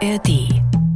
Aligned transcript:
ARD. 0.00 0.48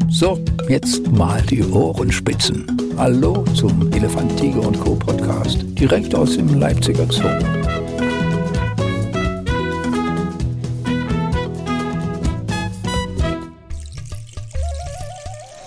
So, 0.08 0.38
jetzt 0.68 1.10
mal 1.10 1.42
die 1.42 1.64
Ohrenspitzen. 1.64 2.94
Hallo 2.96 3.44
zum 3.54 3.92
Elefant, 3.92 4.36
Tiger 4.38 4.60
und 4.60 4.78
Co. 4.78 4.94
Podcast, 4.94 5.64
direkt 5.70 6.14
aus 6.14 6.36
dem 6.36 6.60
Leipziger 6.60 7.10
Zoo. 7.10 7.26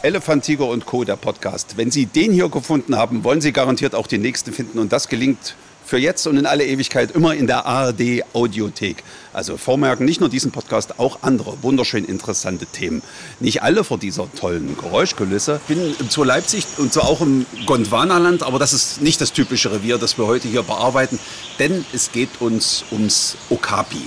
Elefant, 0.02 0.46
Tiger 0.46 0.70
und 0.70 0.86
Co., 0.86 1.04
der 1.04 1.18
Podcast. 1.18 1.76
Wenn 1.76 1.92
Sie 1.92 2.06
den 2.06 2.32
hier 2.32 2.48
gefunden 2.48 2.96
haben, 2.96 3.26
wollen 3.26 3.42
Sie 3.42 3.52
garantiert 3.52 3.96
auch 3.96 4.08
den 4.08 4.22
nächsten 4.22 4.54
finden. 4.54 4.80
Und 4.80 4.94
das 4.94 5.10
gelingt 5.10 5.56
für 5.86 5.98
jetzt 5.98 6.26
und 6.28 6.38
in 6.38 6.46
alle 6.46 6.66
Ewigkeit 6.66 7.12
immer 7.12 7.34
in 7.36 7.48
der 7.48 7.66
ARD 7.66 8.24
Audiothek. 8.34 9.04
Also 9.34 9.58
vormerken, 9.58 10.06
nicht 10.06 10.20
nur 10.20 10.30
diesen 10.30 10.52
Podcast, 10.52 11.00
auch 11.00 11.20
andere 11.22 11.62
wunderschön 11.62 12.06
interessante 12.06 12.66
Themen. 12.66 13.02
Nicht 13.40 13.62
alle 13.64 13.84
vor 13.84 13.98
dieser 13.98 14.28
tollen 14.34 14.76
Geräuschkulisse. 14.78 15.60
Ich 15.68 15.76
bin 15.76 15.96
Zoo 16.10 16.24
Leipzig 16.24 16.66
und 16.78 16.92
zwar 16.92 17.06
auch 17.06 17.22
im 17.22 17.46
Gondwanaland, 17.66 18.44
aber 18.44 18.60
das 18.60 18.74
ist 18.74 19.02
nicht 19.02 19.22
das 19.22 19.34
typische 19.34 19.72
Revier, 19.72 19.98
das 19.98 20.18
wir 20.18 20.26
heute 20.26 20.48
hier 20.48 20.64
bearbeiten, 20.64 21.20
denn 21.60 21.86
es 21.94 22.12
geht 22.12 22.42
uns 22.42 22.86
ums 22.92 23.38
Okapi. 23.50 24.02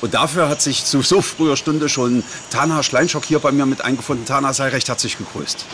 Und 0.00 0.12
dafür 0.12 0.48
hat 0.48 0.60
sich 0.60 0.84
zu 0.84 1.00
so 1.02 1.22
früher 1.22 1.56
Stunde 1.56 1.88
schon 1.88 2.22
Tana 2.50 2.82
Schleinschock 2.82 3.24
hier 3.24 3.38
bei 3.38 3.52
mir 3.52 3.64
mit 3.64 3.80
eingefunden. 3.82 4.26
Tana, 4.26 4.52
sei 4.52 4.68
recht 4.68 4.88
herzlich 4.88 5.16
gegrüßt. 5.16 5.64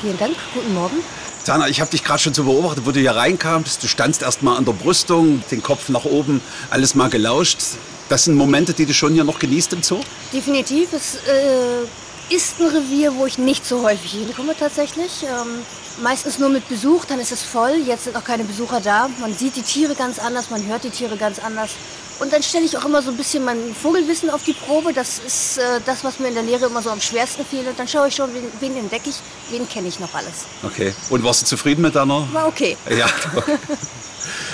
Vielen 0.00 0.18
Dank, 0.18 0.36
guten 0.54 0.72
Morgen. 0.74 0.96
Tana, 1.44 1.68
ich 1.68 1.80
habe 1.80 1.90
dich 1.90 2.04
gerade 2.04 2.20
schon 2.20 2.34
so 2.34 2.44
beobachtet, 2.44 2.86
wo 2.86 2.92
du 2.92 3.00
hier 3.00 3.16
reinkamst. 3.16 3.82
Du 3.82 3.88
standst 3.88 4.22
erst 4.22 4.44
mal 4.44 4.56
an 4.56 4.64
der 4.64 4.72
Brüstung, 4.72 5.42
den 5.50 5.60
Kopf 5.60 5.88
nach 5.88 6.04
oben, 6.04 6.40
alles 6.70 6.94
mal 6.94 7.10
gelauscht. 7.10 7.58
Das 8.08 8.24
sind 8.24 8.36
Momente, 8.36 8.74
die 8.74 8.86
du 8.86 8.94
schon 8.94 9.12
hier 9.12 9.24
noch 9.24 9.40
genießt 9.40 9.72
im 9.72 9.82
Zoo? 9.82 10.00
Definitiv. 10.32 10.92
Es 10.92 11.16
äh, 11.26 12.34
ist 12.34 12.60
ein 12.60 12.66
Revier, 12.68 13.14
wo 13.16 13.26
ich 13.26 13.38
nicht 13.38 13.66
so 13.66 13.82
häufig 13.82 14.12
hinkomme 14.12 14.54
tatsächlich. 14.56 15.24
Ähm, 15.24 15.64
meistens 16.00 16.38
nur 16.38 16.48
mit 16.48 16.68
Besuch, 16.68 17.06
dann 17.06 17.18
ist 17.18 17.32
es 17.32 17.42
voll. 17.42 17.74
Jetzt 17.86 18.04
sind 18.04 18.16
auch 18.16 18.24
keine 18.24 18.44
Besucher 18.44 18.80
da. 18.80 19.08
Man 19.20 19.34
sieht 19.34 19.56
die 19.56 19.62
Tiere 19.62 19.96
ganz 19.96 20.20
anders, 20.20 20.50
man 20.50 20.64
hört 20.66 20.84
die 20.84 20.90
Tiere 20.90 21.16
ganz 21.16 21.40
anders. 21.40 21.70
Und 22.18 22.32
dann 22.32 22.42
stelle 22.42 22.64
ich 22.64 22.76
auch 22.76 22.84
immer 22.84 23.02
so 23.02 23.10
ein 23.10 23.16
bisschen 23.16 23.44
mein 23.44 23.74
Vogelwissen 23.74 24.30
auf 24.30 24.44
die 24.44 24.52
Probe. 24.52 24.92
Das 24.92 25.18
ist 25.18 25.58
äh, 25.58 25.80
das, 25.84 26.04
was 26.04 26.18
mir 26.18 26.28
in 26.28 26.34
der 26.34 26.42
Lehre 26.42 26.66
immer 26.66 26.82
so 26.82 26.90
am 26.90 27.00
schwersten 27.00 27.44
fehlt. 27.44 27.66
Und 27.66 27.78
dann 27.78 27.88
schaue 27.88 28.08
ich 28.08 28.14
schon, 28.14 28.32
wen, 28.34 28.44
wen 28.60 28.76
entdecke 28.76 29.10
ich, 29.10 29.16
wen 29.50 29.68
kenne 29.68 29.88
ich 29.88 29.98
noch 29.98 30.14
alles. 30.14 30.44
Okay. 30.62 30.94
Und 31.10 31.24
warst 31.24 31.42
du 31.42 31.46
zufrieden 31.46 31.82
mit 31.82 31.94
deiner? 31.94 32.26
War 32.32 32.46
okay. 32.46 32.76
Ja. 32.96 33.06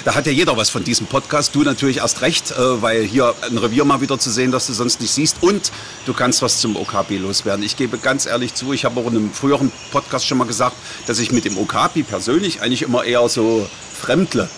Da 0.04 0.14
hat 0.14 0.26
ja 0.26 0.32
jeder 0.32 0.56
was 0.56 0.70
von 0.70 0.82
diesem 0.82 1.06
Podcast. 1.06 1.54
Du 1.54 1.62
natürlich 1.62 1.98
erst 1.98 2.22
recht, 2.22 2.52
äh, 2.52 2.82
weil 2.82 3.02
hier 3.02 3.34
ein 3.42 3.58
Revier 3.58 3.84
mal 3.84 4.00
wieder 4.00 4.18
zu 4.18 4.30
sehen, 4.30 4.50
das 4.50 4.66
du 4.66 4.72
sonst 4.72 5.00
nicht 5.00 5.12
siehst. 5.12 5.36
Und 5.42 5.70
du 6.06 6.14
kannst 6.14 6.40
was 6.40 6.60
zum 6.60 6.76
Okapi 6.76 7.18
loswerden. 7.18 7.62
Ich 7.64 7.76
gebe 7.76 7.98
ganz 7.98 8.24
ehrlich 8.24 8.54
zu, 8.54 8.72
ich 8.72 8.84
habe 8.84 8.98
auch 9.00 9.06
in 9.06 9.16
einem 9.16 9.32
früheren 9.32 9.70
Podcast 9.90 10.26
schon 10.26 10.38
mal 10.38 10.46
gesagt, 10.46 10.76
dass 11.06 11.18
ich 11.18 11.32
mit 11.32 11.44
dem 11.44 11.58
Okapi 11.58 12.02
persönlich 12.02 12.62
eigentlich 12.62 12.82
immer 12.82 13.04
eher 13.04 13.28
so 13.28 13.68
fremdle 14.00 14.48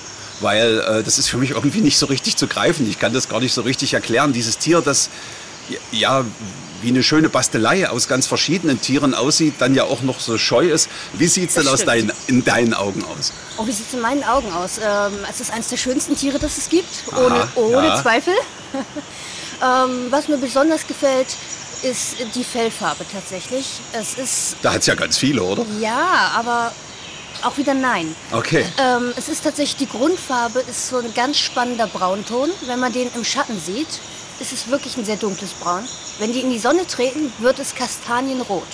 weil 0.40 0.80
äh, 0.80 1.02
das 1.02 1.18
ist 1.18 1.28
für 1.28 1.38
mich 1.38 1.50
irgendwie 1.50 1.80
nicht 1.80 1.98
so 1.98 2.06
richtig 2.06 2.36
zu 2.36 2.46
greifen. 2.46 2.88
Ich 2.88 2.98
kann 2.98 3.12
das 3.12 3.28
gar 3.28 3.40
nicht 3.40 3.52
so 3.52 3.62
richtig 3.62 3.94
erklären. 3.94 4.32
Dieses 4.32 4.58
Tier, 4.58 4.80
das 4.80 5.10
ja 5.92 6.24
wie 6.82 6.88
eine 6.88 7.02
schöne 7.02 7.28
Bastelei 7.28 7.88
aus 7.88 8.08
ganz 8.08 8.26
verschiedenen 8.26 8.80
Tieren 8.80 9.14
aussieht, 9.14 9.54
dann 9.58 9.74
ja 9.74 9.84
auch 9.84 10.02
noch 10.02 10.20
so 10.20 10.38
scheu 10.38 10.70
ist. 10.70 10.88
Wie 11.12 11.26
sieht 11.26 11.50
es 11.50 11.54
denn 11.56 11.68
aus 11.68 11.84
dein, 11.84 12.10
in 12.26 12.44
deinen 12.44 12.74
Augen 12.74 13.04
aus? 13.04 13.32
Oh, 13.58 13.66
wie 13.66 13.72
sieht 13.72 13.86
es 13.88 13.94
in 13.94 14.00
meinen 14.00 14.24
Augen 14.24 14.50
aus? 14.52 14.78
Ähm, 14.78 15.12
es 15.28 15.40
ist 15.40 15.52
eines 15.52 15.68
der 15.68 15.76
schönsten 15.76 16.16
Tiere, 16.16 16.38
das 16.38 16.58
es 16.58 16.68
gibt, 16.68 16.88
ohne, 17.12 17.34
Aha, 17.34 17.48
ohne 17.56 17.86
ja. 17.88 18.02
Zweifel. 18.02 18.34
ähm, 19.62 20.06
was 20.10 20.28
mir 20.28 20.38
besonders 20.38 20.86
gefällt, 20.86 21.28
ist 21.82 22.16
die 22.34 22.44
Fellfarbe 22.44 23.04
tatsächlich. 23.12 23.66
Es 23.92 24.14
ist, 24.14 24.56
Da 24.62 24.72
hat 24.72 24.80
es 24.80 24.86
ja 24.86 24.94
ganz 24.94 25.18
viele, 25.18 25.42
oder? 25.42 25.64
ja, 25.80 26.32
aber 26.34 26.72
auch 27.44 27.56
wieder 27.56 27.74
nein. 27.74 28.14
Okay. 28.32 28.64
Ähm, 28.78 29.12
es 29.16 29.28
ist 29.28 29.44
tatsächlich, 29.44 29.88
die 29.88 29.98
Grundfarbe 29.98 30.60
ist 30.60 30.88
so 30.88 30.98
ein 30.98 31.12
ganz 31.14 31.38
spannender 31.38 31.86
Braunton. 31.86 32.50
Wenn 32.66 32.80
man 32.80 32.92
den 32.92 33.10
im 33.14 33.24
Schatten 33.24 33.58
sieht, 33.60 33.88
ist 34.40 34.52
es 34.52 34.68
wirklich 34.68 34.96
ein 34.96 35.04
sehr 35.04 35.16
dunkles 35.16 35.52
Braun. 35.52 35.84
Wenn 36.18 36.32
die 36.32 36.40
in 36.40 36.50
die 36.50 36.58
Sonne 36.58 36.86
treten, 36.86 37.32
wird 37.38 37.58
es 37.58 37.74
kastanienrot. 37.74 38.66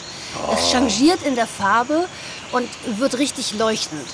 Es 0.52 0.70
changiert 0.70 1.22
in 1.22 1.34
der 1.34 1.46
Farbe 1.46 2.08
und 2.52 2.68
wird 2.98 3.18
richtig 3.18 3.54
leuchtend. 3.54 4.06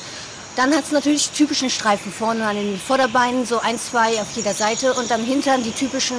Dann 0.56 0.74
hat 0.74 0.84
es 0.84 0.92
natürlich 0.92 1.30
typischen 1.30 1.70
Streifen 1.70 2.12
vorne 2.12 2.46
an 2.46 2.56
den 2.56 2.78
Vorderbeinen, 2.78 3.46
so 3.46 3.58
ein, 3.60 3.78
zwei 3.78 4.20
auf 4.20 4.28
jeder 4.34 4.52
Seite 4.52 4.92
und 4.94 5.10
am 5.10 5.24
Hintern 5.24 5.62
die 5.62 5.72
typischen, 5.72 6.16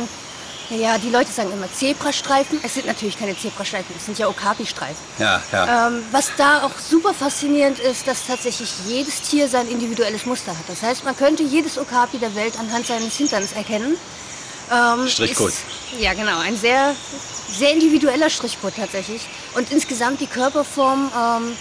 ja, 0.75 0.97
die 0.97 1.09
Leute 1.09 1.31
sagen 1.31 1.51
immer 1.51 1.71
Zebrastreifen. 1.71 2.59
Es 2.63 2.73
sind 2.73 2.85
natürlich 2.85 3.17
keine 3.17 3.37
Zebrastreifen, 3.37 3.95
es 3.97 4.05
sind 4.05 4.17
ja 4.17 4.27
Okapi-Streifen. 4.27 5.03
Ja, 5.19 5.41
ja. 5.51 5.87
Ähm, 5.87 6.03
was 6.11 6.31
da 6.37 6.63
auch 6.63 6.77
super 6.79 7.13
faszinierend 7.13 7.79
ist, 7.79 8.07
dass 8.07 8.25
tatsächlich 8.25 8.71
jedes 8.87 9.21
Tier 9.21 9.47
sein 9.47 9.67
individuelles 9.67 10.25
Muster 10.25 10.51
hat. 10.51 10.67
Das 10.67 10.81
heißt, 10.81 11.03
man 11.03 11.15
könnte 11.15 11.43
jedes 11.43 11.77
Okapi 11.77 12.17
der 12.17 12.35
Welt 12.35 12.53
anhand 12.59 12.87
seines 12.87 13.15
Hinterns 13.15 13.53
erkennen. 13.53 13.97
Ähm, 14.71 15.07
Strichcode. 15.07 15.53
Ja, 15.99 16.13
genau. 16.13 16.39
Ein 16.39 16.57
sehr, 16.57 16.95
sehr 17.49 17.71
individueller 17.71 18.29
Strichcode 18.29 18.75
tatsächlich. 18.75 19.21
Und 19.55 19.71
insgesamt 19.71 20.21
die 20.21 20.27
Körperform 20.27 21.11
ähm, 21.15 21.57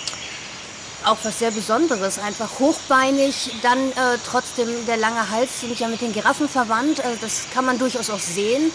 auch 1.04 1.18
was 1.22 1.38
sehr 1.38 1.50
Besonderes. 1.50 2.18
Einfach 2.18 2.58
hochbeinig, 2.58 3.50
dann 3.62 3.78
äh, 3.78 4.18
trotzdem 4.24 4.68
der 4.86 4.96
lange 4.96 5.30
Hals, 5.30 5.60
sind 5.60 5.78
ja 5.78 5.88
mit 5.88 6.00
den 6.00 6.12
Giraffen 6.12 6.48
verwandt. 6.48 7.04
Also 7.04 7.18
das 7.20 7.44
kann 7.52 7.64
man 7.64 7.78
durchaus 7.78 8.10
auch 8.10 8.20
sehen. 8.20 8.70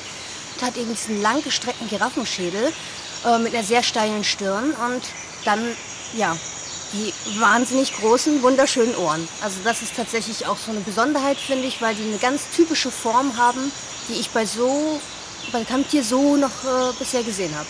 Hat 0.62 0.76
eben 0.78 0.92
diesen 0.92 1.22
langgestreckten 1.22 1.88
Giraffenschädel 1.88 2.74
äh, 3.26 3.40
mit 3.40 3.54
einer 3.54 3.64
sehr 3.64 3.84
steilen 3.84 4.24
Stirn 4.24 4.72
und 4.72 5.02
dann, 5.46 5.60
ja, 6.16 6.36
die 6.94 7.14
wahnsinnig 7.40 7.94
großen, 7.98 8.42
wunderschönen 8.42 8.96
Ohren. 8.96 9.28
Also 9.42 9.58
das 9.64 9.82
ist 9.82 9.96
tatsächlich 9.96 10.46
auch 10.46 10.58
so 10.58 10.72
eine 10.72 10.80
Besonderheit, 10.82 11.38
finde 11.38 11.68
ich, 11.68 11.82
weil 11.82 11.96
die 11.96 12.04
eine 12.04 12.18
ganz 12.18 12.44
typische 12.56 12.92
Form 12.92 13.38
haben, 13.38 13.72
die 14.10 14.14
ich 14.14 14.30
bei 14.30 14.46
so, 14.46 15.00
bei 15.52 15.64
keinem 15.64 15.88
Tier 15.88 16.04
so 16.04 16.38
noch 16.38 16.64
äh, 16.64 16.94
bisher 16.98 17.24
gesehen 17.24 17.54
habe. 17.56 17.68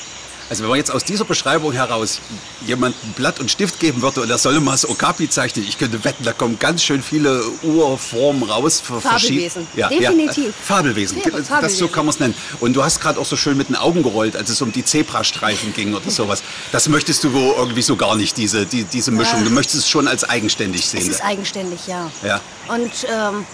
Also 0.50 0.64
wenn 0.64 0.70
man 0.70 0.78
jetzt 0.78 0.92
aus 0.92 1.04
dieser 1.04 1.26
Beschreibung 1.26 1.74
heraus 1.74 2.20
jemandem 2.66 3.12
Blatt 3.16 3.40
und 3.40 3.52
Stift 3.52 3.80
geben 3.80 4.02
würde 4.02 4.22
und 4.22 4.30
er 4.30 4.38
solle 4.38 4.60
mal 4.62 4.72
das 4.72 4.88
Okapi 4.88 5.30
zeichnen, 5.30 5.66
ich 5.68 5.78
könnte 5.78 6.04
wetten, 6.06 6.24
da 6.24 6.32
kommen 6.34 6.58
ganz 6.58 6.84
schön 6.84 7.04
viele 7.04 7.44
Urformen 7.64 8.44
raus. 8.44 8.80
für 8.80 9.02
Fabelwesen. 9.02 9.68
Ja, 9.76 9.90
Definitiv. 9.90 10.46
Ja, 10.46 10.52
Fabelwesen, 10.76 11.18
Ja, 11.18 11.30
das, 11.32 11.48
so 11.48 11.54
Fabelwesen. 11.54 11.92
kann 11.92 12.06
man 12.06 12.14
es 12.14 12.20
nennen. 12.20 12.36
Und 12.60 12.74
du 12.74 12.84
hast 12.84 13.02
gerade 13.02 13.20
auch 13.20 13.26
so 13.26 13.36
schön 13.36 13.58
mit 13.58 13.70
den 13.70 13.76
Augen 13.76 14.04
gerollt, 14.04 14.36
als 14.38 14.50
es 14.50 14.62
um 14.62 14.72
die 14.72 14.86
Zebrastreifen 14.86 15.74
ging 15.74 15.94
oder 15.94 16.10
sowas. 16.10 16.42
Das 16.72 16.88
möchtest 16.88 17.24
du 17.24 17.34
wohl 17.34 17.54
irgendwie 17.58 17.82
so 17.82 17.96
gar 17.96 18.16
nicht, 18.16 18.38
diese, 18.38 18.66
die, 18.66 18.84
diese 18.86 19.12
Mischung. 19.12 19.44
Du 19.44 19.50
möchtest 19.50 19.80
es 19.80 19.90
schon 19.90 20.08
als 20.08 20.24
eigenständig 20.24 20.84
Es 20.86 20.92
sehen. 20.92 21.10
ist 21.10 21.22
eigenständig, 21.24 21.80
ja. 21.88 22.10
Ja. 22.24 22.40
Und 22.68 22.92
ähm, 23.10 23.46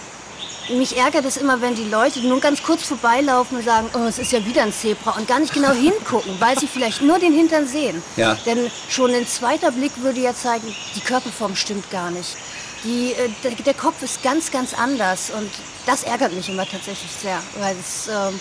mich 0.70 0.96
ärgert 0.96 1.24
es 1.24 1.36
immer, 1.36 1.60
wenn 1.60 1.74
die 1.74 1.88
Leute 1.88 2.20
nur 2.20 2.40
ganz 2.40 2.62
kurz 2.62 2.84
vorbeilaufen 2.84 3.58
und 3.58 3.64
sagen, 3.64 3.88
oh, 3.94 4.06
es 4.06 4.18
ist 4.18 4.32
ja 4.32 4.44
wieder 4.44 4.62
ein 4.62 4.72
Zebra 4.72 5.12
und 5.12 5.28
gar 5.28 5.40
nicht 5.40 5.52
genau 5.52 5.72
hingucken, 5.72 6.36
weil 6.40 6.58
sie 6.58 6.66
vielleicht 6.66 7.02
nur 7.02 7.18
den 7.18 7.32
Hintern 7.32 7.66
sehen. 7.66 8.02
Ja. 8.16 8.34
Denn 8.46 8.70
schon 8.88 9.12
ein 9.14 9.26
zweiter 9.26 9.70
Blick 9.72 9.92
würde 10.02 10.20
ja 10.20 10.34
zeigen, 10.34 10.74
die 10.94 11.00
Körperform 11.00 11.56
stimmt 11.56 11.90
gar 11.90 12.10
nicht. 12.10 12.36
Die, 12.84 13.12
äh, 13.12 13.30
der, 13.42 13.52
der 13.52 13.74
Kopf 13.74 14.02
ist 14.02 14.22
ganz, 14.22 14.50
ganz 14.50 14.74
anders 14.74 15.30
und 15.30 15.50
das 15.86 16.02
ärgert 16.02 16.32
mich 16.32 16.48
immer 16.48 16.66
tatsächlich 16.66 17.10
sehr, 17.10 17.42
weil 17.58 17.76
es 17.80 18.08
ähm, 18.08 18.38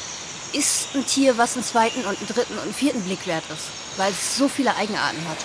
ist 0.53 0.90
ein 0.95 1.05
Tier, 1.05 1.38
was 1.38 1.55
einen 1.55 1.63
zweiten 1.63 2.01
und 2.01 2.17
einen 2.17 2.28
dritten 2.28 2.53
und 2.53 2.63
einen 2.63 2.73
vierten 2.73 3.01
Blick 3.01 3.25
wert 3.25 3.44
ist, 3.51 3.69
weil 3.97 4.11
es 4.11 4.38
so 4.38 4.47
viele 4.47 4.75
Eigenarten 4.75 5.19
hat. 5.29 5.38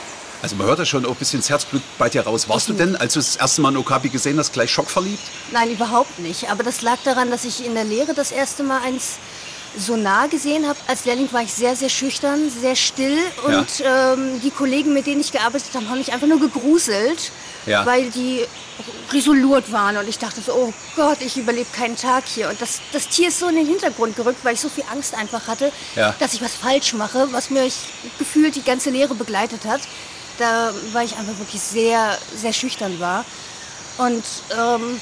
Also 0.42 0.54
man 0.56 0.66
hört 0.68 0.78
ja 0.78 0.84
schon 0.86 1.04
auch 1.04 1.10
ein 1.10 1.16
bisschen 1.16 1.40
das 1.40 1.50
Herzblut 1.50 1.82
bei 1.98 2.08
dir 2.08 2.22
raus. 2.22 2.48
Warst 2.48 2.68
du 2.68 2.72
denn, 2.72 2.94
als 2.96 3.14
du 3.14 3.18
das 3.20 3.36
erste 3.36 3.60
Mal 3.60 3.70
ein 3.72 3.76
Okapi 3.76 4.08
gesehen 4.08 4.38
hast, 4.38 4.52
gleich 4.52 4.70
schockverliebt? 4.70 5.18
Nein, 5.52 5.70
überhaupt 5.72 6.18
nicht. 6.20 6.48
Aber 6.50 6.62
das 6.62 6.82
lag 6.82 6.98
daran, 7.04 7.30
dass 7.30 7.44
ich 7.44 7.64
in 7.66 7.74
der 7.74 7.84
Lehre 7.84 8.14
das 8.14 8.30
erste 8.30 8.62
Mal 8.62 8.80
eins 8.82 9.16
so 9.76 9.96
nah 9.96 10.26
gesehen 10.28 10.66
habe. 10.66 10.78
Als 10.86 11.04
Lehrling 11.04 11.28
war 11.32 11.42
ich 11.42 11.52
sehr, 11.52 11.74
sehr 11.76 11.88
schüchtern, 11.88 12.50
sehr 12.50 12.76
still. 12.76 13.18
Und 13.44 13.66
ähm, 13.84 14.40
die 14.40 14.50
Kollegen, 14.50 14.94
mit 14.94 15.06
denen 15.06 15.20
ich 15.20 15.32
gearbeitet 15.32 15.70
habe, 15.74 15.88
haben 15.88 15.98
mich 15.98 16.12
einfach 16.12 16.26
nur 16.28 16.40
gegruselt, 16.40 17.32
Ja. 17.66 17.84
weil 17.84 18.08
die 18.10 18.44
resolut 19.12 19.72
waren. 19.72 19.96
Und 19.96 20.08
ich 20.08 20.18
dachte 20.18 20.40
so, 20.40 20.52
oh 20.54 20.72
Gott, 20.94 21.18
ich 21.20 21.36
überlebe 21.36 21.68
keinen 21.72 21.96
Tag 21.96 22.24
hier. 22.32 22.48
Und 22.48 22.60
das, 22.62 22.80
das 22.92 23.08
Tier 23.08 23.28
ist 23.28 23.40
so 23.40 23.48
in 23.48 23.56
den 23.56 23.66
Hintergrund 23.66 24.14
gerückt, 24.16 24.44
weil 24.44 24.54
ich 24.54 24.60
so 24.60 24.68
viel 24.68 24.84
Angst 24.92 25.14
einfach 25.14 25.48
hatte, 25.48 25.72
Ja. 25.96 26.14
dass 26.20 26.32
ich 26.32 26.40
was 26.42 26.54
falsch 26.54 26.92
mache, 26.94 27.28
was 27.32 27.50
mir 27.50 27.68
gefühlt 28.18 28.54
die 28.54 28.62
ganze 28.62 28.90
Lehre 28.90 29.14
begleitet 29.16 29.64
hat. 29.66 29.80
Da 30.38 30.72
war 30.92 31.02
ich 31.04 31.16
einfach 31.16 31.36
wirklich 31.38 31.60
sehr, 31.60 32.16
sehr 32.36 32.52
schüchtern 32.52 32.98
war. 33.00 33.24
Und 33.98 34.22
ähm, 34.56 35.00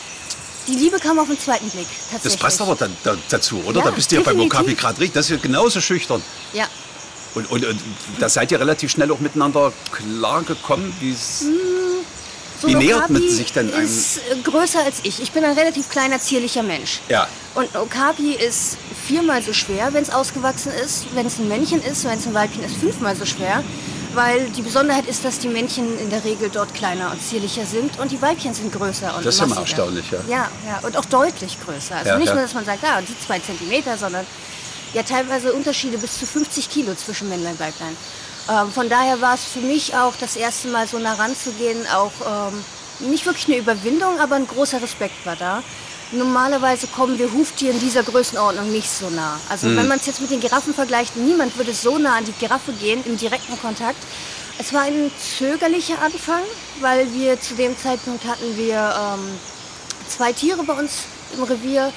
die 0.67 0.75
Liebe 0.75 0.99
kam 0.99 1.19
auf 1.19 1.29
den 1.29 1.39
zweiten 1.39 1.69
Blick, 1.71 1.87
Das 2.23 2.37
passt 2.37 2.61
aber 2.61 2.75
dann 2.75 2.97
da, 3.05 3.17
dazu, 3.29 3.63
oder? 3.67 3.81
Ja, 3.81 3.85
da 3.87 3.91
bist 3.91 4.11
du 4.11 4.17
ja 4.17 4.23
beim. 4.23 4.41
Okapi 4.41 4.75
gerade 4.75 4.99
richtig. 4.99 5.13
Das 5.15 5.27
ist 5.27 5.31
ja 5.33 5.37
genauso 5.37 5.81
schüchtern. 5.81 6.23
Ja, 6.55 6.67
Und, 7.35 7.51
und, 7.51 7.65
und 7.67 7.81
da 8.19 8.29
seid 8.31 8.51
ihr 8.51 8.59
relativ 8.59 8.91
schnell 8.91 9.11
auch 9.13 9.21
miteinander 9.21 9.73
klargekommen. 9.93 10.93
Wie's 11.01 11.45
so 12.63 12.69
Wie 12.69 12.73
ein 12.75 12.79
nähert 12.79 13.01
Okapi 13.05 13.13
man 13.13 13.29
sich 13.31 13.53
denn 13.53 13.75
einem- 13.75 13.85
ist 13.85 14.17
äh, 14.17 14.37
größer 14.43 14.83
als 14.83 15.01
ich. 15.03 15.21
Ich 15.21 15.31
bin 15.33 15.45
ein 15.45 15.53
relativ 15.59 15.91
kleiner, 15.91 16.19
zierlicher 16.19 16.63
Mensch. 16.63 17.01
Ja. 17.11 17.29
Und 17.55 17.75
ein 17.77 17.83
Okapi 17.83 18.33
ist 18.33 18.79
viermal 19.07 19.43
so 19.43 19.53
schwer, 19.53 19.93
wenn 19.93 20.03
es 20.03 20.09
ausgewachsen 20.09 20.73
ist. 20.83 21.05
Wenn 21.15 21.27
es 21.27 21.39
ein 21.39 21.49
Männchen 21.49 21.83
ist, 21.83 22.05
wenn 22.05 22.19
es 22.19 22.27
ein 22.27 22.33
Weibchen 22.33 22.65
ist, 22.65 22.77
fünfmal 22.77 23.15
so 23.15 23.27
schwer. 23.27 23.63
Weil 24.17 24.49
die 24.51 24.63
Besonderheit 24.63 25.07
ist, 25.07 25.25
dass 25.27 25.39
die 25.41 25.49
Männchen 25.49 25.99
in 25.99 26.09
der 26.09 26.25
Regel 26.25 26.49
dort 26.51 26.73
kleiner 26.75 27.11
und 27.11 27.23
zierlicher 27.23 27.67
sind 27.67 27.99
und 27.99 28.11
die 28.11 28.21
Weibchen 28.23 28.55
sind 28.55 28.73
größer 28.73 29.15
und 29.15 29.27
Das 29.27 29.35
ist 29.35 29.41
ja 29.41 29.47
mal 29.47 29.57
massiger. 29.61 29.83
erstaunlich, 29.83 30.11
ja. 30.11 30.19
Ja, 30.27 30.49
ja, 30.67 30.81
und 30.83 30.97
auch 30.97 31.05
deutlich 31.05 31.59
größer. 31.65 31.97
Also 31.97 32.11
Ja, 32.11 32.19
nicht 32.19 32.29
ja. 32.29 32.35
nur, 32.35 32.43
dass 32.43 32.55
man 32.55 32.65
sagt, 32.65 32.83
ah, 32.83 33.01
die 33.03 33.19
zwei 33.19 33.39
Zentimeter, 33.41 33.99
sondern 33.99 34.27
ja 34.95 35.03
teilweise 35.03 35.53
Unterschiede 35.53 35.99
bis 35.99 36.19
zu 36.19 36.27
50 36.27 36.71
Kilo 36.71 36.95
zwischen 36.95 37.29
Männlein 37.29 37.53
und 37.53 37.61
Weiblein. 37.61 37.97
Ähm, 38.49 38.73
von 38.73 38.89
daher 38.89 39.21
war 39.21 39.35
es 39.35 39.45
für 39.45 39.61
mich 39.61 39.95
auch 39.95 40.15
das 40.19 40.37
erste 40.37 40.69
Mal 40.69 40.87
so 40.87 40.99
nah 40.99 41.13
ranzugehen, 41.15 41.87
auch 41.95 42.13
ähm, 42.51 42.65
nicht 43.11 43.27
wirklich 43.27 43.47
eine 43.49 43.59
Überwindung, 43.59 44.19
aber 44.19 44.37
ein 44.37 44.47
großer 44.47 44.81
Respekt 44.81 45.27
war 45.27 45.37
da. 45.37 45.63
Normalerweise 46.13 46.87
kommen 46.87 47.19
wir 47.19 47.33
Huftieren 47.33 47.81
dieser 47.81 48.03
Größenordnung 48.05 48.71
nicht 48.71 48.89
so 48.89 49.11
nah. 49.11 49.41
Also 49.49 49.67
wenn 49.75 49.89
man 49.89 49.99
es 49.99 50.07
jetzt 50.07 50.21
mit 50.21 50.31
den 50.31 50.41
Giraffen 50.41 50.73
vergleicht, 50.73 51.17
niemand 51.17 51.57
würde 51.57 51.75
so 51.75 51.99
nah 51.99 52.17
an 52.17 52.25
die 52.25 52.33
Giraffe 52.33 52.73
gehen 52.73 53.03
im 53.05 53.17
direkten 53.17 53.59
Kontakt. 53.61 53.99
Es 54.59 54.73
war 54.73 54.83
ein 54.83 55.11
zögerlicher 55.39 56.01
Anfang, 56.01 56.43
weil 56.81 57.13
wir 57.13 57.41
zu 57.41 57.55
dem 57.55 57.77
Zeitpunkt 57.77 58.25
hatten 58.25 58.57
wir 58.57 58.77
ähm, 58.77 59.39
zwei 60.09 60.33
Tiere 60.33 60.63
bei 60.63 60.75
uns 60.75 60.93
im 61.37 61.43
Revier, 61.43 61.93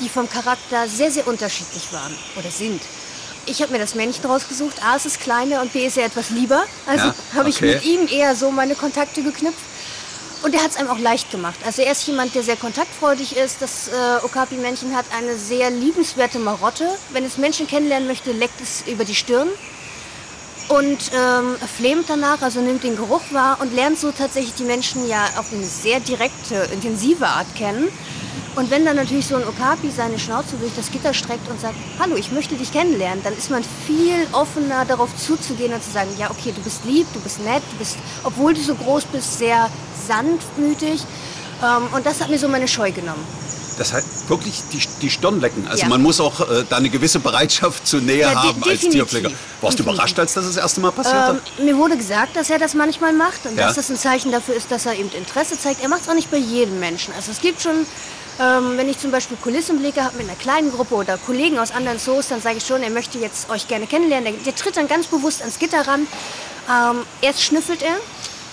die 0.00 0.08
vom 0.08 0.28
Charakter 0.28 0.88
sehr, 0.88 1.10
sehr 1.10 1.26
unterschiedlich 1.26 1.92
waren 1.92 2.14
oder 2.36 2.50
sind. 2.50 2.82
Ich 3.46 3.62
habe 3.62 3.72
mir 3.72 3.78
das 3.78 3.94
Männchen 3.94 4.24
rausgesucht. 4.24 4.84
A, 4.84 4.96
es 4.96 5.06
ist 5.06 5.20
kleiner 5.20 5.62
und 5.62 5.72
B, 5.72 5.86
ist 5.86 5.96
er 5.96 6.06
etwas 6.06 6.30
lieber. 6.30 6.64
Also 6.86 7.06
Ja, 7.06 7.14
habe 7.34 7.48
ich 7.48 7.60
mit 7.60 7.84
ihm 7.84 8.06
eher 8.08 8.36
so 8.36 8.50
meine 8.50 8.74
Kontakte 8.74 9.22
geknüpft. 9.22 9.71
Und 10.42 10.54
er 10.54 10.62
hat 10.62 10.72
es 10.72 10.76
einem 10.76 10.88
auch 10.88 10.98
leicht 10.98 11.30
gemacht. 11.30 11.58
Also 11.64 11.82
er 11.82 11.92
ist 11.92 12.06
jemand, 12.06 12.34
der 12.34 12.42
sehr 12.42 12.56
kontaktfreudig 12.56 13.36
ist. 13.36 13.62
Das 13.62 13.88
äh, 13.88 14.24
Okapi-Männchen 14.24 14.96
hat 14.96 15.06
eine 15.16 15.36
sehr 15.36 15.70
liebenswerte 15.70 16.40
Marotte. 16.40 16.88
Wenn 17.12 17.24
es 17.24 17.38
Menschen 17.38 17.68
kennenlernen 17.68 18.08
möchte, 18.08 18.32
leckt 18.32 18.60
es 18.60 18.82
über 18.88 19.04
die 19.04 19.14
Stirn 19.14 19.48
und 20.68 21.10
ähm, 21.14 21.56
flemt 21.76 22.08
danach, 22.08 22.42
also 22.42 22.60
nimmt 22.60 22.82
den 22.82 22.96
Geruch 22.96 23.22
wahr 23.30 23.58
und 23.60 23.74
lernt 23.74 23.98
so 23.98 24.10
tatsächlich 24.10 24.54
die 24.54 24.64
Menschen 24.64 25.06
ja 25.06 25.24
auf 25.36 25.52
eine 25.52 25.64
sehr 25.64 26.00
direkte, 26.00 26.68
intensive 26.72 27.26
Art 27.26 27.54
kennen. 27.54 27.88
Und 28.54 28.70
wenn 28.70 28.84
dann 28.84 28.96
natürlich 28.96 29.26
so 29.26 29.36
ein 29.36 29.44
Okapi 29.48 29.90
seine 29.90 30.18
Schnauze 30.18 30.56
durch 30.60 30.72
das 30.76 30.90
Gitter 30.90 31.14
streckt 31.14 31.48
und 31.48 31.58
sagt, 31.58 31.74
hallo, 31.98 32.16
ich 32.16 32.32
möchte 32.32 32.54
dich 32.54 32.70
kennenlernen, 32.70 33.24
dann 33.24 33.36
ist 33.36 33.50
man 33.50 33.64
viel 33.86 34.26
offener 34.32 34.84
darauf 34.84 35.08
zuzugehen 35.16 35.72
und 35.72 35.82
zu 35.82 35.90
sagen, 35.90 36.10
ja 36.18 36.30
okay, 36.30 36.52
du 36.54 36.60
bist 36.60 36.84
lieb, 36.84 37.06
du 37.14 37.20
bist 37.20 37.40
nett, 37.40 37.62
du 37.70 37.76
bist, 37.78 37.96
obwohl 38.24 38.52
du 38.52 38.60
so 38.60 38.74
groß 38.74 39.04
bist, 39.06 39.38
sehr 39.38 39.70
sanftmütig. 40.06 41.00
Ähm, 41.62 41.88
und 41.94 42.04
das 42.04 42.20
hat 42.20 42.28
mir 42.28 42.38
so 42.38 42.48
meine 42.48 42.68
Scheu 42.68 42.92
genommen. 42.92 43.24
Das 43.78 43.94
heißt 43.94 44.28
wirklich 44.28 44.62
die, 44.70 44.80
die 45.00 45.08
Stirn 45.08 45.40
lecken. 45.40 45.66
Also 45.66 45.84
Ja. 45.84 45.88
man 45.88 46.02
muss 46.02 46.20
auch 46.20 46.40
äh, 46.40 46.64
da 46.68 46.76
eine 46.76 46.90
gewisse 46.90 47.20
Bereitschaft 47.20 47.86
zur 47.86 48.02
Nähe 48.02 48.18
Ja, 48.20 48.34
haben 48.42 48.62
als. 48.64 48.80
Tierpfleger. 48.80 49.30
Warst 49.62 49.78
du 49.78 49.82
überrascht, 49.82 50.18
als 50.18 50.34
das 50.34 50.44
das 50.44 50.58
erste 50.58 50.80
Mal 50.82 50.92
passiert 50.92 51.16
Ähm, 51.26 51.36
hat? 51.36 51.64
mir 51.64 51.76
wurde 51.78 51.96
gesagt, 51.96 52.36
dass 52.36 52.50
er 52.50 52.58
das 52.58 52.74
manchmal 52.74 53.14
macht 53.14 53.46
und 53.46 53.56
Ja. 53.56 53.66
dass 53.68 53.76
das 53.76 53.88
ein 53.88 53.96
Zeichen 53.96 54.30
dafür 54.30 54.54
ist, 54.56 54.70
dass 54.70 54.84
er 54.84 54.94
eben 54.94 55.10
Interesse 55.12 55.58
zeigt. 55.58 55.82
Er 55.82 55.88
macht 55.88 56.02
es 56.02 56.08
auch 56.10 56.14
nicht 56.14 56.30
bei 56.30 56.36
jedem 56.36 56.80
Menschen. 56.80 57.14
Also 57.14 57.30
es 57.32 57.40
gibt 57.40 57.62
schon, 57.62 57.86
ähm, 58.40 58.76
wenn 58.76 58.88
ich 58.88 58.98
zum 58.98 59.10
Beispiel 59.10 59.36
Kulissenblicke 59.36 60.02
habe 60.02 60.16
mit 60.16 60.28
einer 60.28 60.36
kleinen 60.36 60.72
Gruppe 60.72 60.94
oder 60.94 61.18
Kollegen 61.18 61.58
aus 61.58 61.70
anderen 61.70 61.98
Zoos, 61.98 62.28
dann 62.28 62.40
sage 62.40 62.58
ich 62.58 62.66
schon, 62.66 62.82
er 62.82 62.90
möchte 62.90 63.18
jetzt 63.18 63.50
euch 63.50 63.68
gerne 63.68 63.86
kennenlernen. 63.86 64.34
Der, 64.34 64.42
der 64.44 64.54
tritt 64.54 64.76
dann 64.76 64.88
ganz 64.88 65.06
bewusst 65.06 65.40
ans 65.40 65.58
Gitter 65.58 65.86
ran. 65.86 66.06
Ähm, 66.70 67.02
erst 67.20 67.42
schnüffelt 67.42 67.82
er. 67.82 67.96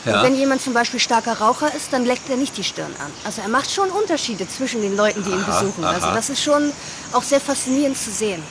Ja. 0.06 0.18
Und 0.18 0.28
wenn 0.28 0.36
jemand 0.36 0.62
zum 0.62 0.74
Beispiel 0.74 1.00
starker 1.00 1.40
Raucher 1.40 1.74
ist, 1.76 1.92
dann 1.92 2.06
leckt 2.06 2.30
er 2.30 2.38
nicht 2.38 2.58
die 2.58 2.64
Stirn 2.64 2.94
an. 3.00 3.12
Also 3.26 3.42
er 3.42 3.50
macht 3.50 3.70
schon 3.70 3.90
Unterschiede 3.90 4.48
zwischen 4.48 4.82
den 4.82 4.96
Leuten, 4.96 5.24
die 5.24 5.30
ihn 5.30 5.44
Aha, 5.44 5.60
besuchen. 5.60 5.84
Also 5.84 6.08
aha. 6.08 6.16
das 6.16 6.30
ist 6.30 6.42
schon 6.42 6.72
auch 7.12 7.24
sehr 7.24 7.42
faszinierend 7.42 7.98
zu 7.98 8.12
sehen. 8.12 8.42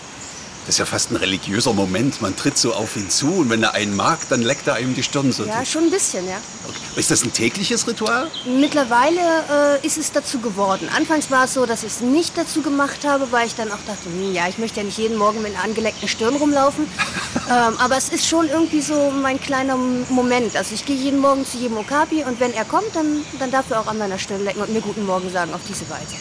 Das 0.69 0.75
ist 0.75 0.81
ja 0.81 0.85
fast 0.85 1.11
ein 1.13 1.17
religiöser 1.17 1.73
Moment. 1.73 2.21
Man 2.21 2.37
tritt 2.37 2.59
so 2.59 2.75
auf 2.75 2.95
ihn 2.97 3.09
zu 3.09 3.37
und 3.37 3.49
wenn 3.49 3.63
er 3.63 3.73
einen 3.73 3.97
mag, 3.97 4.19
dann 4.29 4.43
leckt 4.43 4.67
er 4.67 4.75
einem 4.75 4.95
die 4.95 5.03
Stirn 5.03 5.33
so. 5.33 5.45
Ja, 5.45 5.65
schon 5.65 5.85
ein 5.85 5.91
bisschen, 5.91 6.29
ja. 6.29 6.37
Okay. 6.69 7.01
Ist 7.01 7.11
das 7.11 7.25
ein 7.25 7.33
tägliches 7.33 7.87
Ritual? 7.87 8.31
Mittlerweile 8.45 9.79
äh, 9.81 9.87
ist 9.87 9.97
es 9.97 10.13
dazu 10.13 10.41
geworden. 10.41 10.91
Anfangs 10.95 11.31
war 11.31 11.47
es 11.47 11.55
so, 11.55 11.65
dass 11.65 11.85
ich 11.85 11.93
es 11.93 12.01
nicht 12.03 12.37
dazu 12.37 12.61
gemacht 12.61 13.07
habe, 13.07 13.33
weil 13.33 13.47
ich 13.47 13.55
dann 13.55 13.73
auch 13.73 13.79
dachte, 13.87 14.11
hm, 14.13 14.35
ja, 14.35 14.47
ich 14.47 14.59
möchte 14.59 14.81
ja 14.81 14.85
nicht 14.85 14.99
jeden 14.99 15.17
Morgen 15.17 15.41
mit 15.41 15.55
einer 15.55 15.65
angeleckten 15.65 16.07
Stirn 16.07 16.37
rumlaufen. 16.37 16.85
ähm, 17.51 17.75
aber 17.79 17.97
es 17.97 18.11
ist 18.11 18.29
schon 18.29 18.51
irgendwie 18.51 18.83
so 18.83 19.11
mein 19.11 19.41
kleiner 19.41 19.79
Moment. 20.11 20.55
Also 20.55 20.75
ich 20.75 20.85
gehe 20.85 20.97
jeden 20.97 21.21
Morgen 21.21 21.47
zu 21.47 21.57
jedem 21.57 21.79
Okapi 21.79 22.25
und 22.25 22.41
wenn 22.41 22.53
er 22.53 22.67
kommt, 22.67 22.95
dann, 22.95 23.25
dann 23.39 23.51
darf 23.51 23.71
er 23.71 23.81
auch 23.81 23.87
an 23.87 23.97
meiner 23.97 24.19
Stirn 24.19 24.45
lecken 24.45 24.61
und 24.61 24.71
mir 24.71 24.83
guten 24.83 25.07
Morgen 25.07 25.33
sagen 25.33 25.55
auf 25.55 25.63
diese 25.67 25.89
Weise. 25.89 26.17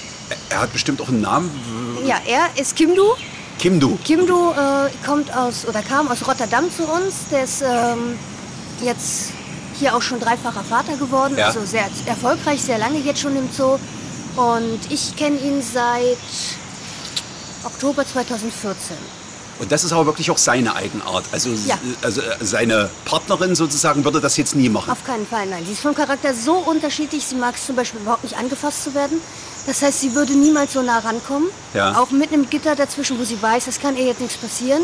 Er 0.49 0.61
hat 0.61 0.71
bestimmt 0.71 1.01
auch 1.01 1.09
einen 1.09 1.19
Namen. 1.19 1.51
Ja, 2.05 2.21
er 2.25 2.47
ist 2.55 2.77
Kimdu. 2.77 3.13
Kimdu. 3.59 3.97
Kimdu 4.03 4.51
äh, 4.51 4.89
kommt 5.05 5.35
aus 5.35 5.65
oder 5.67 5.81
kam 5.81 6.07
aus 6.09 6.27
Rotterdam 6.27 6.65
zu 6.71 6.83
uns. 6.83 7.15
Der 7.31 7.43
ist 7.43 7.61
ähm, 7.63 8.17
jetzt 8.83 9.29
hier 9.79 9.95
auch 9.95 10.01
schon 10.01 10.19
dreifacher 10.19 10.63
Vater 10.63 10.95
geworden, 10.97 11.35
Ja. 11.37 11.47
also 11.47 11.63
sehr 11.65 11.87
erfolgreich, 12.05 12.61
sehr 12.61 12.77
lange 12.77 12.99
jetzt 12.99 13.19
schon 13.19 13.35
im 13.35 13.49
Zoo. 13.51 13.77
Und 14.35 14.79
ich 14.89 15.15
kenne 15.15 15.37
ihn 15.39 15.61
seit 15.61 16.17
Oktober 17.63 18.05
2014. 18.05 18.95
Und 19.59 19.71
das 19.71 19.83
ist 19.83 19.91
aber 19.91 20.05
wirklich 20.05 20.29
auch 20.29 20.37
seine 20.37 20.75
Eigenart. 20.75 21.25
Also, 21.31 21.49
Ja. 21.65 21.79
also 22.03 22.21
äh, 22.21 22.25
seine 22.41 22.89
Partnerin 23.05 23.55
sozusagen 23.55 24.03
würde 24.05 24.21
das 24.21 24.37
jetzt 24.37 24.55
nie 24.55 24.69
machen. 24.69 24.91
Auf 24.91 25.03
keinen 25.03 25.25
Fall, 25.25 25.47
nein. 25.47 25.63
Sie 25.65 25.71
ist 25.71 25.81
vom 25.81 25.95
Charakter 25.95 26.31
so 26.35 26.53
unterschiedlich. 26.57 27.25
Sie 27.25 27.35
mag 27.35 27.55
es 27.55 27.65
zum 27.65 27.75
Beispiel 27.75 28.01
überhaupt 28.01 28.23
nicht 28.23 28.37
angefasst 28.37 28.83
zu 28.83 28.93
werden. 28.93 29.19
Das 29.67 29.81
heißt, 29.81 29.99
sie 29.99 30.15
würde 30.15 30.33
niemals 30.33 30.73
so 30.73 30.81
nah 30.81 30.99
rankommen. 30.99 31.49
Ja. 31.73 31.99
Auch 31.99 32.09
mit 32.09 32.31
einem 32.31 32.49
Gitter 32.49 32.75
dazwischen, 32.75 33.19
wo 33.19 33.23
sie 33.23 33.39
weiß, 33.39 33.67
es 33.67 33.79
kann 33.79 33.97
ihr 33.97 34.05
jetzt 34.05 34.21
nichts 34.21 34.37
passieren. 34.37 34.81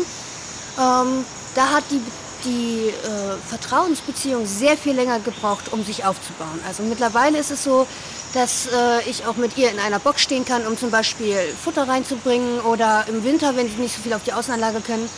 Ähm, 0.78 1.24
da 1.54 1.70
hat 1.70 1.84
die, 1.90 2.00
die 2.44 2.88
äh, 2.88 3.48
Vertrauensbeziehung 3.48 4.46
sehr 4.46 4.76
viel 4.76 4.94
länger 4.94 5.20
gebraucht, 5.20 5.72
um 5.72 5.82
sich 5.82 6.04
aufzubauen. 6.04 6.60
Also 6.68 6.82
mittlerweile 6.82 7.38
ist 7.38 7.50
es 7.50 7.64
so, 7.64 7.86
dass 8.34 8.66
äh, 8.66 9.08
ich 9.08 9.26
auch 9.26 9.36
mit 9.36 9.56
ihr 9.56 9.70
in 9.70 9.78
einer 9.78 10.00
Box 10.00 10.20
stehen 10.20 10.44
kann, 10.44 10.66
um 10.66 10.76
zum 10.76 10.90
Beispiel 10.90 11.36
Futter 11.62 11.88
reinzubringen 11.88 12.60
oder 12.60 13.06
im 13.08 13.24
Winter, 13.24 13.56
wenn 13.56 13.68
sie 13.68 13.76
nicht 13.76 13.96
so 13.96 14.02
viel 14.02 14.12
auf 14.12 14.24
die 14.24 14.34
Außenanlage 14.34 14.80
können, 14.80 15.08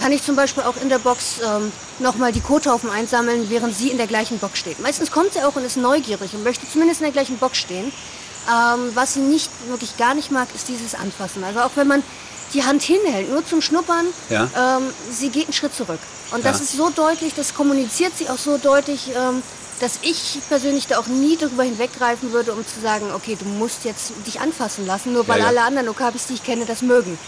kann 0.00 0.10
ich 0.10 0.24
zum 0.24 0.34
Beispiel 0.34 0.64
auch 0.64 0.74
in 0.82 0.88
der 0.88 0.98
Box 0.98 1.36
ähm, 1.46 1.70
nochmal 2.00 2.32
die 2.32 2.40
Kothaufen 2.40 2.90
einsammeln, 2.90 3.50
während 3.50 3.76
sie 3.76 3.90
in 3.90 3.98
der 3.98 4.08
gleichen 4.08 4.38
Box 4.38 4.58
steht. 4.58 4.80
Meistens 4.80 5.12
kommt 5.12 5.34
sie 5.34 5.44
auch 5.44 5.54
und 5.54 5.64
ist 5.64 5.76
neugierig 5.76 6.34
und 6.34 6.42
möchte 6.42 6.68
zumindest 6.68 7.02
in 7.02 7.04
der 7.04 7.12
gleichen 7.12 7.38
Box 7.38 7.58
stehen. 7.58 7.92
Ähm, 8.48 8.90
was 8.94 9.14
sie 9.14 9.20
nicht 9.20 9.50
wirklich 9.68 9.96
gar 9.96 10.14
nicht 10.14 10.30
mag, 10.30 10.48
ist 10.54 10.68
dieses 10.68 10.94
Anfassen. 10.94 11.44
Also 11.44 11.60
auch 11.60 11.70
wenn 11.76 11.86
man 11.86 12.02
die 12.54 12.64
Hand 12.64 12.82
hinhält, 12.82 13.30
nur 13.30 13.44
zum 13.46 13.62
Schnuppern, 13.62 14.06
Ja. 14.28 14.50
ähm, 14.78 14.82
sie 15.10 15.30
geht 15.30 15.44
einen 15.44 15.52
Schritt 15.52 15.74
zurück. 15.74 16.00
Und 16.32 16.44
das 16.44 16.58
Ja. 16.58 16.64
ist 16.64 16.72
so 16.72 16.90
deutlich, 16.90 17.34
das 17.34 17.54
kommuniziert 17.54 18.16
sie 18.16 18.28
auch 18.28 18.38
so 18.38 18.58
deutlich, 18.58 19.10
ähm, 19.14 19.42
dass 19.80 19.98
ich 20.02 20.38
persönlich 20.48 20.86
da 20.86 20.98
auch 20.98 21.06
nie 21.06 21.36
darüber 21.36 21.62
hinweggreifen 21.62 22.32
würde, 22.32 22.52
um 22.52 22.64
zu 22.66 22.80
sagen, 22.80 23.10
okay, 23.14 23.36
du 23.36 23.44
musst 23.44 23.84
jetzt 23.84 24.12
dich 24.26 24.40
anfassen 24.40 24.86
lassen, 24.86 25.12
nur 25.12 25.26
weil 25.28 25.40
Ja, 25.40 25.46
alle 25.46 25.62
anderen 25.62 25.88
Okabis, 25.88 26.26
die 26.26 26.34
ich 26.34 26.42
kenne, 26.42 26.66
das 26.66 26.82
mögen. 26.82 27.18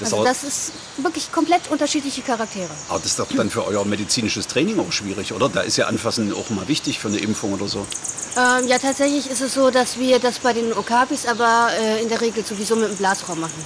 Das 0.00 0.12
also 0.12 0.24
das 0.24 0.44
ist 0.44 0.72
wirklich 0.98 1.32
komplett 1.32 1.68
unterschiedliche 1.70 2.22
Charaktere. 2.22 2.70
Aber 2.88 2.98
das 2.98 3.12
ist 3.12 3.18
doch 3.18 3.28
dann 3.34 3.50
für 3.50 3.66
euer 3.66 3.84
medizinisches 3.84 4.46
Training 4.46 4.78
auch 4.78 4.92
schwierig, 4.92 5.32
oder? 5.32 5.48
Da 5.48 5.60
ist 5.60 5.76
ja 5.76 5.86
Anfassen 5.86 6.32
auch 6.32 6.50
mal 6.50 6.68
wichtig 6.68 6.98
für 6.98 7.08
eine 7.08 7.18
Impfung 7.18 7.52
oder 7.52 7.68
so. 7.68 7.86
Ähm, 8.36 8.68
ja, 8.68 8.78
tatsächlich 8.78 9.28
ist 9.30 9.40
es 9.40 9.54
so, 9.54 9.70
dass 9.70 9.98
wir 9.98 10.18
das 10.18 10.38
bei 10.38 10.52
den 10.52 10.72
Okabis 10.72 11.26
aber 11.26 11.70
äh, 11.80 12.02
in 12.02 12.08
der 12.08 12.20
Regel 12.20 12.44
sowieso 12.44 12.76
mit 12.76 12.88
dem 12.88 12.96
Blasrohr 12.96 13.36
machen. 13.36 13.64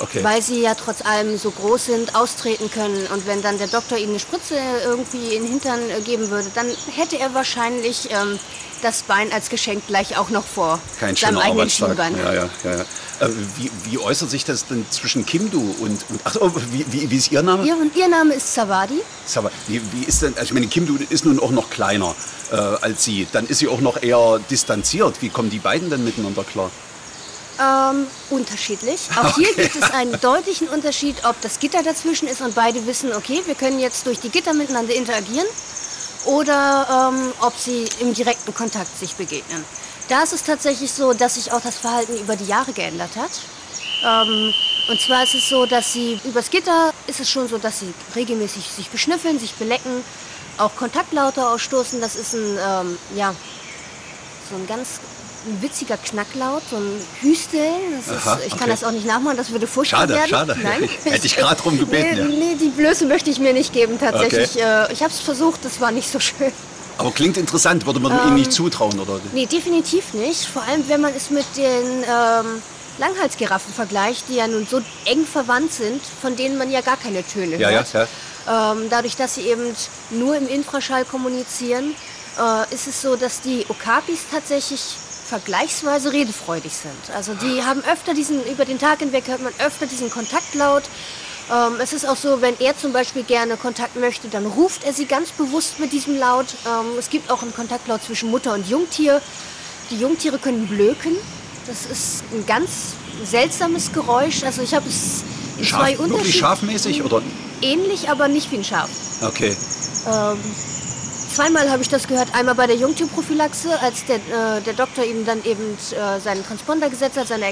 Okay. 0.00 0.22
Weil 0.22 0.42
sie 0.42 0.60
ja 0.60 0.74
trotz 0.74 1.02
allem 1.02 1.36
so 1.38 1.50
groß 1.50 1.86
sind, 1.86 2.14
austreten 2.14 2.70
können. 2.70 3.06
Und 3.12 3.26
wenn 3.26 3.42
dann 3.42 3.58
der 3.58 3.66
Doktor 3.66 3.98
ihnen 3.98 4.10
eine 4.10 4.20
Spritze 4.20 4.54
irgendwie 4.84 5.34
in 5.34 5.42
den 5.42 5.52
Hintern 5.52 5.80
äh, 5.90 6.00
geben 6.00 6.30
würde, 6.30 6.50
dann 6.54 6.66
hätte 6.94 7.18
er 7.18 7.34
wahrscheinlich 7.34 8.08
ähm, 8.10 8.38
das 8.82 9.02
Bein 9.02 9.32
als 9.32 9.48
Geschenk 9.48 9.86
gleich 9.86 10.16
auch 10.16 10.30
noch 10.30 10.44
vor 10.44 10.80
Kein 11.00 11.16
seinem 11.16 11.38
eigenen 11.38 11.60
Arbeitstag. 11.60 11.88
Schienbein. 11.88 12.16
Ja, 12.16 12.32
ja, 12.32 12.48
ja, 12.64 12.76
ja. 12.76 12.84
Äh, 13.20 13.28
wie, 13.56 13.70
wie 13.84 13.98
äußert 13.98 14.30
sich 14.30 14.44
das 14.44 14.66
denn 14.66 14.86
zwischen 14.90 15.26
Kimdu 15.26 15.60
und, 15.80 16.04
und 16.08 16.20
ach, 16.24 16.36
wie, 16.70 16.84
wie, 16.90 17.10
wie 17.10 17.16
ist 17.16 17.32
Ihr 17.32 17.42
Name? 17.42 17.66
Ihr, 17.66 17.76
und 17.76 17.94
ihr 17.96 18.08
Name 18.08 18.34
ist 18.34 18.54
Savadi. 18.54 19.00
Aber 19.34 19.50
wie, 19.66 19.80
wie 19.92 20.04
ist 20.04 20.22
denn, 20.22 20.34
also 20.34 20.44
ich 20.44 20.52
meine, 20.52 20.68
Kimdu 20.68 20.96
ist 21.08 21.24
nun 21.24 21.40
auch 21.40 21.50
noch 21.50 21.68
kleiner 21.70 22.14
äh, 22.50 22.56
als 22.56 23.04
Sie. 23.04 23.26
Dann 23.32 23.46
ist 23.46 23.58
sie 23.58 23.68
auch 23.68 23.80
noch 23.80 24.02
eher 24.02 24.40
distanziert. 24.50 25.20
Wie 25.20 25.28
kommen 25.28 25.50
die 25.50 25.58
beiden 25.58 25.90
denn 25.90 26.04
miteinander 26.04 26.44
klar? 26.44 26.70
Ähm, 27.60 28.06
unterschiedlich. 28.30 29.08
Auch 29.16 29.34
hier 29.36 29.52
gibt 29.54 29.74
es 29.74 29.90
einen 29.90 30.18
deutlichen 30.20 30.68
Unterschied, 30.68 31.16
ob 31.24 31.40
das 31.40 31.58
Gitter 31.58 31.82
dazwischen 31.82 32.28
ist 32.28 32.40
und 32.40 32.54
beide 32.54 32.86
wissen, 32.86 33.12
okay, 33.12 33.42
wir 33.46 33.54
können 33.54 33.80
jetzt 33.80 34.06
durch 34.06 34.20
die 34.20 34.28
Gitter 34.28 34.54
miteinander 34.54 34.94
interagieren 34.94 35.46
oder 36.24 37.10
ähm, 37.12 37.32
ob 37.40 37.54
sie 37.56 37.88
im 38.00 38.14
direkten 38.14 38.54
Kontakt 38.54 38.96
sich 38.96 39.14
begegnen. 39.14 39.64
Da 40.08 40.22
ist 40.22 40.32
es 40.32 40.42
tatsächlich 40.42 40.90
so, 40.90 41.12
dass 41.12 41.34
sich 41.34 41.52
auch 41.52 41.60
das 41.60 41.76
Verhalten 41.76 42.16
über 42.16 42.36
die 42.36 42.46
Jahre 42.46 42.72
geändert 42.72 43.10
hat. 43.16 43.30
Ähm, 44.04 44.52
und 44.88 45.00
zwar 45.00 45.24
ist 45.24 45.34
es 45.34 45.48
so, 45.48 45.66
dass 45.66 45.92
sie 45.92 46.18
übers 46.24 46.50
Gitter 46.50 46.92
ist 47.06 47.20
es 47.20 47.30
schon 47.30 47.48
so, 47.48 47.58
dass 47.58 47.80
sie 47.80 47.92
regelmäßig 48.16 48.64
sich 48.64 48.88
beschnüffeln, 48.88 49.38
sich 49.38 49.54
belecken, 49.54 50.02
auch 50.56 50.74
Kontaktlaute 50.76 51.46
ausstoßen. 51.46 52.00
Das 52.00 52.16
ist 52.16 52.34
ein, 52.34 52.58
ähm, 52.58 52.98
ja, 53.16 53.34
so 54.48 54.56
ein 54.56 54.66
ganz 54.66 55.00
ein 55.46 55.62
witziger 55.62 55.96
Knacklaut, 55.96 56.62
so 56.68 56.76
ein 56.76 57.00
Hüsteln. 57.20 58.02
Aha, 58.08 58.38
ich 58.44 58.50
kann 58.50 58.62
okay. 58.62 58.70
das 58.70 58.84
auch 58.84 58.90
nicht 58.90 59.06
nachmachen, 59.06 59.36
das 59.36 59.50
würde 59.50 59.66
furchtbar 59.66 60.00
Schade, 60.00 60.14
werden. 60.14 60.28
schade. 60.30 60.56
Nein. 60.62 60.88
Hätte 61.04 61.26
ich 61.26 61.36
gerade 61.36 61.60
drum 61.60 61.78
gebeten, 61.78 62.28
Nee, 62.28 62.34
ja. 62.34 62.52
nee, 62.52 62.56
die 62.60 62.68
Blöße 62.68 63.06
möchte 63.06 63.30
ich 63.30 63.38
mir 63.38 63.52
nicht 63.52 63.72
geben 63.72 63.98
tatsächlich. 63.98 64.60
Äh, 64.60 64.92
ich 64.92 65.02
habe 65.02 65.12
es 65.12 65.20
versucht, 65.20 65.64
das 65.64 65.80
war 65.80 65.90
nicht 65.90 66.10
so 66.10 66.18
schön. 66.18 66.52
Aber 66.98 67.12
klingt 67.12 67.36
interessant, 67.36 67.86
würde 67.86 68.00
man 68.00 68.28
ihm 68.28 68.34
nicht 68.34 68.52
zutrauen, 68.52 68.98
oder? 68.98 69.20
Nee, 69.32 69.46
definitiv 69.46 70.14
nicht. 70.14 70.46
Vor 70.46 70.62
allem, 70.62 70.88
wenn 70.88 71.00
man 71.00 71.14
es 71.14 71.30
mit 71.30 71.46
den 71.56 72.02
ähm, 72.02 72.62
Langhalsgiraffen 72.98 73.72
vergleicht, 73.72 74.28
die 74.28 74.34
ja 74.34 74.48
nun 74.48 74.66
so 74.66 74.80
eng 75.04 75.24
verwandt 75.24 75.72
sind, 75.72 76.02
von 76.02 76.36
denen 76.36 76.58
man 76.58 76.70
ja 76.70 76.80
gar 76.80 76.96
keine 76.96 77.24
Töne 77.24 77.56
Ja, 77.56 77.70
ja, 77.70 77.84
hört. 77.92 78.08
Ähm, 78.48 78.88
dadurch, 78.90 79.16
dass 79.16 79.36
sie 79.36 79.42
eben 79.42 79.62
nur 80.10 80.36
im 80.36 80.48
Infraschall 80.48 81.04
kommunizieren, 81.04 81.94
äh, 82.38 82.74
ist 82.74 82.88
es 82.88 83.00
so, 83.00 83.14
dass 83.16 83.40
die 83.40 83.64
Okapis 83.68 84.20
tatsächlich 84.30 84.80
vergleichsweise 85.28 86.12
redefreudig 86.12 86.72
sind. 86.72 87.14
Also 87.14 87.34
die 87.34 87.62
haben 87.62 87.82
öfter 87.84 88.14
diesen, 88.14 88.44
über 88.46 88.64
den 88.64 88.78
Tag 88.78 89.00
hinweg 89.00 89.24
hört 89.28 89.42
man 89.42 89.52
öfter 89.58 89.86
diesen 89.86 90.10
Kontaktlaut. 90.10 90.84
Ähm, 91.50 91.74
es 91.80 91.92
ist 91.92 92.06
auch 92.06 92.16
so, 92.16 92.40
wenn 92.42 92.58
er 92.60 92.76
zum 92.76 92.92
Beispiel 92.92 93.22
gerne 93.22 93.56
Kontakt 93.56 93.96
möchte, 93.96 94.28
dann 94.28 94.46
ruft 94.46 94.84
er 94.84 94.92
sie 94.92 95.06
ganz 95.06 95.30
bewusst 95.30 95.78
mit 95.78 95.92
diesem 95.92 96.18
Laut. 96.18 96.46
Ähm, 96.66 96.98
es 96.98 97.08
gibt 97.10 97.30
auch 97.30 97.42
einen 97.42 97.54
Kontaktlaut 97.54 98.02
zwischen 98.02 98.30
Mutter 98.30 98.54
und 98.54 98.68
Jungtier. 98.68 99.20
Die 99.90 99.98
Jungtiere 99.98 100.38
können 100.38 100.66
blöken. 100.66 101.16
Das 101.66 101.86
ist 101.86 102.24
ein 102.32 102.46
ganz 102.46 102.70
seltsames 103.24 103.92
Geräusch. 103.92 104.42
Also 104.44 104.62
ich 104.62 104.74
habe 104.74 104.88
es 104.88 105.22
in 105.58 105.64
Schaf, 105.64 105.80
zwei 105.80 105.90
wirklich 105.92 106.12
Unterschieden. 106.12 106.38
schafmäßig, 106.38 107.02
oder? 107.02 107.22
Ähnlich, 107.62 108.08
aber 108.08 108.28
nicht 108.28 108.50
wie 108.52 108.56
ein 108.56 108.64
Schaf. 108.64 108.88
Okay. 109.22 109.56
Zweimal 111.34 111.70
habe 111.70 111.82
ich 111.82 111.88
das 111.88 112.08
gehört. 112.08 112.34
Einmal 112.34 112.54
bei 112.54 112.66
der 112.66 112.76
Jungtierprophylaxe, 112.76 113.80
als 113.80 114.04
der, 114.06 114.16
äh, 114.16 114.60
der 114.62 114.74
Doktor 114.74 115.04
ihm 115.04 115.24
dann 115.24 115.44
eben 115.44 115.76
äh, 115.92 116.20
seinen 116.20 116.44
Transponder 116.44 116.88
gesetzt 116.90 117.16
hat, 117.16 117.28
seine 117.28 117.44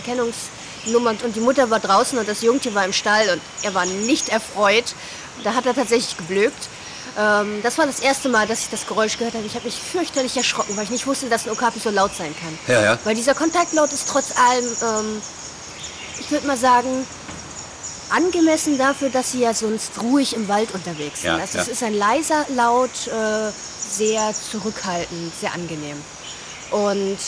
Erkennungsnummer 0.87 1.15
und 1.25 1.37
die 1.37 1.41
Mutter 1.41 1.71
war 1.71 1.81
draußen 1.81 2.19
und 2.19 2.29
das 2.29 2.43
Jungtier 2.43 2.75
war 2.75 2.85
im 2.85 2.93
Stall 2.93 3.29
und 3.31 3.41
er 3.63 3.75
war 3.75 3.85
nicht 3.87 4.29
erfreut. 4.29 4.95
Da 5.45 5.55
hat 5.55 5.67
er 5.67 5.75
tatsächlich 5.75 6.17
geblökt. 6.17 6.69
Ähm, 7.19 7.61
das 7.63 7.79
war 7.79 7.87
das 7.87 8.01
erste 8.01 8.29
Mal, 8.29 8.47
dass 8.47 8.61
ich 8.61 8.71
das 8.71 8.87
Geräusch 8.87 9.19
gehört 9.19 9.35
habe. 9.35 9.47
Ich 9.47 9.55
habe 9.55 9.65
mich 9.65 9.77
fürchterlich 9.77 10.37
erschrocken, 10.37 10.77
weil 10.77 10.85
ich 10.85 10.91
nicht 10.91 11.07
wusste, 11.07 11.29
dass 11.29 11.47
ein 11.47 11.53
Okapi 11.53 11.79
so 11.79 11.91
laut 11.91 12.15
sein 12.15 12.35
kann. 12.41 12.59
Ja, 12.67 12.83
ja. 12.83 12.99
Weil 13.05 13.15
dieser 13.15 13.35
Kontaktlaut 13.35 13.93
ist 13.93 14.09
trotz 14.09 14.37
allem, 14.37 14.65
ähm, 14.65 15.23
ich 16.21 16.31
würde 16.31 16.47
mal 16.47 16.57
sagen, 16.57 17.07
angemessen 18.11 18.79
dafür, 18.79 19.11
dass 19.11 19.33
sie 19.33 19.41
ja 19.41 19.53
sonst 19.53 19.93
ruhig 20.01 20.35
im 20.35 20.49
Wald 20.49 20.73
unterwegs 20.75 21.23
sind. 21.23 21.31
Ja, 21.31 21.39
also 21.39 21.59
ja. 21.59 21.63
es 21.63 21.69
ist 21.69 21.83
ein 21.83 21.95
leiser 21.95 22.47
Laut, 22.55 22.91
äh, 23.07 23.51
sehr 23.89 24.33
zurückhaltend, 24.33 25.33
sehr 25.41 25.53
angenehm. 25.55 25.97
Und 26.71 27.19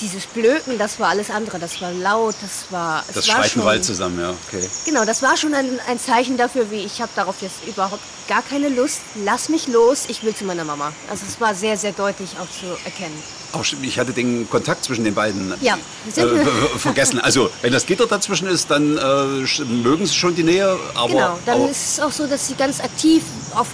dieses 0.00 0.26
Blöken, 0.26 0.78
das 0.78 0.98
war 1.00 1.08
alles 1.08 1.30
andere. 1.30 1.58
Das 1.58 1.80
war 1.80 1.92
laut, 1.92 2.34
das 2.40 2.70
war. 2.70 3.04
Es 3.08 3.14
Das 3.14 3.28
war 3.28 3.34
schreit 3.36 3.44
im 3.46 3.50
schon, 3.52 3.64
Wald 3.64 3.84
zusammen, 3.84 4.20
ja, 4.20 4.30
okay. 4.48 4.68
Genau, 4.84 5.04
das 5.04 5.22
war 5.22 5.36
schon 5.36 5.54
ein, 5.54 5.78
ein 5.88 5.98
Zeichen 5.98 6.36
dafür, 6.36 6.70
wie 6.70 6.84
ich 6.84 7.00
habe 7.00 7.10
darauf 7.16 7.36
jetzt 7.40 7.64
überhaupt 7.66 8.02
gar 8.28 8.42
keine 8.42 8.68
Lust. 8.68 9.00
Lass 9.24 9.48
mich 9.48 9.66
los, 9.68 10.04
ich 10.08 10.22
will 10.22 10.34
zu 10.34 10.44
meiner 10.44 10.64
Mama. 10.64 10.92
Also 11.10 11.24
es 11.28 11.40
war 11.40 11.54
sehr, 11.54 11.76
sehr 11.76 11.92
deutlich 11.92 12.30
auch 12.40 12.50
zu 12.50 12.66
erkennen. 12.84 13.16
Auch 13.52 13.64
ich 13.82 13.98
hatte 13.98 14.12
den 14.12 14.48
Kontakt 14.50 14.84
zwischen 14.84 15.04
den 15.04 15.14
beiden 15.14 15.54
Ja, 15.62 15.74
äh, 15.74 16.16
wir- 16.16 16.44
ver- 16.46 16.78
vergessen. 16.78 17.18
Also, 17.18 17.48
wenn 17.62 17.72
das 17.72 17.86
Gitter 17.86 18.06
dazwischen 18.06 18.46
ist, 18.46 18.70
dann 18.70 18.98
äh, 18.98 19.64
mögen 19.64 20.04
sie 20.06 20.14
schon 20.14 20.34
die 20.34 20.42
Nähe, 20.44 20.78
aber, 20.94 21.08
Genau, 21.08 21.38
dann 21.46 21.54
aber 21.62 21.70
ist 21.70 21.92
es 21.94 22.00
auch 22.00 22.12
so, 22.12 22.26
dass 22.26 22.46
sie 22.46 22.54
ganz 22.54 22.80
aktiv 22.80 23.22
auf 23.54 23.68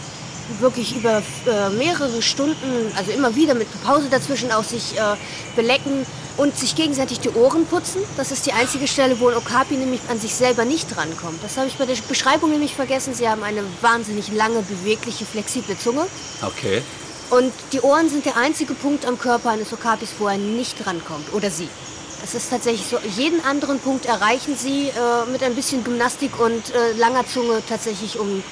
wirklich 0.60 0.96
über 0.96 1.22
äh, 1.46 1.70
mehrere 1.70 2.22
Stunden, 2.22 2.92
also 2.96 3.10
immer 3.12 3.34
wieder 3.34 3.54
mit 3.54 3.68
Pause 3.82 4.08
dazwischen 4.10 4.52
auch 4.52 4.64
sich 4.64 4.96
äh, 4.96 5.16
belecken 5.56 6.06
und 6.36 6.56
sich 6.56 6.74
gegenseitig 6.74 7.20
die 7.20 7.30
Ohren 7.30 7.66
putzen. 7.66 8.02
Das 8.16 8.32
ist 8.32 8.46
die 8.46 8.52
einzige 8.52 8.88
Stelle, 8.88 9.18
wo 9.20 9.28
ein 9.28 9.36
Okapi 9.36 9.74
nämlich 9.74 10.00
an 10.08 10.18
sich 10.18 10.34
selber 10.34 10.64
nicht 10.64 10.96
rankommt. 10.96 11.42
Das 11.42 11.56
habe 11.56 11.68
ich 11.68 11.76
bei 11.76 11.86
der 11.86 11.96
Beschreibung 12.08 12.50
nämlich 12.50 12.74
vergessen. 12.74 13.14
Sie 13.14 13.28
haben 13.28 13.42
eine 13.42 13.62
wahnsinnig 13.80 14.32
lange, 14.32 14.62
bewegliche, 14.62 15.24
flexible 15.24 15.76
Zunge. 15.78 16.06
okay. 16.42 16.82
Und 17.30 17.52
die 17.72 17.80
Ohren 17.80 18.08
sind 18.10 18.26
der 18.26 18.36
einzige 18.36 18.74
Punkt 18.74 19.06
am 19.06 19.18
Körper 19.18 19.50
eines 19.50 19.72
Okapis, 19.72 20.10
wo 20.18 20.28
er 20.28 20.36
nicht 20.36 20.86
rankommt. 20.86 21.32
Oder 21.32 21.50
sie. 21.50 21.68
Es 22.22 22.34
ist 22.34 22.50
tatsächlich 22.50 22.86
so, 22.86 22.98
jeden 23.16 23.44
anderen 23.44 23.78
Punkt 23.80 24.06
erreichen 24.06 24.56
sie 24.56 24.88
äh, 24.88 25.30
mit 25.30 25.42
ein 25.42 25.54
bisschen 25.54 25.84
Gymnastik 25.84 26.38
und 26.38 26.74
äh, 26.74 26.92
langer 26.98 27.26
Zunge 27.26 27.62
tatsächlich, 27.68 28.18
um 28.18 28.42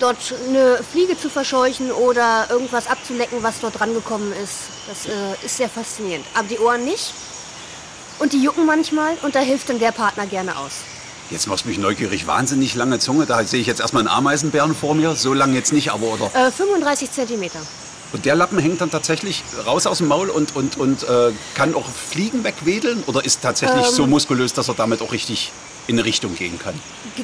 dort 0.00 0.34
eine 0.48 0.78
Fliege 0.90 1.18
zu 1.18 1.28
verscheuchen 1.30 1.92
oder 1.92 2.46
irgendwas 2.50 2.88
abzulecken, 2.88 3.42
was 3.42 3.60
dort 3.60 3.80
rangekommen 3.80 4.32
ist. 4.32 4.54
Das 4.88 5.06
äh, 5.06 5.44
ist 5.44 5.56
sehr 5.56 5.68
faszinierend. 5.68 6.24
Aber 6.34 6.48
die 6.48 6.58
Ohren 6.58 6.84
nicht. 6.84 7.12
Und 8.18 8.32
die 8.32 8.42
jucken 8.42 8.66
manchmal 8.66 9.16
und 9.22 9.34
da 9.34 9.38
hilft 9.40 9.68
dann 9.70 9.78
der 9.78 9.92
Partner 9.92 10.26
gerne 10.26 10.58
aus. 10.58 10.72
Jetzt 11.30 11.46
machst 11.46 11.64
du 11.64 11.68
mich 11.68 11.78
neugierig. 11.78 12.26
Wahnsinnig 12.26 12.74
lange 12.74 12.98
Zunge. 12.98 13.24
Da 13.24 13.44
sehe 13.44 13.60
ich 13.60 13.66
jetzt 13.66 13.80
erstmal 13.80 14.00
einen 14.02 14.08
Ameisenbären 14.08 14.74
vor 14.74 14.94
mir. 14.94 15.14
So 15.14 15.32
lang 15.32 15.54
jetzt 15.54 15.72
nicht, 15.72 15.92
aber 15.92 16.06
oder. 16.08 16.26
Äh, 16.34 16.50
35 16.50 17.12
Zentimeter. 17.12 17.60
Und 18.12 18.24
der 18.24 18.34
Lappen 18.34 18.58
hängt 18.58 18.80
dann 18.80 18.90
tatsächlich 18.90 19.44
raus 19.64 19.86
aus 19.86 19.98
dem 19.98 20.08
Maul 20.08 20.28
und, 20.28 20.56
und, 20.56 20.76
und 20.76 21.04
äh, 21.04 21.30
kann 21.54 21.74
auch 21.76 21.86
Fliegen 21.88 22.42
wegwedeln? 22.42 23.04
Oder 23.06 23.24
ist 23.24 23.42
tatsächlich 23.42 23.86
Ähm. 23.86 23.92
so 23.94 24.06
muskulös, 24.08 24.52
dass 24.52 24.66
er 24.68 24.74
damit 24.74 25.00
auch 25.00 25.12
richtig 25.12 25.52
in 25.90 25.98
eine 25.98 26.06
Richtung 26.06 26.34
gehen 26.34 26.58
kann? 26.58 26.74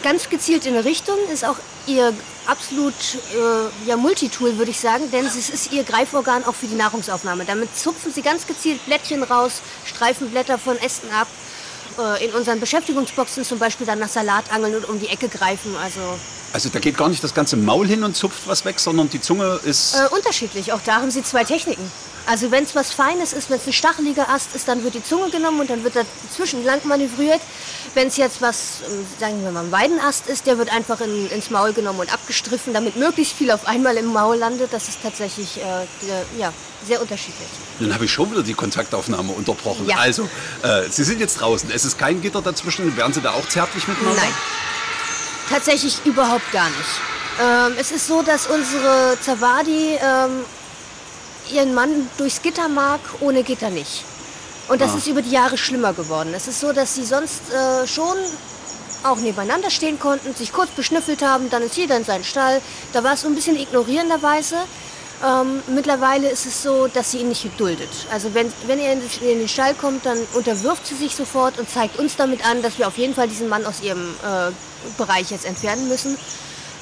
ganz 0.03 0.29
gezielt 0.29 0.67
in 0.67 0.75
eine 0.75 0.85
Richtung, 0.85 1.17
ist 1.33 1.45
auch 1.45 1.57
ihr 1.87 2.13
absolut 2.47 2.93
äh, 3.33 3.89
ja, 3.89 3.97
Multitool, 3.97 4.59
würde 4.59 4.71
ich 4.71 4.79
sagen, 4.79 5.11
denn 5.11 5.25
es 5.25 5.49
ist 5.49 5.73
ihr 5.73 5.85
Greiforgan 5.85 6.45
auch 6.45 6.55
für 6.55 6.67
die 6.67 6.75
Nahrungsaufnahme. 6.75 7.45
Damit 7.47 7.75
zupfen 7.77 8.13
sie 8.13 8.21
ganz 8.21 8.47
gezielt 8.47 8.85
Blättchen 8.85 9.23
raus, 9.23 9.63
streifen 9.87 10.31
Blätter 10.31 10.59
von 10.59 10.77
Ästen 10.79 11.11
ab. 11.13 11.29
Äh, 11.99 12.27
in 12.27 12.35
unseren 12.35 12.61
Beschäftigungsboxen 12.61 13.45
zum 13.45 13.59
Beispiel 13.59 13.87
dann 13.87 13.99
nach 13.99 14.09
Salat 14.09 14.53
angeln 14.53 14.75
und 14.75 14.89
um 14.89 15.01
die 15.01 15.09
Ecke 15.09 15.29
greifen. 15.29 15.75
Also 15.83 16.01
Also 16.53 16.69
da 16.69 16.79
geht 16.79 16.99
gar 16.99 17.09
nicht 17.09 17.25
das 17.25 17.33
ganze 17.33 17.57
Maul 17.57 17.87
hin 17.87 18.05
und 18.05 18.15
zupft 18.15 18.43
was 18.47 18.65
weg, 18.67 18.79
sondern 18.81 19.09
die 19.09 19.21
Zunge 19.21 19.61
ist. 19.65 19.95
äh, 19.95 20.15
unterschiedlich. 20.15 20.73
Auch 20.73 20.81
da 20.85 20.97
haben 20.97 21.11
sie 21.11 21.23
zwei 21.23 21.45
Techniken. 21.45 21.91
Also 22.27 22.51
wenn 22.51 22.65
es 22.65 22.75
was 22.75 22.93
Feines 22.93 23.33
ist, 23.33 23.49
wenn 23.51 23.59
es 23.59 23.67
ein 23.67 23.73
stacheliger 23.73 24.29
Ast 24.29 24.55
ist, 24.55 24.69
dann 24.69 24.83
wird 24.85 24.95
die 24.95 25.03
Zunge 25.03 25.31
genommen 25.31 25.61
und 25.61 25.71
dann 25.71 25.85
wird 25.85 25.95
dazwischen 25.97 26.65
lang 26.65 26.81
manövriert. 26.85 27.41
Wenn 27.97 28.09
es 28.09 28.19
jetzt 28.19 28.43
was, 28.43 28.83
ähm, 28.87 29.07
sagen 29.19 29.43
wir 29.43 29.51
mal, 29.53 29.65
ein 29.65 29.73
Weidenast 29.73 30.27
ist, 30.27 30.47
der 30.47 30.59
wird 30.59 30.71
einfach 30.71 31.01
in, 31.01 31.31
ins 31.31 31.49
Maul 31.49 31.73
genommen 31.73 32.01
und 32.01 32.13
abgestriffen, 32.13 32.75
damit 32.75 32.97
möglichst 32.97 33.33
viel 33.33 33.51
auf 33.51 33.67
einmal 33.67 33.97
im 33.97 34.13
Maul 34.13 34.37
landet. 34.37 34.71
Das 34.71 34.87
ist 34.89 34.99
tatsächlich 35.03 35.57
äh, 35.57 35.63
der, 36.07 36.27
ja, 36.39 36.53
sehr 36.87 37.01
unterschiedlich. 37.01 37.49
Nun 37.81 37.95
habe 37.95 38.05
ich 38.05 38.13
schon 38.13 38.31
wieder 38.31 38.43
die 38.43 38.53
Kontaktaufnahme 38.53 39.33
unterbrochen. 39.33 39.87
Ja. 39.89 39.97
Also, 39.97 40.29
äh, 40.63 40.83
Sie 40.91 41.05
sind 41.05 41.21
jetzt 41.21 41.41
draußen. 41.41 41.71
Es 41.71 41.87
ist 41.87 41.99
kein 41.99 42.21
Gitter 42.21 42.43
dazwischen. 42.43 42.95
Wären 42.99 43.15
Sie 43.15 43.23
da 43.23 43.33
auch 43.33 43.49
zärtlich 43.49 43.89
miteinander? 43.89 44.21
Nein, 44.21 44.35
tatsächlich 45.49 46.05
überhaupt 46.05 46.53
gar 46.53 46.69
nicht. 46.69 47.01
Ähm, 47.41 47.79
es 47.81 47.93
ist 47.93 48.07
so, 48.07 48.21
dass 48.21 48.47
unsere 48.47 49.17
Zawadi 49.23 49.99
ähm, 50.03 50.45
ihren 51.51 51.75
Mann 51.75 52.11
durchs 52.19 52.43
Gitter 52.43 52.69
mag, 52.69 53.01
ohne 53.21 53.43
Gitter 53.43 53.71
nicht. 53.71 54.05
Und 54.69 54.81
das 54.81 54.95
ist 54.95 55.07
über 55.07 55.23
die 55.23 55.31
Jahre 55.31 55.57
schlimmer 55.57 55.93
geworden. 55.93 56.33
Es 56.35 56.49
ist 56.49 56.61
so, 56.61 56.73
dass 56.73 56.95
sie 56.95 57.05
sonst 57.05 57.43
äh, 57.53 57.87
schon 57.87 58.17
auch 59.05 59.19
nebeneinander 59.19 59.71
stehen 59.71 59.99
konnten, 60.01 60.35
sich 60.35 60.53
kurz 60.53 60.71
beschnüffelt 60.71 61.23
haben, 61.23 61.51
dann 61.51 61.63
ist 61.63 61.77
jeder 61.77 61.97
in 61.97 62.05
seinen 62.05 62.25
Stall. 62.25 62.61
Da 62.93 63.05
war 63.05 63.15
es 63.15 63.21
so 63.21 63.29
ein 63.29 63.35
bisschen 63.35 63.57
ignorierenderweise. 63.57 64.57
Ähm, 65.25 65.63
mittlerweile 65.69 66.29
ist 66.29 66.45
es 66.45 66.63
so, 66.63 66.89
dass 66.89 67.13
sie 67.13 67.19
ihn 67.19 67.29
nicht 67.29 67.49
duldet. 67.59 67.89
Also 68.13 68.35
wenn, 68.35 68.53
wenn 68.67 68.79
er 68.79 68.93
in, 68.93 69.01
in 69.23 69.39
den 69.39 69.49
Stall 69.49 69.75
kommt, 69.75 70.05
dann 70.05 70.19
unterwirft 70.35 70.87
sie 70.87 70.95
sich 70.95 71.15
sofort 71.15 71.59
und 71.59 71.71
zeigt 71.71 71.99
uns 71.99 72.17
damit 72.17 72.45
an, 72.47 72.61
dass 72.63 72.79
wir 72.79 72.87
auf 72.87 72.99
jeden 72.99 73.15
Fall 73.15 73.29
diesen 73.29 73.49
Mann 73.49 73.65
aus 73.65 73.81
ihrem 73.81 74.15
äh, 74.23 74.51
Bereich 74.99 75.31
jetzt 75.31 75.47
entfernen 75.47 75.89
müssen. 75.89 76.19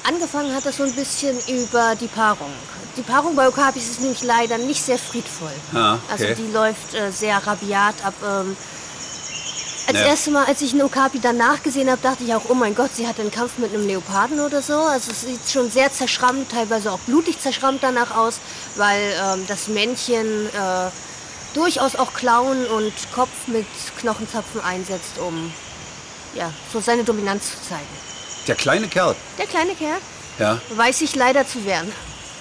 Angefangen 0.07 0.55
hat 0.55 0.67
das 0.67 0.79
so 0.79 0.83
ein 0.83 0.95
bisschen 0.95 1.37
über 1.49 1.95
die 2.00 2.09
Paarung. 2.09 2.50
Die 2.97 3.03
Paarung 3.03 3.35
bei 3.35 3.49
Okapis 3.49 3.89
ist 3.91 4.01
nämlich 4.01 4.23
leider 4.23 4.57
nicht 4.59 4.83
sehr 4.83 4.99
friedvoll. 4.99 5.51
Ah, 5.75 5.95
okay. 5.95 6.03
Also 6.33 6.43
die 6.43 6.53
läuft 6.53 6.95
äh, 6.95 7.11
sehr 7.11 7.37
rabiat 7.45 7.95
ab. 8.05 8.15
Ähm, 8.25 8.57
als 9.87 9.99
Ja. 9.99 10.07
erstes 10.07 10.33
Mal, 10.33 10.45
als 10.47 10.63
ich 10.63 10.73
einen 10.73 10.83
Okapi 10.83 11.21
danach 11.21 11.63
gesehen 11.63 11.91
habe, 11.91 12.01
dachte 12.01 12.25
ich 12.25 12.33
auch, 12.35 12.43
oh 12.49 12.55
mein 12.55 12.75
Gott, 12.75 12.91
sie 12.95 13.07
hat 13.07 13.21
einen 13.21 13.31
Kampf 13.31 13.59
mit 13.59 13.75
einem 13.75 13.87
Leoparden 13.87 14.41
oder 14.41 14.63
so. 14.63 14.75
Also 14.75 15.11
es 15.11 15.23
sieht 15.23 15.41
schon 15.51 15.71
sehr 15.71 15.93
zerschrammt, 15.93 16.51
teilweise 16.53 16.91
auch 16.93 17.01
blutig 17.01 17.39
zerschrammt 17.41 17.83
danach 17.83 18.17
aus, 18.17 18.37
weil 18.77 19.13
ähm, 19.23 19.45
das 19.49 19.69
Männchen 19.69 20.47
äh, 20.47 20.91
durchaus 21.53 21.97
auch 21.97 22.15
Klauen 22.15 22.65
und 22.67 22.93
Kopf 23.15 23.49
mit 23.49 23.67
Knochenzapfen 24.01 24.61
einsetzt, 24.63 25.19
um 25.19 25.53
ja, 26.35 26.51
so 26.73 26.81
seine 26.81 27.05
Dominanz 27.05 27.51
zu 27.51 27.69
zeigen. 27.69 27.87
Der 28.47 28.55
kleine 28.57 28.87
Kerl. 28.89 29.15
Der 29.39 29.47
kleine 29.47 29.75
Kerl 29.75 29.99
Ja, 30.39 30.61
weiß 30.77 31.01
sich 31.01 31.15
leider 31.15 31.47
zu 31.47 31.65
wehren. 31.67 31.93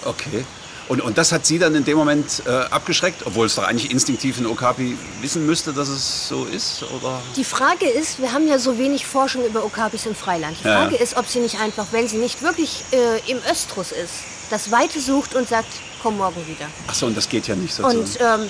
Okay. 0.06 0.46
Und, 0.90 1.02
und 1.02 1.18
das 1.18 1.32
hat 1.32 1.46
Sie 1.46 1.60
dann 1.60 1.74
in 1.76 1.86
dem 1.86 1.98
Moment 1.98 2.44
äh, 2.46 2.50
abgeschreckt, 2.50 3.26
obwohl 3.26 3.46
es 3.46 3.56
doch 3.56 3.64
eigentlich 3.64 3.90
instinktiv 3.90 4.38
ein 4.38 4.46
Okapi 4.46 4.98
wissen 5.22 5.46
müsste, 5.46 5.72
dass 5.72 5.88
es 5.88 6.28
so 6.28 6.44
ist? 6.44 6.84
Oder? 6.84 7.22
Die 7.38 7.46
Frage 7.46 7.88
ist, 7.88 8.20
wir 8.20 8.34
haben 8.34 8.48
ja 8.50 8.60
so 8.60 8.78
wenig 8.78 9.06
Forschung 9.06 9.46
über 9.46 9.64
Okapis 9.64 10.06
im 10.06 10.14
Freiland. 10.16 10.58
Die 10.60 10.64
Frage 10.64 10.96
ja. 10.96 11.02
ist, 11.02 11.16
ob 11.16 11.26
sie 11.28 11.40
nicht 11.40 11.60
einfach, 11.62 11.88
wenn 11.92 12.08
sie 12.10 12.18
nicht 12.18 12.42
wirklich 12.42 12.84
äh, 12.92 13.32
im 13.32 13.38
Östrus 13.50 13.94
ist, 13.94 14.14
das 14.50 14.72
Weite 14.72 15.00
sucht 15.00 15.36
und 15.36 15.48
sagt, 15.48 15.70
komm 16.02 16.18
morgen 16.18 16.46
wieder. 16.48 16.66
Ach 16.88 16.94
so, 16.94 17.06
und 17.06 17.16
das 17.16 17.30
geht 17.30 17.48
ja 17.48 17.56
nicht 17.56 17.80
Und 17.80 17.92
sozusagen. 18.08 18.44
ähm, 18.44 18.50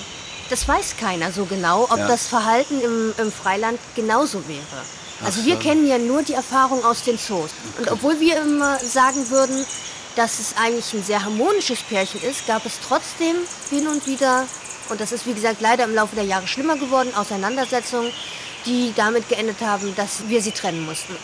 das 0.50 0.66
weiß 0.66 0.96
keiner 0.98 1.30
so 1.30 1.44
genau, 1.44 1.84
ob 1.84 1.98
Ja. 1.98 2.08
das 2.08 2.26
Verhalten 2.26 2.80
im, 2.80 3.14
im 3.16 3.30
Freiland 3.32 3.78
genauso 3.94 4.46
wäre. 4.48 4.60
Also 5.24 5.44
wir 5.44 5.54
so. 5.54 5.60
kennen 5.60 5.86
ja 5.86 5.98
nur 5.98 6.22
die 6.22 6.34
Erfahrung 6.34 6.84
aus 6.84 7.04
den 7.04 7.16
Zoos. 7.16 7.50
Und 7.78 7.90
obwohl 7.92 8.18
wir 8.18 8.42
immer 8.42 8.76
sagen 8.80 9.30
würden, 9.30 9.64
dass 10.16 10.38
es 10.38 10.54
eigentlich 10.56 10.92
ein 10.92 11.02
sehr 11.02 11.24
harmonisches 11.24 11.80
Pärchen 11.80 12.22
ist, 12.22 12.46
gab 12.46 12.64
es 12.66 12.74
trotzdem 12.86 13.36
hin 13.70 13.86
und 13.88 14.06
wieder, 14.06 14.46
und 14.88 15.00
das 15.00 15.12
ist 15.12 15.26
wie 15.26 15.34
gesagt 15.34 15.60
leider 15.60 15.84
im 15.84 15.94
Laufe 15.94 16.14
der 16.14 16.24
Jahre 16.24 16.46
schlimmer 16.46 16.76
geworden, 16.76 17.12
Auseinandersetzungen, 17.14 18.10
die 18.66 18.92
damit 18.96 19.28
geendet 19.28 19.60
haben, 19.60 19.94
dass 19.96 20.28
wir 20.28 20.40
sie 20.40 20.52
trennen 20.52 20.84
mussten. 20.86 21.14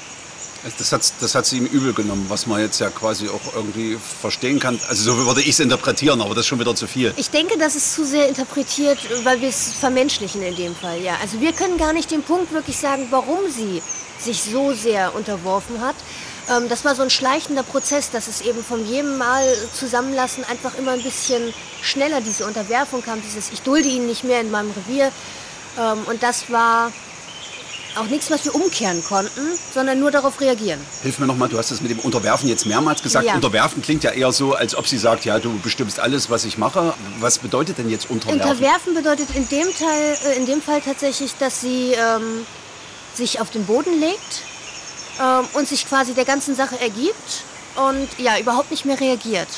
Also 0.62 0.76
Das 0.78 0.92
hat, 0.92 1.12
das 1.20 1.34
hat 1.34 1.46
sie 1.46 1.56
ihm 1.56 1.66
übel 1.66 1.94
genommen, 1.94 2.26
was 2.28 2.46
man 2.46 2.60
jetzt 2.60 2.80
ja 2.80 2.90
quasi 2.90 3.28
auch 3.28 3.54
irgendwie 3.54 3.96
verstehen 4.20 4.60
kann. 4.60 4.78
Also 4.88 5.04
so 5.04 5.26
würde 5.26 5.40
ich 5.40 5.50
es 5.50 5.60
interpretieren, 5.60 6.20
aber 6.20 6.34
das 6.34 6.40
ist 6.40 6.48
schon 6.48 6.60
wieder 6.60 6.74
zu 6.74 6.86
viel. 6.86 7.14
Ich 7.16 7.30
denke, 7.30 7.56
das 7.58 7.76
ist 7.76 7.94
zu 7.94 8.04
sehr 8.04 8.28
interpretiert, 8.28 8.98
weil 9.24 9.40
wir 9.40 9.48
es 9.48 9.72
vermenschlichen 9.72 10.42
in 10.42 10.56
dem 10.56 10.76
Fall, 10.76 11.00
ja. 11.00 11.16
Also 11.22 11.40
wir 11.40 11.52
können 11.52 11.78
gar 11.78 11.94
nicht 11.94 12.10
den 12.10 12.22
Punkt 12.22 12.52
wirklich 12.52 12.76
sagen, 12.76 13.06
warum 13.10 13.50
sie 13.50 13.80
sich 14.18 14.42
so 14.42 14.74
sehr 14.74 15.14
unterworfen 15.14 15.80
hat. 15.80 15.96
Ähm, 16.48 16.68
das 16.68 16.84
war 16.84 16.94
so 16.94 17.02
ein 17.02 17.10
schleichender 17.10 17.62
Prozess, 17.62 18.10
dass 18.10 18.28
es 18.28 18.40
eben 18.40 18.64
von 18.64 18.86
jedem 18.86 19.18
Mal 19.18 19.44
zusammenlassen 19.74 20.44
einfach 20.44 20.76
immer 20.76 20.92
ein 20.92 21.02
bisschen 21.02 21.52
schneller 21.82 22.20
diese 22.20 22.46
Unterwerfung 22.46 23.02
kam, 23.02 23.20
dieses 23.22 23.50
ich 23.52 23.62
dulde 23.62 23.88
ihn 23.88 24.06
nicht 24.06 24.24
mehr 24.24 24.40
in 24.40 24.50
meinem 24.50 24.70
Revier. 24.70 25.10
Ähm, 25.78 25.98
und 26.06 26.22
das 26.22 26.50
war 26.50 26.92
auch 27.96 28.06
nichts, 28.06 28.30
was 28.30 28.44
wir 28.44 28.54
umkehren 28.54 29.02
konnten, 29.04 29.40
sondern 29.74 29.98
nur 29.98 30.10
darauf 30.10 30.40
reagieren. 30.40 30.80
Hilf 31.02 31.18
mir 31.18 31.26
nochmal, 31.26 31.48
du 31.48 31.58
hast 31.58 31.70
es 31.70 31.80
mit 31.80 31.90
dem 31.90 31.98
Unterwerfen 31.98 32.48
jetzt 32.48 32.66
mehrmals 32.66 33.02
gesagt. 33.02 33.26
Ja. 33.26 33.34
Unterwerfen 33.34 33.82
klingt 33.82 34.04
ja 34.04 34.10
eher 34.12 34.32
so, 34.32 34.54
als 34.54 34.76
ob 34.76 34.86
sie 34.86 34.98
sagt, 34.98 35.24
ja, 35.24 35.38
du 35.38 35.58
bestimmst 35.58 35.98
alles, 35.98 36.30
was 36.30 36.44
ich 36.44 36.56
mache. 36.56 36.94
Was 37.18 37.38
bedeutet 37.38 37.78
denn 37.78 37.90
jetzt 37.90 38.08
Unterwerfen? 38.08 38.40
Unterwerfen 38.40 38.94
bedeutet 38.94 39.28
in 39.34 39.48
dem, 39.48 39.66
Teil, 39.74 40.16
äh, 40.26 40.36
in 40.36 40.46
dem 40.46 40.62
Fall 40.62 40.80
tatsächlich, 40.80 41.34
dass 41.38 41.60
sie 41.60 41.92
ähm, 41.92 42.46
sich 43.14 43.40
auf 43.40 43.50
den 43.50 43.66
Boden 43.66 43.98
legt 43.98 44.42
ähm, 45.20 45.48
und 45.52 45.68
sich 45.68 45.86
quasi 45.88 46.14
der 46.14 46.24
ganzen 46.24 46.54
Sache 46.56 46.80
ergibt 46.80 47.42
und 47.76 48.08
ja, 48.18 48.38
überhaupt 48.38 48.70
nicht 48.70 48.84
mehr 48.84 48.98
reagiert. 49.00 49.48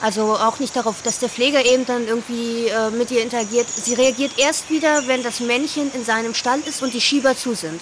Also 0.00 0.34
auch 0.34 0.60
nicht 0.60 0.76
darauf, 0.76 1.02
dass 1.02 1.18
der 1.18 1.28
Pfleger 1.28 1.64
eben 1.64 1.84
dann 1.84 2.06
irgendwie 2.06 2.68
äh, 2.68 2.90
mit 2.90 3.10
ihr 3.10 3.20
interagiert. 3.22 3.66
Sie 3.68 3.94
reagiert 3.94 4.32
erst 4.38 4.70
wieder, 4.70 5.06
wenn 5.08 5.24
das 5.24 5.40
Männchen 5.40 5.90
in 5.92 6.04
seinem 6.04 6.34
Stall 6.34 6.60
ist 6.66 6.82
und 6.82 6.94
die 6.94 7.00
Schieber 7.00 7.36
zu 7.36 7.54
sind. 7.54 7.80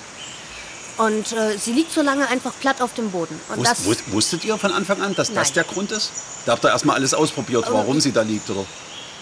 Und 0.97 1.33
äh, 1.33 1.59
sie 1.59 1.73
liegt 1.73 1.93
so 1.93 2.01
lange 2.01 2.27
einfach 2.29 2.53
platt 2.59 2.81
auf 2.81 2.95
dem 2.95 3.11
Boden. 3.11 3.39
Und 3.51 3.59
Wusst, 3.59 3.71
das, 3.71 3.85
wus- 3.85 3.99
wusstet 4.13 4.45
ihr 4.47 4.57
von 4.57 4.73
Anfang 4.73 5.03
an, 5.03 5.15
dass 5.15 5.29
das 5.29 5.49
Nein. 5.49 5.55
der 5.57 5.65
Grund 5.65 5.93
ist? 5.93 6.11
Da 6.47 6.53
habt 6.53 6.65
ihr 6.65 6.71
erstmal 6.71 6.97
alles 6.97 7.13
ausprobiert, 7.13 7.67
warum 7.71 8.01
sie 8.01 8.13
da 8.13 8.23
liegt, 8.23 8.49
oder? 8.49 8.65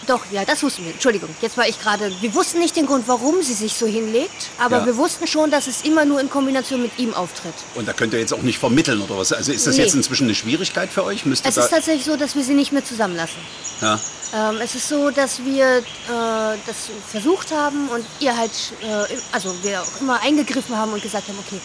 Doch, 0.07 0.21
ja, 0.31 0.45
das 0.45 0.61
wussten 0.61 0.83
wir. 0.85 0.91
Entschuldigung, 0.91 1.29
jetzt 1.41 1.57
war 1.57 1.67
ich 1.67 1.79
gerade. 1.81 2.11
Wir 2.21 2.33
wussten 2.35 2.59
nicht 2.59 2.75
den 2.75 2.85
Grund, 2.85 3.07
warum 3.07 3.41
sie 3.41 3.53
sich 3.53 3.73
so 3.73 3.87
hinlegt, 3.87 4.49
aber 4.59 4.77
Ja. 4.79 4.85
wir 4.85 4.97
wussten 4.97 5.25
schon, 5.25 5.49
dass 5.49 5.65
es 5.65 5.81
immer 5.81 6.05
nur 6.05 6.19
in 6.21 6.29
Kombination 6.29 6.81
mit 6.83 6.97
ihm 6.99 7.13
auftritt. 7.15 7.55
Und 7.73 7.87
da 7.87 7.93
könnt 7.93 8.13
ihr 8.13 8.19
jetzt 8.19 8.31
auch 8.33 8.43
nicht 8.43 8.59
vermitteln, 8.59 9.01
oder 9.01 9.17
was? 9.17 9.33
Also 9.33 9.51
ist 9.51 9.65
das 9.65 9.77
Nee. 9.77 9.83
jetzt 9.83 9.95
inzwischen 9.95 10.25
eine 10.25 10.35
Schwierigkeit 10.35 10.91
für 10.91 11.03
euch? 11.03 11.25
Müsst 11.25 11.43
ihr 11.45 11.49
Es 11.49 11.55
da, 11.55 11.63
ist 11.65 11.71
tatsächlich 11.71 12.05
so, 12.05 12.17
dass 12.17 12.35
wir 12.35 12.43
sie 12.43 12.53
nicht 12.53 12.71
mehr 12.71 12.85
zusammenlassen. 12.85 13.37
ja. 13.81 13.99
Ähm, 14.33 14.57
es 14.61 14.75
ist 14.75 14.89
so, 14.89 15.11
dass 15.11 15.43
wir 15.45 15.77
äh, 15.77 15.81
das 16.09 16.75
versucht 17.09 17.51
haben 17.51 17.87
und 17.89 18.05
ihr 18.19 18.35
halt, 18.35 18.51
äh, 18.81 19.15
also 19.31 19.55
wir 19.63 19.81
auch 19.81 20.01
immer 20.01 20.19
eingegriffen 20.21 20.75
haben 20.75 20.91
und 20.91 21.01
gesagt 21.01 21.27
haben, 21.29 21.37
okay, 21.39 21.59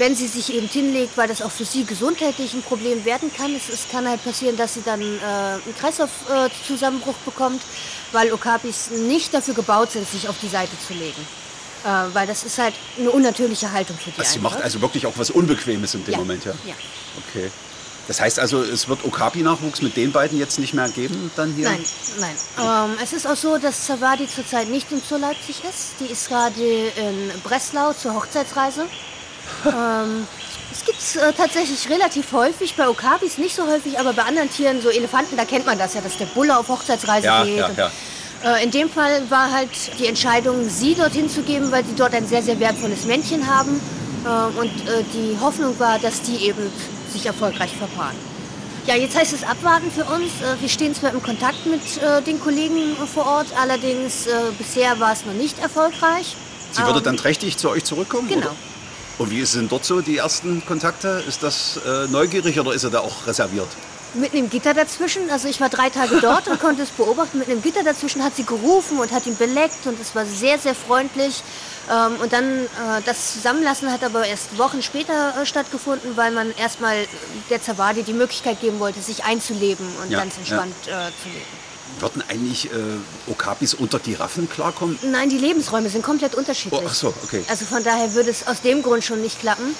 wenn 0.00 0.16
sie 0.16 0.26
sich 0.26 0.52
eben 0.54 0.66
hinlegt, 0.66 1.16
weil 1.16 1.28
das 1.28 1.42
auch 1.42 1.50
für 1.50 1.66
sie 1.66 1.84
gesundheitlich 1.84 2.54
ein 2.54 2.62
Problem 2.62 3.04
werden 3.04 3.30
kann, 3.36 3.54
es, 3.54 3.68
es 3.68 3.86
kann 3.92 4.08
halt 4.08 4.24
passieren, 4.24 4.56
dass 4.56 4.72
sie 4.74 4.82
dann 4.82 5.00
äh, 5.02 5.04
einen 5.24 5.74
Kreislaufzusammenbruch 5.78 7.16
bekommt, 7.26 7.60
weil 8.12 8.32
Okapis 8.32 8.90
nicht 8.90 9.32
dafür 9.34 9.52
gebaut 9.54 9.92
sind, 9.92 10.08
sich 10.10 10.26
auf 10.28 10.36
die 10.40 10.48
Seite 10.48 10.72
zu 10.86 10.94
legen. 10.94 11.26
Äh, 11.84 12.14
weil 12.14 12.26
das 12.26 12.44
ist 12.44 12.58
halt 12.58 12.74
eine 12.98 13.10
unnatürliche 13.10 13.70
Haltung 13.70 13.96
für 13.98 14.10
die 14.10 14.18
Also 14.18 14.32
sie 14.32 14.38
einfach. 14.38 14.52
macht 14.52 14.62
also 14.62 14.80
wirklich 14.80 15.04
auch 15.06 15.12
was 15.16 15.30
Unbequemes 15.30 15.94
in 15.94 16.04
dem 16.04 16.12
Ja. 16.12 16.18
Moment, 16.18 16.44
ja? 16.46 16.52
Ja. 16.66 16.74
Okay. 17.28 17.50
Das 18.08 18.20
heißt 18.20 18.40
also, 18.40 18.62
es 18.62 18.88
wird 18.88 19.04
Okapi-Nachwuchs 19.04 19.82
mit 19.82 19.96
den 19.96 20.12
beiden 20.12 20.38
jetzt 20.38 20.58
nicht 20.58 20.72
mehr 20.74 20.88
geben 20.88 21.30
dann 21.36 21.52
hier? 21.54 21.68
Nein, 21.70 21.84
nein. 22.18 22.36
Ähm, 22.58 22.96
es 23.04 23.12
ist 23.12 23.26
auch 23.26 23.36
so, 23.36 23.58
dass 23.58 23.86
Zawadi 23.86 24.26
zurzeit 24.26 24.68
nicht 24.68 24.90
im 24.90 25.00
Zoo 25.06 25.16
Leipzig 25.18 25.62
ist. 25.68 25.92
Die 26.00 26.06
ist 26.10 26.28
gerade 26.28 26.60
in 26.60 27.30
Breslau 27.44 27.92
zur 27.92 28.14
Hochzeitsreise. 28.14 28.86
Ähm, 29.66 30.26
es 30.72 30.84
gibt 30.84 30.98
es 30.98 31.16
äh, 31.16 31.32
tatsächlich 31.32 31.88
relativ 31.90 32.32
häufig, 32.32 32.74
bei 32.76 32.88
Okabis 32.88 33.38
nicht 33.38 33.54
so 33.56 33.66
häufig, 33.66 33.98
aber 33.98 34.12
bei 34.12 34.22
anderen 34.22 34.50
Tieren, 34.50 34.80
so 34.80 34.88
Elefanten, 34.90 35.36
da 35.36 35.44
kennt 35.44 35.66
man 35.66 35.78
das 35.78 35.94
ja, 35.94 36.00
dass 36.00 36.16
der 36.16 36.26
Bulle 36.26 36.56
auf 36.56 36.68
Hochzeitsreise 36.68 37.26
Ja, 37.26 37.44
geht. 37.44 37.56
ja, 37.58 37.66
Und, 37.66 37.78
ja. 37.78 37.90
Äh, 38.44 38.64
in 38.64 38.70
dem 38.70 38.88
Fall 38.90 39.22
war 39.28 39.50
halt 39.52 39.68
die 39.98 40.06
Entscheidung, 40.06 40.68
sie 40.68 40.94
dorthin 40.94 41.28
zu 41.28 41.42
geben, 41.42 41.70
weil 41.72 41.84
sie 41.84 41.94
dort 41.94 42.14
ein 42.14 42.26
sehr, 42.26 42.42
sehr 42.42 42.58
wertvolles 42.60 43.04
Männchen 43.04 43.46
haben. 43.46 43.80
Äh, 44.24 44.58
und 44.58 44.70
äh, 44.88 45.02
die 45.12 45.36
Hoffnung 45.40 45.78
war, 45.78 45.98
dass 45.98 46.22
die 46.22 46.36
eben 46.46 46.70
sich 47.12 47.26
erfolgreich 47.26 47.72
verpaaren. 47.76 48.16
Ja, 48.86 48.94
jetzt 48.96 49.14
heißt 49.18 49.34
es 49.34 49.42
abwarten 49.44 49.90
für 49.90 50.04
uns. 50.04 50.32
Äh, 50.40 50.60
Wir 50.60 50.68
stehen 50.70 50.94
zwar 50.94 51.12
im 51.12 51.22
Kontakt 51.22 51.66
mit 51.66 51.82
den 52.26 52.40
Kollegen 52.40 52.96
vor 53.12 53.26
Ort, 53.26 53.48
allerdings 53.60 54.26
bisher 54.58 54.98
war 55.00 55.12
es 55.12 55.26
noch 55.26 55.34
nicht 55.34 55.58
erfolgreich. 55.58 56.34
Sie 56.72 56.82
würde 56.84 56.98
Ähm, 57.00 57.04
dann 57.04 57.16
trächtig 57.18 57.58
zu 57.58 57.68
euch 57.68 57.84
zurückkommen? 57.84 58.28
Genau. 58.28 58.46
Oder? 58.46 58.56
Und 59.20 59.30
wie 59.30 59.44
sind 59.44 59.70
dort 59.70 59.84
so 59.84 60.00
die 60.00 60.16
ersten 60.16 60.64
Kontakte? 60.64 61.22
Ist 61.28 61.42
das 61.42 61.78
äh, 61.86 62.08
neugierig 62.08 62.58
oder 62.58 62.72
ist 62.72 62.84
er 62.84 62.90
da 62.90 63.00
auch 63.00 63.26
reserviert? 63.26 63.68
Mit 64.14 64.32
einem 64.32 64.48
Gitter 64.48 64.72
dazwischen, 64.72 65.28
also 65.30 65.46
ich 65.46 65.60
war 65.60 65.68
drei 65.68 65.90
Tage 65.90 66.20
dort 66.22 66.48
und 66.48 66.58
konnte 66.58 66.80
es 66.80 66.88
beobachten. 66.88 67.38
Mit 67.38 67.50
einem 67.50 67.60
Gitter 67.60 67.84
dazwischen 67.84 68.24
hat 68.24 68.34
sie 68.34 68.44
gerufen 68.44 68.98
und 68.98 69.12
hat 69.12 69.26
ihn 69.26 69.36
beleckt 69.36 69.86
und 69.86 70.00
es 70.00 70.14
war 70.14 70.24
sehr, 70.24 70.58
sehr 70.58 70.74
freundlich. 70.74 71.42
Ähm, 71.90 72.18
und 72.22 72.32
dann 72.32 72.44
äh, 72.64 73.02
das 73.04 73.34
Zusammenlassen 73.34 73.92
hat 73.92 74.02
aber 74.02 74.24
erst 74.24 74.56
Wochen 74.56 74.80
später 74.80 75.34
äh, 75.36 75.44
stattgefunden, 75.44 76.16
weil 76.16 76.32
man 76.32 76.50
erstmal 76.56 77.06
der 77.50 77.60
Zawadi 77.60 78.02
die 78.02 78.14
Möglichkeit 78.14 78.58
geben 78.62 78.80
wollte, 78.80 79.02
sich 79.02 79.24
einzuleben 79.24 79.86
und 80.02 80.10
Ja, 80.10 80.20
ganz 80.20 80.38
entspannt 80.38 80.74
äh, 80.86 81.12
zu 81.22 81.28
leben. 81.28 81.69
Würden 81.98 82.22
eigentlich 82.28 82.70
äh, 82.72 82.76
Okapis 83.26 83.74
unter 83.74 83.98
Giraffen 83.98 84.48
klarkommen? 84.48 84.98
Nein, 85.10 85.28
die 85.28 85.38
Lebensräume 85.38 85.90
sind 85.90 86.02
komplett 86.02 86.34
unterschiedlich. 86.34 86.80
Oh, 86.80 86.86
ach 86.86 86.94
so, 86.94 87.12
okay. 87.24 87.44
Also 87.48 87.64
von 87.66 87.84
daher 87.84 88.14
würde 88.14 88.30
es 88.30 88.46
aus 88.46 88.62
dem 88.62 88.82
Grund 88.82 89.04
schon 89.04 89.20
nicht 89.20 89.40
klappen. 89.40 89.74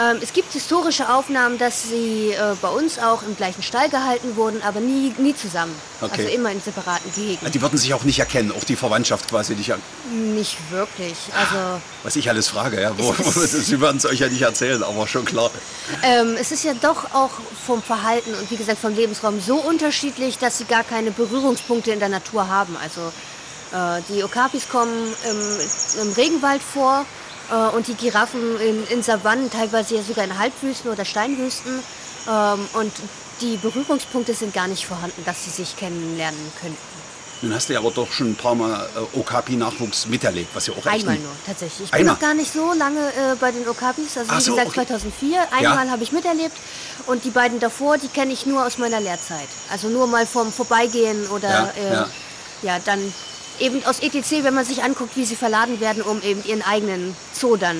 Ähm, 0.00 0.18
es 0.22 0.32
gibt 0.32 0.52
historische 0.52 1.08
Aufnahmen, 1.12 1.58
dass 1.58 1.82
sie 1.82 2.30
äh, 2.30 2.54
bei 2.62 2.68
uns 2.68 3.00
auch 3.00 3.22
im 3.24 3.36
gleichen 3.36 3.64
Stall 3.64 3.88
gehalten 3.88 4.36
wurden, 4.36 4.62
aber 4.62 4.78
nie, 4.78 5.12
nie 5.18 5.34
zusammen. 5.34 5.74
Okay. 6.00 6.22
Also 6.22 6.34
immer 6.34 6.52
in 6.52 6.60
separaten 6.60 7.12
Gehegen. 7.14 7.50
Die 7.50 7.60
würden 7.60 7.76
sich 7.76 7.92
auch 7.94 8.04
nicht 8.04 8.20
erkennen, 8.20 8.52
auch 8.56 8.62
die 8.62 8.76
Verwandtschaft 8.76 9.28
quasi 9.28 9.54
nicht. 9.56 9.70
er- 9.70 9.78
Nicht 10.12 10.56
wirklich. 10.70 11.14
Also 11.36 11.80
Was 12.04 12.14
ich 12.14 12.28
alles 12.28 12.46
frage, 12.48 12.80
ja. 12.80 12.92
Wo, 12.96 13.12
Sie 13.12 13.80
werden 13.80 13.96
es 13.96 14.06
euch 14.06 14.20
ja 14.20 14.28
nicht 14.28 14.42
erzählen, 14.42 14.84
aber 14.84 15.08
schon 15.08 15.24
klar. 15.24 15.50
ähm, 16.04 16.36
es 16.40 16.52
ist 16.52 16.62
ja 16.62 16.74
doch 16.74 17.12
auch 17.12 17.30
vom 17.66 17.82
Verhalten 17.82 18.32
und 18.34 18.48
wie 18.52 18.56
gesagt 18.56 18.78
vom 18.80 18.94
Lebensraum 18.94 19.40
so 19.40 19.56
unterschiedlich, 19.56 20.38
dass 20.38 20.58
sie 20.58 20.64
gar 20.64 20.84
keine 20.84 21.10
Berührungspunkte 21.10 21.90
in 21.90 21.98
der 21.98 22.08
Natur 22.08 22.46
haben. 22.48 22.76
Also 22.80 23.00
äh, 23.72 24.00
die 24.08 24.22
Okapis 24.22 24.68
kommen 24.68 24.92
im, 25.28 26.02
im 26.02 26.12
Regenwald 26.12 26.62
vor 26.62 27.04
äh, 27.50 27.74
und 27.76 27.86
die 27.88 27.94
Giraffen 27.94 28.60
in, 28.60 28.86
in 28.88 29.02
Savannen, 29.02 29.50
teilweise 29.50 29.96
ja 29.96 30.02
sogar 30.02 30.24
in 30.24 30.38
Halbwüsten 30.38 30.90
oder 30.90 31.04
Steinwüsten. 31.04 31.80
Ähm, 32.28 32.68
und 32.74 32.92
die 33.40 33.56
Berührungspunkte 33.56 34.34
sind 34.34 34.52
gar 34.54 34.66
nicht 34.68 34.84
vorhanden, 34.86 35.22
dass 35.24 35.44
sie 35.44 35.50
sich 35.50 35.76
kennenlernen 35.76 36.52
könnten. 36.60 36.76
Nun 37.40 37.54
hast 37.54 37.68
du 37.68 37.72
ja 37.74 37.78
aber 37.78 37.92
doch 37.92 38.10
schon 38.10 38.30
ein 38.32 38.34
paar 38.34 38.56
Mal 38.56 38.84
äh, 39.14 39.16
Okapi-Nachwuchs 39.18 40.06
miterlebt, 40.06 40.48
was 40.56 40.66
ja 40.66 40.72
auch 40.72 40.78
echt 40.78 40.88
Einmal 40.88 41.14
ein- 41.14 41.22
nur, 41.22 41.30
tatsächlich. 41.46 41.86
Ich 41.86 41.94
Einmal? 41.94 41.98
bin 42.00 42.12
noch 42.14 42.18
gar 42.28 42.34
nicht 42.34 42.52
so 42.52 42.72
lange 42.72 42.98
äh, 42.98 43.36
bei 43.40 43.52
den 43.52 43.68
Okapis. 43.68 44.18
Also 44.18 44.30
Ach 44.32 44.38
wie 44.38 44.42
so, 44.42 44.50
gesagt, 44.52 44.68
okay. 44.76 44.86
2004. 44.88 45.38
Einmal 45.52 45.88
habe 45.88 46.02
ich 46.02 46.10
miterlebt. 46.10 46.56
Und 47.06 47.22
die 47.24 47.30
beiden 47.30 47.60
davor, 47.60 47.96
die 47.96 48.08
kenne 48.08 48.32
ich 48.32 48.44
nur 48.44 48.66
aus 48.66 48.78
meiner 48.78 48.98
Lehrzeit. 48.98 49.46
Also 49.70 49.86
nur 49.88 50.08
mal 50.08 50.26
vom 50.26 50.52
Vorbeigehen 50.52 51.28
oder 51.28 51.48
Ja, 51.48 51.72
äh, 51.76 51.92
ja. 51.92 52.08
ja. 52.62 52.78
dann 52.84 53.14
eben 53.60 53.84
aus 53.84 54.00
ETC, 54.00 54.44
wenn 54.44 54.54
man 54.54 54.64
sich 54.64 54.82
anguckt, 54.82 55.16
wie 55.16 55.24
sie 55.24 55.36
verladen 55.36 55.80
werden, 55.80 56.02
um 56.02 56.22
eben 56.22 56.44
ihren 56.44 56.62
eigenen 56.62 57.14
Zoo 57.32 57.56
dann 57.56 57.76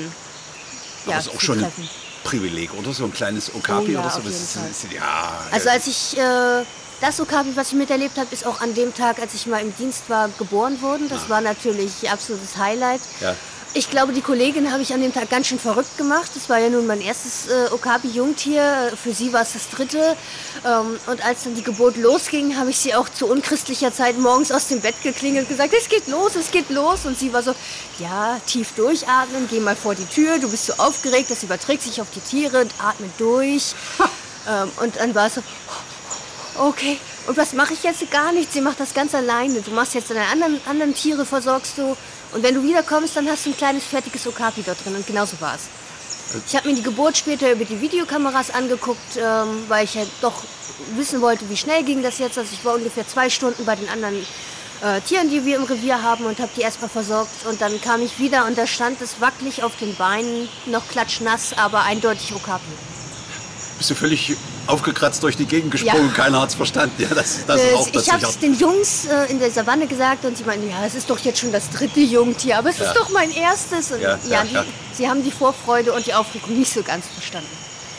ja, 1.07 1.19
ist 1.19 1.31
auch 1.31 1.41
schon 1.41 1.59
ein 1.59 1.63
treffen. 1.65 1.89
Privileg, 2.25 2.75
oder? 2.75 2.93
So 2.93 3.05
ein 3.05 3.13
kleines 3.13 3.55
Okapi 3.55 3.87
Oh 3.87 3.91
ja, 3.93 4.01
oder 4.01 4.11
so. 4.11 4.21
Das 4.21 4.33
ist- 4.35 4.53
Fall. 4.55 4.71
ist- 4.71 4.93
ja, 4.93 5.41
Also 5.51 5.71
als 5.71 5.87
ich 5.87 6.19
äh, 6.19 6.65
das 7.01 7.21
Okapi, 7.21 7.51
was 7.55 7.69
ich 7.69 7.75
miterlebt 7.75 8.19
habe, 8.19 8.29
ist 8.33 8.45
auch 8.45 8.61
an 8.61 8.75
dem 8.75 8.93
Tag, 8.95 9.21
als 9.21 9.33
ich 9.35 9.47
mal 9.47 9.61
im 9.63 9.75
Dienst 9.77 10.09
war, 10.09 10.29
geboren 10.39 10.81
worden. 10.83 11.09
Das 11.09 11.29
war 11.29 11.41
natürlich 11.41 11.93
ein 12.07 12.13
absolutes 12.13 12.57
Highlight. 12.57 13.01
Ah. 13.21 13.25
Ja. 13.25 13.37
Ich 13.75 13.91
glaube, 13.91 14.13
die 14.13 14.23
Kollegin 14.23 14.73
habe 14.73 14.83
ich 14.83 14.93
an 14.95 15.03
dem 15.03 15.13
Tag 15.13 15.31
ganz 15.31 15.47
schön 15.47 15.59
verrückt 15.59 15.99
gemacht. 15.99 16.31
Das 16.35 16.49
war 16.49 16.59
ja 16.59 16.71
nun 16.71 16.87
mein 16.87 17.01
erstes 17.01 17.49
äh, 17.49 17.69
Okapi-Jungtier. 17.71 18.93
Für 19.01 19.13
sie 19.13 19.33
war 19.33 19.43
es 19.43 19.53
das 19.53 19.69
dritte. 19.69 20.17
Ähm, 20.65 20.99
und 21.07 21.25
als 21.25 21.45
dann 21.45 21.55
die 21.55 21.63
Geburt 21.63 21.97
losging, 21.97 22.57
habe 22.57 22.71
ich 22.71 22.79
sie 22.79 22.95
auch 22.95 23.09
zu 23.09 23.27
unchristlicher 23.27 23.93
Zeit 23.93 24.19
morgens 24.19 24.51
aus 24.51 24.69
dem 24.69 24.81
Bett 24.81 25.01
geklingelt 25.03 25.45
und 25.45 25.51
gesagt, 25.51 25.75
es 25.79 25.89
geht 25.89 26.09
los, 26.09 26.35
es 26.35 26.51
geht 26.51 26.71
los. 26.71 27.05
Und 27.05 27.19
sie 27.19 27.33
war 27.33 27.43
so, 27.43 27.55
ja, 27.99 28.41
tief 28.47 28.73
durchatmen, 28.75 29.47
geh 29.51 29.61
mal 29.61 29.77
vor 29.77 29.95
die 29.95 30.07
Tür, 30.07 30.39
du 30.39 30.51
bist 30.51 30.67
so 30.67 30.73
aufgeregt, 30.79 31.31
das 31.31 31.43
überträgt 31.43 31.83
sich 31.83 32.01
auf 32.01 32.09
die 32.11 32.21
Tiere, 32.21 32.67
atme 32.79 33.09
durch. 33.19 33.75
ähm, 34.49 34.71
und 34.83 34.97
dann 34.97 35.15
war 35.15 35.27
es 35.27 35.35
so, 35.35 35.43
okay, 36.57 36.99
Und 37.29 37.37
was 37.37 37.53
mache 37.53 37.75
ich 37.75 37.83
jetzt? 37.83 38.11
Gar 38.11 38.33
nichts. 38.33 38.55
Sie 38.55 38.63
macht 38.63 38.81
das 38.81 38.95
ganz 38.95 39.15
alleine. 39.15 39.61
Du 39.61 39.71
machst 39.73 39.93
jetzt 39.95 40.09
deine 40.11 40.25
anderen, 40.33 40.59
anderen 40.67 40.95
Tiere, 40.95 41.27
versorgst 41.27 41.77
du. 41.77 41.95
Und 42.33 42.43
wenn 42.43 42.55
du 42.55 42.63
wiederkommst, 42.63 43.17
dann 43.17 43.29
hast 43.29 43.47
du 43.47 43.51
ein 43.51 43.57
kleines 43.57 43.85
fertiges 43.85 44.27
Okapi 44.27 44.63
dort 44.65 44.85
drin. 44.85 44.95
Und 44.95 45.07
genauso 45.07 45.41
war 45.41 45.55
es. 45.55 45.63
Ich 46.47 46.55
habe 46.55 46.69
mir 46.69 46.75
die 46.75 46.83
Geburt 46.83 47.17
später 47.17 47.51
über 47.53 47.65
die 47.65 47.81
Videokameras 47.81 48.51
angeguckt, 48.51 49.17
ähm, 49.17 49.65
weil 49.69 49.85
ich 49.85 49.95
ja 49.95 50.03
doch 50.21 50.43
wissen 50.95 51.23
wollte, 51.23 51.49
wie 51.49 51.57
schnell 51.57 51.83
ging 51.85 52.03
das 52.03 52.19
jetzt. 52.19 52.37
Also 52.37 52.51
ich 52.53 52.65
war 52.65 52.75
ungefähr 52.75 53.07
zwei 53.09 53.31
Stunden 53.31 53.65
bei 53.65 53.77
den 53.77 53.89
anderen 53.89 54.27
äh, 54.83 55.01
Tieren, 55.01 55.31
die 55.31 55.45
wir 55.45 55.57
im 55.57 55.65
Revier 55.65 56.03
haben 56.03 56.27
und 56.27 56.39
habe 56.39 56.51
die 56.55 56.61
erstmal 56.61 56.91
versorgt. 56.91 57.47
Und 57.47 57.61
dann 57.63 57.81
kam 57.81 58.03
ich 58.03 58.19
wieder 58.19 58.47
und 58.47 58.59
da 58.59 58.67
stand 58.67 59.01
es 59.01 59.21
wackelig 59.21 59.63
auf 59.63 59.77
den 59.77 59.95
Beinen, 59.97 60.49
noch 60.67 60.87
klatschnass, 60.89 61.55
aber 61.57 61.83
eindeutig 61.83 62.35
Okapi. 62.35 62.73
Bist 63.79 63.91
du 63.91 63.95
völlig 63.95 64.37
aufgekratzt 64.69 65.23
durch 65.23 65.37
die 65.37 65.47
Gegend 65.47 65.71
gesprungen, 65.71 66.09
Ja. 66.09 66.15
keiner 66.15 66.41
hat 66.43 66.51
es 66.51 66.55
verstanden. 66.55 66.95
Ja, 67.03 67.09
das, 67.15 67.47
das 67.47 67.61
ist 67.63 67.71
Äh, 67.71 67.75
auch 67.75 67.89
ich 67.93 68.13
habe 68.13 68.25
es 68.27 68.39
den 68.39 68.55
Jungs 68.59 69.07
äh, 69.07 69.31
in 69.31 69.39
der 69.39 69.51
Savanne 69.51 69.87
gesagt 69.87 70.25
und 70.25 70.37
sie 70.37 70.45
meinten, 70.45 70.69
ja, 70.71 70.85
es 70.85 70.95
ist 70.95 71.09
doch 71.09 71.19
jetzt 71.21 71.39
schon 71.41 71.53
das 71.53 71.71
dritte 71.71 72.01
Jungtier, 72.01 72.59
aber 72.59 72.71
es 72.71 72.79
Ja. 72.79 72.87
ist 72.87 72.97
doch 72.97 73.09
mein 73.11 73.31
erstes. 73.31 73.91
Und 73.93 74.01
Ja, 74.03 74.19
ja, 74.29 74.45
die, 74.45 74.57
sie 74.97 75.09
haben 75.09 75.25
die 75.25 75.31
Vorfreude 75.33 75.93
und 75.93 76.07
die 76.07 76.15
Aufregung 76.15 76.59
nicht 76.59 76.73
so 76.73 76.83
ganz 76.83 77.07
verstanden. 77.07 77.49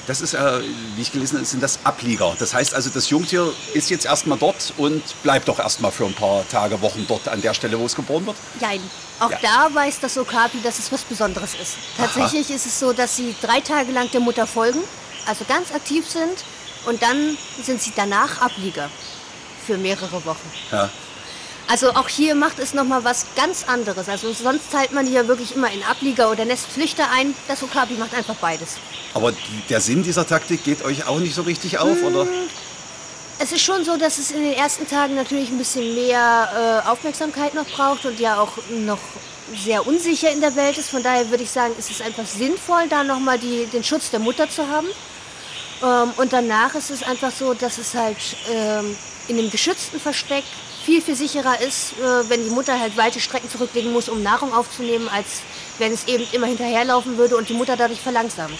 Das 0.07 0.21
ist, 0.21 0.33
äh, 0.33 0.61
wie 0.95 1.01
ich 1.03 1.11
gelesen 1.11 1.35
habe, 1.37 1.45
sind 1.45 1.61
das 1.61 1.79
Ablieger. 1.83 2.35
Das 2.39 2.53
heißt 2.55 2.73
also, 2.73 2.89
das 2.89 3.09
Jungtier 3.11 3.51
ist 3.73 3.91
jetzt 3.91 4.05
erstmal 4.05 4.39
dort 4.39 4.73
und 4.77 5.03
bleibt 5.21 5.47
doch 5.47 5.59
erstmal 5.59 5.91
für 5.91 6.05
ein 6.05 6.13
paar 6.15 6.47
Tage, 6.49 6.81
Wochen 6.81 7.05
dort 7.07 7.27
an 7.27 7.41
der 7.41 7.53
Stelle, 7.53 7.77
wo 7.79 7.85
es 7.85 7.95
geboren 7.95 8.25
wird. 8.25 8.35
Nein, 8.59 8.79
auch 9.19 9.29
Ja. 9.29 9.37
da 9.41 9.69
weiß 9.73 9.99
das 10.01 10.17
Okapi, 10.17 10.61
dass 10.63 10.79
es 10.79 10.91
was 10.91 11.01
Besonderes 11.01 11.51
ist. 11.61 11.73
Tatsächlich 11.95 12.49
ist 12.49 12.65
es 12.65 12.79
so, 12.79 12.91
dass 12.91 13.17
sie 13.17 13.35
drei 13.41 13.59
Tage 13.59 13.91
lang 13.91 14.09
der 14.11 14.19
Mutter 14.21 14.47
folgen, 14.47 14.79
also 15.27 15.45
ganz 15.47 15.71
aktiv 15.71 16.09
sind 16.09 16.43
und 16.85 17.01
dann 17.01 17.37
sind 17.61 17.81
sie 17.81 17.93
danach 17.95 18.41
Ablieger 18.41 18.89
für 19.65 19.77
mehrere 19.77 20.25
Wochen. 20.25 20.51
Ja. 20.71 20.89
Also 21.67 21.91
auch 21.91 22.07
hier 22.07 22.33
macht 22.33 22.57
es 22.57 22.73
nochmal 22.73 23.03
was 23.03 23.27
ganz 23.35 23.65
anderes. 23.67 24.09
Also 24.09 24.33
sonst 24.33 24.71
teilt 24.71 24.91
man 24.91 25.05
die 25.05 25.11
ja 25.11 25.27
wirklich 25.27 25.55
immer 25.55 25.71
in 25.71 25.83
Ablieger 25.83 26.31
oder 26.31 26.43
Nestflüchter 26.43 27.11
ein. 27.11 27.35
Das 27.47 27.61
Okapi 27.61 27.93
macht 27.93 28.15
einfach 28.15 28.33
beides. 28.35 28.77
Aber 29.13 29.33
der 29.69 29.79
Sinn 29.79 30.01
dieser 30.01 30.25
Taktik 30.25 30.63
geht 30.63 30.83
euch 30.83 31.05
auch 31.05 31.19
nicht 31.19 31.35
so 31.35 31.43
richtig 31.43 31.77
auf, 31.77 32.01
oder? 32.01 32.25
Es 33.37 33.51
ist 33.51 33.61
schon 33.61 33.85
so, 33.85 33.97
dass 33.97 34.17
es 34.17 34.31
in 34.31 34.41
den 34.41 34.53
ersten 34.53 34.87
Tagen 34.87 35.13
natürlich 35.13 35.49
ein 35.49 35.59
bisschen 35.59 35.93
mehr 35.93 36.83
äh, 36.85 36.89
Aufmerksamkeit 36.89 37.53
noch 37.53 37.67
braucht 37.67 38.03
und 38.05 38.19
ja 38.19 38.39
auch 38.39 38.53
noch 38.85 38.99
sehr 39.55 39.85
unsicher 39.85 40.31
in 40.31 40.41
der 40.41 40.55
Welt 40.55 40.77
ist. 40.77 40.89
Von 40.89 41.03
daher 41.03 41.29
würde 41.29 41.43
ich 41.43 41.51
sagen, 41.51 41.73
ist 41.77 41.91
es 41.91 42.01
einfach 42.01 42.25
sinnvoll, 42.25 42.87
da 42.89 43.03
nochmal 43.03 43.37
den 43.37 43.83
Schutz 43.83 44.09
der 44.09 44.19
Mutter 44.19 44.49
zu 44.49 44.67
haben. 44.67 44.87
Ähm, 45.83 46.11
und 46.17 46.33
danach 46.33 46.75
ist 46.75 46.89
es 46.89 47.03
einfach 47.03 47.31
so, 47.31 47.53
dass 47.53 47.77
es 47.77 47.93
halt 47.93 48.17
ähm, 48.51 48.95
in 49.27 49.37
einem 49.37 49.49
geschützten 49.49 49.99
Versteck 49.99 50.43
viel, 50.85 51.01
viel 51.01 51.15
sicherer 51.15 51.61
ist, 51.61 51.93
äh, 51.93 52.29
wenn 52.29 52.43
die 52.43 52.49
Mutter 52.49 52.79
halt 52.79 52.97
weite 52.97 53.19
Strecken 53.19 53.49
zurücklegen 53.49 53.91
muss, 53.91 54.09
um 54.09 54.23
Nahrung 54.23 54.53
aufzunehmen, 54.53 55.07
als 55.09 55.41
wenn 55.77 55.93
es 55.93 56.07
eben 56.07 56.25
immer 56.31 56.47
hinterherlaufen 56.47 57.17
würde 57.17 57.37
und 57.37 57.49
die 57.49 57.53
Mutter 57.53 57.77
dadurch 57.77 58.01
verlangsamt. 58.01 58.57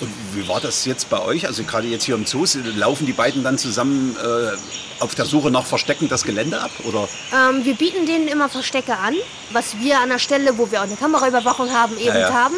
Und 0.00 0.12
wie 0.32 0.46
war 0.46 0.60
das 0.60 0.84
jetzt 0.84 1.10
bei 1.10 1.20
euch? 1.20 1.46
Also 1.46 1.64
gerade 1.64 1.88
jetzt 1.88 2.04
hier 2.04 2.14
im 2.14 2.24
Zoo, 2.24 2.44
laufen 2.76 3.06
die 3.06 3.12
beiden 3.12 3.42
dann 3.42 3.58
zusammen 3.58 4.16
äh, 4.16 4.56
auf 5.00 5.14
der 5.14 5.24
Suche 5.24 5.50
nach 5.50 5.64
Verstecken 5.64 6.08
das 6.08 6.24
Gelände 6.24 6.60
ab? 6.60 6.70
Oder? 6.84 7.08
Ähm, 7.32 7.64
wir 7.64 7.74
bieten 7.74 8.06
denen 8.06 8.28
immer 8.28 8.48
Verstecke 8.48 8.96
an, 8.96 9.14
was 9.50 9.78
wir 9.78 10.00
an 10.00 10.08
der 10.08 10.18
Stelle, 10.18 10.56
wo 10.56 10.70
wir 10.70 10.80
auch 10.80 10.84
eine 10.84 10.96
Kameraüberwachung 10.96 11.72
haben, 11.72 11.96
eben 11.98 12.16
ja. 12.16 12.32
haben. 12.32 12.56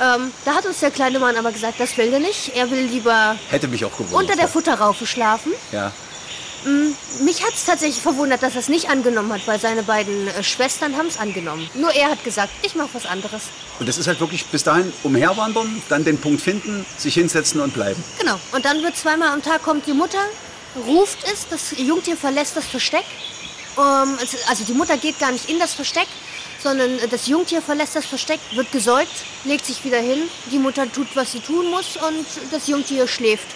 Ähm, 0.00 0.32
da 0.44 0.54
hat 0.54 0.64
uns 0.66 0.80
der 0.80 0.90
kleine 0.90 1.18
Mann 1.18 1.36
aber 1.36 1.50
gesagt, 1.52 1.80
das 1.80 1.96
will 1.96 2.12
er 2.12 2.20
nicht. 2.20 2.54
Er 2.54 2.70
will 2.70 2.84
lieber 2.86 3.36
Hätte 3.50 3.68
mich 3.68 3.84
auch 3.84 3.92
gewundert. 3.96 4.20
unter 4.20 4.36
der 4.36 4.48
Futterraufe 4.48 5.06
schlafen. 5.06 5.52
ja. 5.72 5.92
Mich 7.20 7.44
hat 7.44 7.54
es 7.54 7.64
tatsächlich 7.66 8.02
verwundert, 8.02 8.42
dass 8.42 8.54
er 8.54 8.60
es 8.60 8.68
nicht 8.68 8.90
angenommen 8.90 9.32
hat, 9.32 9.46
weil 9.46 9.60
seine 9.60 9.84
beiden 9.84 10.26
äh, 10.26 10.42
Schwestern 10.42 10.96
haben 10.96 11.06
es 11.06 11.16
angenommen. 11.16 11.70
Nur 11.74 11.92
er 11.94 12.10
hat 12.10 12.24
gesagt, 12.24 12.50
ich 12.62 12.74
mache 12.74 12.88
was 12.94 13.06
anderes. 13.06 13.42
Und 13.78 13.88
das 13.88 13.96
ist 13.96 14.08
halt 14.08 14.18
wirklich 14.18 14.44
bis 14.46 14.64
dahin 14.64 14.92
umherwandern, 15.04 15.80
dann 15.88 16.04
den 16.04 16.18
Punkt 16.20 16.42
finden, 16.42 16.84
sich 16.98 17.14
hinsetzen 17.14 17.60
und 17.60 17.74
bleiben. 17.74 18.02
Genau. 18.18 18.38
Und 18.52 18.64
dann 18.64 18.82
wird 18.82 18.96
zweimal 18.96 19.28
am 19.28 19.40
Tag 19.42 19.62
kommt 19.62 19.86
die 19.86 19.92
Mutter, 19.92 20.18
ruft 20.84 21.18
es, 21.32 21.46
das 21.48 21.78
Jungtier 21.78 22.16
verlässt 22.16 22.56
das 22.56 22.66
Versteck. 22.66 23.04
Ähm, 23.78 24.18
also 24.48 24.64
die 24.64 24.74
Mutter 24.74 24.96
geht 24.96 25.18
gar 25.20 25.30
nicht 25.30 25.48
in 25.48 25.60
das 25.60 25.74
Versteck, 25.74 26.08
sondern 26.62 26.98
das 27.10 27.26
Jungtier 27.26 27.62
verlässt 27.62 27.94
das 27.96 28.06
Versteck, 28.06 28.40
wird 28.52 28.70
gesäugt, 28.72 29.12
legt 29.44 29.64
sich 29.66 29.84
wieder 29.84 29.98
hin. 30.00 30.22
Die 30.50 30.58
Mutter 30.58 30.90
tut, 30.90 31.08
was 31.14 31.32
sie 31.32 31.40
tun 31.40 31.70
muss 31.70 31.96
und 31.96 32.26
das 32.50 32.66
Jungtier 32.66 33.06
schläft. 33.06 33.46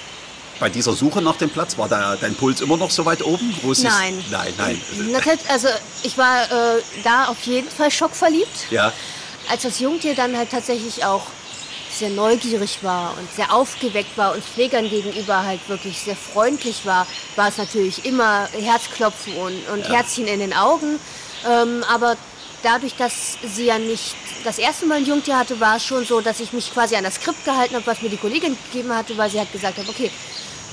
Bei 0.60 0.68
dieser 0.68 0.92
Suche 0.92 1.20
nach 1.20 1.36
dem 1.36 1.50
Platz, 1.50 1.76
war 1.76 1.88
da 1.88 2.16
dein 2.20 2.34
Puls 2.36 2.60
immer 2.60 2.76
noch 2.76 2.90
so 2.90 3.04
weit 3.04 3.24
oben? 3.24 3.52
Wo 3.62 3.72
es 3.72 3.78
ist- 3.78 3.84
Nein. 3.84 4.24
Nein, 4.30 4.54
nein. 4.58 4.80
Also 5.48 5.68
ich 6.04 6.16
war 6.16 6.42
äh, 6.44 6.80
da 7.02 7.26
auf 7.26 7.42
jeden 7.44 7.68
Fall 7.68 7.90
schockverliebt. 7.90 8.70
Ja, 8.70 8.92
als 9.50 9.62
das 9.62 9.80
Jungtier 9.80 10.14
dann 10.14 10.36
halt 10.36 10.50
tatsächlich 10.50 11.04
auch 11.04 11.22
sehr 11.92 12.10
neugierig 12.10 12.78
war 12.82 13.14
und 13.18 13.28
sehr 13.34 13.52
aufgeweckt 13.52 14.16
war 14.16 14.34
und 14.34 14.44
Pflegern 14.44 14.88
gegenüber 14.88 15.42
halt 15.44 15.60
wirklich 15.68 15.98
sehr 16.00 16.16
freundlich 16.16 16.86
war, 16.86 17.06
war 17.34 17.48
es 17.48 17.58
natürlich 17.58 18.04
immer 18.04 18.48
Herzklopfen 18.52 19.34
und, 19.34 19.68
und 19.68 19.88
Herzchen 19.88 20.26
in 20.28 20.38
den 20.38 20.52
Augen. 20.54 20.98
Ähm, 21.50 21.84
aber 21.92 22.16
dadurch, 22.62 22.94
dass 22.96 23.38
sie 23.54 23.66
ja 23.66 23.78
nicht 23.78 24.14
das 24.44 24.58
erste 24.58 24.86
Mal 24.86 24.98
ein 24.98 25.06
Jungtier 25.06 25.38
hatte, 25.38 25.58
war 25.60 25.76
es 25.76 25.84
schon 25.84 26.04
so, 26.04 26.20
dass 26.20 26.40
ich 26.40 26.52
mich 26.52 26.72
quasi 26.72 26.96
an 26.96 27.04
das 27.04 27.16
Skript 27.16 27.44
gehalten 27.44 27.74
habe, 27.74 27.86
was 27.86 28.02
mir 28.02 28.08
die 28.08 28.16
Kollegin 28.16 28.56
gegeben 28.70 28.94
hatte, 28.94 29.16
weil 29.16 29.30
sie 29.30 29.40
hat 29.40 29.52
gesagt 29.52 29.78
hat, 29.78 29.88
okay, 29.88 30.10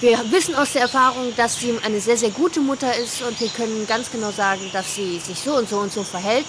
wir 0.01 0.17
wissen 0.31 0.55
aus 0.55 0.73
der 0.73 0.83
Erfahrung, 0.83 1.33
dass 1.35 1.59
sie 1.59 1.77
eine 1.83 1.99
sehr, 1.99 2.17
sehr 2.17 2.29
gute 2.29 2.61
Mutter 2.61 2.95
ist 2.95 3.21
und 3.21 3.39
wir 3.39 3.49
können 3.49 3.85
ganz 3.87 4.09
genau 4.11 4.31
sagen, 4.31 4.61
dass 4.71 4.95
sie 4.95 5.19
sich 5.19 5.39
so 5.39 5.57
und 5.57 5.67
so 5.69 5.77
und 5.77 5.91
so 5.91 6.03
verhält. 6.03 6.45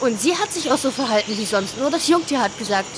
Und 0.00 0.20
sie 0.20 0.36
hat 0.36 0.52
sich 0.52 0.70
auch 0.70 0.78
so 0.78 0.90
verhalten 0.90 1.36
wie 1.36 1.44
sonst. 1.44 1.78
Nur 1.78 1.90
das 1.90 2.08
Jungtier 2.08 2.40
hat 2.40 2.56
gesagt, 2.58 2.88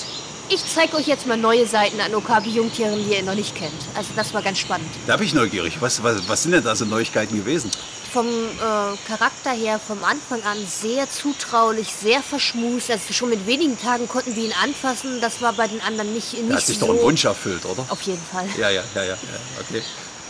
ich 0.49 0.61
zeige 0.65 0.97
euch 0.97 1.07
jetzt 1.07 1.27
mal 1.27 1.37
neue 1.37 1.65
Seiten 1.65 1.99
an 2.01 2.13
Okapi-Jungtieren, 2.13 3.03
die 3.05 3.15
ihr 3.15 3.23
noch 3.23 3.35
nicht 3.35 3.55
kennt. 3.55 3.71
Also 3.95 4.09
das 4.15 4.33
war 4.33 4.41
ganz 4.41 4.59
spannend. 4.59 4.89
da 5.07 5.17
bin 5.17 5.27
ich 5.27 5.33
neugierig. 5.33 5.77
Was, 5.79 6.03
was, 6.03 6.27
was 6.27 6.43
sind 6.43 6.51
denn 6.51 6.63
da 6.63 6.75
so 6.75 6.85
Neuigkeiten 6.85 7.35
gewesen? 7.35 7.71
Vom 8.13 8.27
äh, 8.27 8.97
Charakter 9.07 9.51
her, 9.51 9.79
vom 9.79 10.03
Anfang 10.03 10.43
an 10.43 10.57
sehr 10.67 11.09
zutraulich, 11.09 11.87
sehr 11.93 12.21
verschmust. 12.21 12.91
Also 12.91 13.13
schon 13.13 13.29
mit 13.29 13.47
wenigen 13.47 13.79
Tagen 13.79 14.07
konnten 14.07 14.35
wir 14.35 14.43
ihn 14.43 14.53
anfassen. 14.61 15.21
Das 15.21 15.41
war 15.41 15.53
bei 15.53 15.67
den 15.67 15.81
anderen 15.81 16.13
nicht, 16.13 16.33
nicht 16.33 16.49
Da 16.49 16.55
hat 16.55 16.65
sich 16.65 16.77
so. 16.77 16.87
doch 16.87 16.95
ein 16.95 17.01
Wunsch 17.01 17.23
erfüllt, 17.25 17.65
oder? 17.65 17.85
Auf 17.89 18.01
jeden 18.01 18.23
Fall. 18.31 18.47
Ja, 18.57 18.69
ja, 18.69 18.83
ja, 18.95 19.03
ja, 19.03 19.13
ja. 19.13 19.17
okay. 19.59 19.81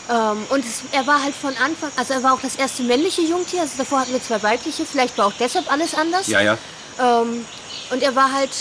Ähm, 0.09 0.45
und 0.49 0.65
es, 0.65 0.81
er 0.91 1.07
war 1.07 1.23
halt 1.23 1.33
von 1.35 1.55
Anfang, 1.57 1.91
also 1.95 2.13
er 2.13 2.23
war 2.23 2.33
auch 2.33 2.41
das 2.41 2.55
erste 2.55 2.83
männliche 2.83 3.21
Jungtier. 3.21 3.61
Also 3.61 3.73
davor 3.77 4.01
hatten 4.01 4.11
wir 4.11 4.21
zwei 4.21 4.41
weibliche. 4.43 4.85
Vielleicht 4.85 5.17
war 5.17 5.27
auch 5.27 5.33
deshalb 5.39 5.71
alles 5.71 5.95
anders. 5.95 6.27
Ja, 6.27 6.41
ja. 6.41 6.57
Ähm, 6.99 7.45
und 7.91 8.03
er 8.03 8.15
war 8.15 8.31
halt 8.31 8.51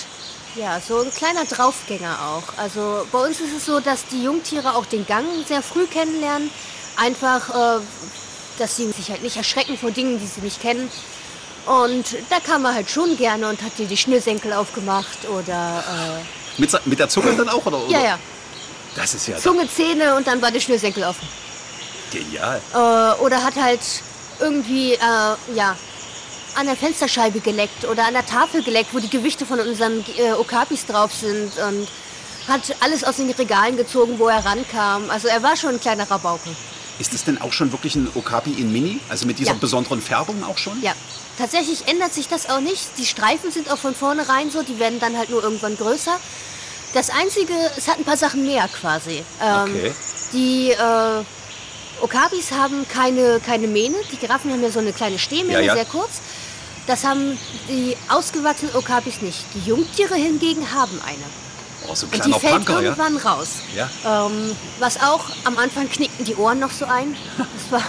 ja, 0.57 0.81
so 0.81 0.99
ein 1.01 1.11
kleiner 1.13 1.45
Draufgänger 1.45 2.19
auch. 2.23 2.59
Also 2.59 3.07
bei 3.13 3.19
uns 3.19 3.41
ist 3.41 3.57
es 3.57 3.67
so, 3.67 3.81
dass 3.81 4.07
die 4.07 4.25
Jungtiere 4.25 4.75
auch 4.75 4.87
den 4.87 5.07
Gang 5.07 5.27
sehr 5.47 5.63
früh 5.63 5.87
kennenlernen. 5.87 6.51
Einfach, 6.97 7.51
äh, 7.51 7.81
dass 8.61 8.77
sie 8.77 8.91
sich 8.93 9.11
halt 9.11 9.23
nicht 9.23 9.37
erschrecken 9.37 9.77
vor 9.79 9.91
Dingen, 9.91 10.21
die 10.21 10.27
sie 10.27 10.41
nicht 10.41 10.61
kennen. 10.61 10.91
Und 11.67 12.05
da 12.31 12.41
kam 12.41 12.65
er 12.65 12.75
halt 12.75 12.91
schon 12.91 13.17
gerne 13.17 13.49
und 13.49 13.63
hat 13.63 13.77
dir 13.79 13.87
die 13.87 13.97
Schnürsenkel 13.97 14.53
aufgemacht 14.53 15.29
oder 15.29 15.83
Mit, 16.59 16.87
mit 16.87 16.99
der 16.99 17.09
Zunge 17.09 17.35
dann 17.37 17.49
auch, 17.49 17.65
oder? 17.67 17.79
äh, 17.79 17.83
oder? 17.83 17.93
ja, 17.93 18.05
ja, 18.05 18.19
Das 18.97 19.15
ist 19.15 19.27
ja 19.29 19.37
Zunge, 19.37 19.69
Zähne 19.69 20.15
und 20.17 20.27
dann 20.27 20.41
war 20.41 20.51
der 20.51 20.61
Schnürsenkel 20.61 21.05
offen. 21.05 21.27
genial. 22.11 22.61
Äh, 22.73 23.21
oder 23.23 23.43
hat 23.45 23.57
halt 23.57 23.81
irgendwie, 24.41 24.95
äh, 24.95 25.55
ja, 25.55 25.77
an 26.57 26.67
der 26.67 26.77
Fensterscheibe 26.77 27.41
geleckt 27.41 27.85
oder 27.85 28.07
an 28.07 28.15
der 28.15 28.27
Tafel 28.27 28.63
geleckt, 28.63 28.93
wo 28.93 28.99
die 28.99 29.11
Gewichte 29.11 29.47
von 29.47 29.61
unseren 29.61 30.05
äh, 30.19 30.33
Okapis 30.33 30.87
drauf 30.87 31.13
sind 31.15 31.53
und 31.59 31.87
hat 32.49 32.63
alles 32.81 33.05
aus 33.05 33.17
den 33.17 33.31
Regalen 33.31 33.77
gezogen, 33.77 34.19
wo 34.19 34.27
er 34.29 34.45
rankam. 34.45 35.09
Also 35.11 35.29
er 35.29 35.43
war 35.43 35.57
schon 35.57 35.71
ein 35.75 35.81
kleiner 35.81 36.11
Rabauken. 36.11 36.57
Ist 37.01 37.15
das 37.15 37.25
denn 37.25 37.41
auch 37.41 37.53
schon 37.53 37.73
wirklich 37.73 37.95
ein 37.97 38.09
Okapi 38.15 38.51
in 38.53 38.71
Mini? 38.73 39.01
Also 39.09 39.27
mit 39.27 39.39
dieser 39.39 39.53
Ja. 39.53 39.57
besonderen 39.59 40.03
Färbung 40.03 40.45
auch 40.45 40.59
schon? 40.59 40.81
Ja, 40.83 40.93
tatsächlich 41.39 41.89
ändert 41.89 42.13
sich 42.13 42.29
das 42.29 42.49
auch 42.51 42.61
nicht. 42.61 42.83
Die 42.99 43.07
Streifen 43.07 43.51
sind 43.51 43.71
auch 43.71 43.79
von 43.79 43.95
vornherein 43.95 44.51
so, 44.51 44.63
die 44.63 44.79
werden 44.79 45.01
dann 45.01 45.17
halt 45.17 45.31
nur 45.31 45.43
irgendwann 45.43 45.77
größer. 45.79 46.15
Das 46.93 47.09
Einzige, 47.09 47.55
es 47.77 47.89
hat 47.89 47.99
ein 47.99 48.05
paar 48.05 48.19
Sachen 48.19 48.45
mehr 48.45 48.69
quasi. 48.69 49.23
Ähm, 49.43 49.71
Okay. 49.75 49.93
Die 50.33 50.71
äh, 50.73 51.25
Okapis 52.03 52.53
haben 52.53 52.87
keine, 52.89 53.41
keine 53.41 53.67
Mähne. 53.67 53.97
Die 54.13 54.17
Giraffen 54.17 54.53
haben 54.53 54.63
ja 54.63 54.71
so 54.71 54.79
eine 54.81 54.93
kleine 54.93 55.19
Stehmähne, 55.19 55.55
Ja, 55.61 55.61
ja. 55.61 55.75
sehr 55.75 55.87
kurz. 55.87 56.21
Das 56.87 57.05
haben 57.05 57.39
die 57.69 57.97
ausgewachsenen 58.09 58.75
Okapis 58.77 59.23
nicht. 59.23 59.39
Die 59.55 59.69
Jungtiere 59.69 60.15
hingegen 60.17 60.71
haben 60.73 61.01
eine. 61.07 61.25
Oh, 61.89 61.95
so 61.95 62.07
ein 62.07 62.13
Und 62.13 62.15
die 62.15 62.19
kleiner 62.19 62.41
fällt 62.41 62.53
Punker, 62.55 62.75
ja? 62.75 62.81
irgendwann 62.83 63.17
raus. 63.17 63.49
Ja. 63.75 63.91
Ähm, 64.05 64.57
was 64.79 65.01
auch, 65.01 65.25
am 65.45 65.59
Anfang 65.59 65.89
knickten 65.89 66.25
die 66.25 66.37
Ohren 66.37 66.59
noch 66.59 66.71
so 66.71 66.85
ein. 66.85 67.17
Das 67.39 67.73
war, 67.73 67.83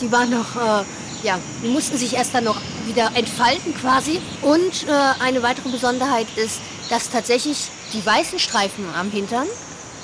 die 0.00 0.10
waren 0.12 0.30
noch, 0.30 0.56
äh, 0.56 0.84
ja, 1.22 1.38
die 1.62 1.68
mussten 1.68 1.96
sich 1.98 2.14
erst 2.14 2.34
dann 2.34 2.44
noch 2.44 2.60
wieder 2.86 3.10
entfalten 3.14 3.74
quasi. 3.74 4.20
Und 4.42 4.84
äh, 4.88 5.22
eine 5.22 5.42
weitere 5.42 5.68
Besonderheit 5.68 6.26
ist, 6.36 6.60
dass 6.90 7.10
tatsächlich 7.10 7.68
die 7.92 8.04
weißen 8.04 8.38
Streifen 8.38 8.84
am 8.98 9.10
Hintern 9.10 9.46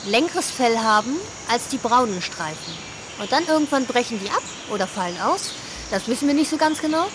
längeres 0.06 0.50
Fell 0.50 0.78
haben 0.78 1.16
als 1.48 1.68
die 1.68 1.78
braunen 1.78 2.22
Streifen. 2.22 2.74
Und 3.20 3.30
dann 3.30 3.46
irgendwann 3.46 3.86
brechen 3.86 4.18
die 4.20 4.30
ab 4.30 4.42
oder 4.70 4.86
fallen 4.86 5.20
aus. 5.20 5.52
Das 5.90 6.08
wissen 6.08 6.26
wir 6.26 6.34
nicht 6.34 6.50
so 6.50 6.56
ganz 6.56 6.80
genau. 6.80 7.06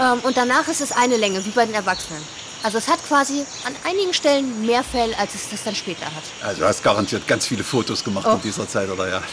Ähm, 0.00 0.20
und 0.22 0.36
danach 0.36 0.68
ist 0.68 0.80
es 0.80 0.92
eine 0.92 1.16
Länge, 1.16 1.44
wie 1.44 1.50
bei 1.50 1.66
den 1.66 1.74
Erwachsenen. 1.74 2.22
Also 2.62 2.78
es 2.78 2.88
hat 2.88 2.98
quasi 3.06 3.44
an 3.64 3.74
einigen 3.84 4.12
Stellen 4.12 4.66
mehr 4.66 4.82
Fell, 4.82 5.14
als 5.18 5.34
es 5.34 5.48
das 5.50 5.62
dann 5.64 5.74
später 5.74 6.06
hat. 6.06 6.24
Also 6.42 6.62
du 6.62 6.66
hast 6.66 6.82
garantiert 6.82 7.26
ganz 7.26 7.46
viele 7.46 7.62
Fotos 7.64 8.02
gemacht 8.02 8.26
Oh. 8.28 8.32
in 8.34 8.40
dieser 8.42 8.68
Zeit, 8.68 8.88
oder 8.90 9.08
ja? 9.08 9.22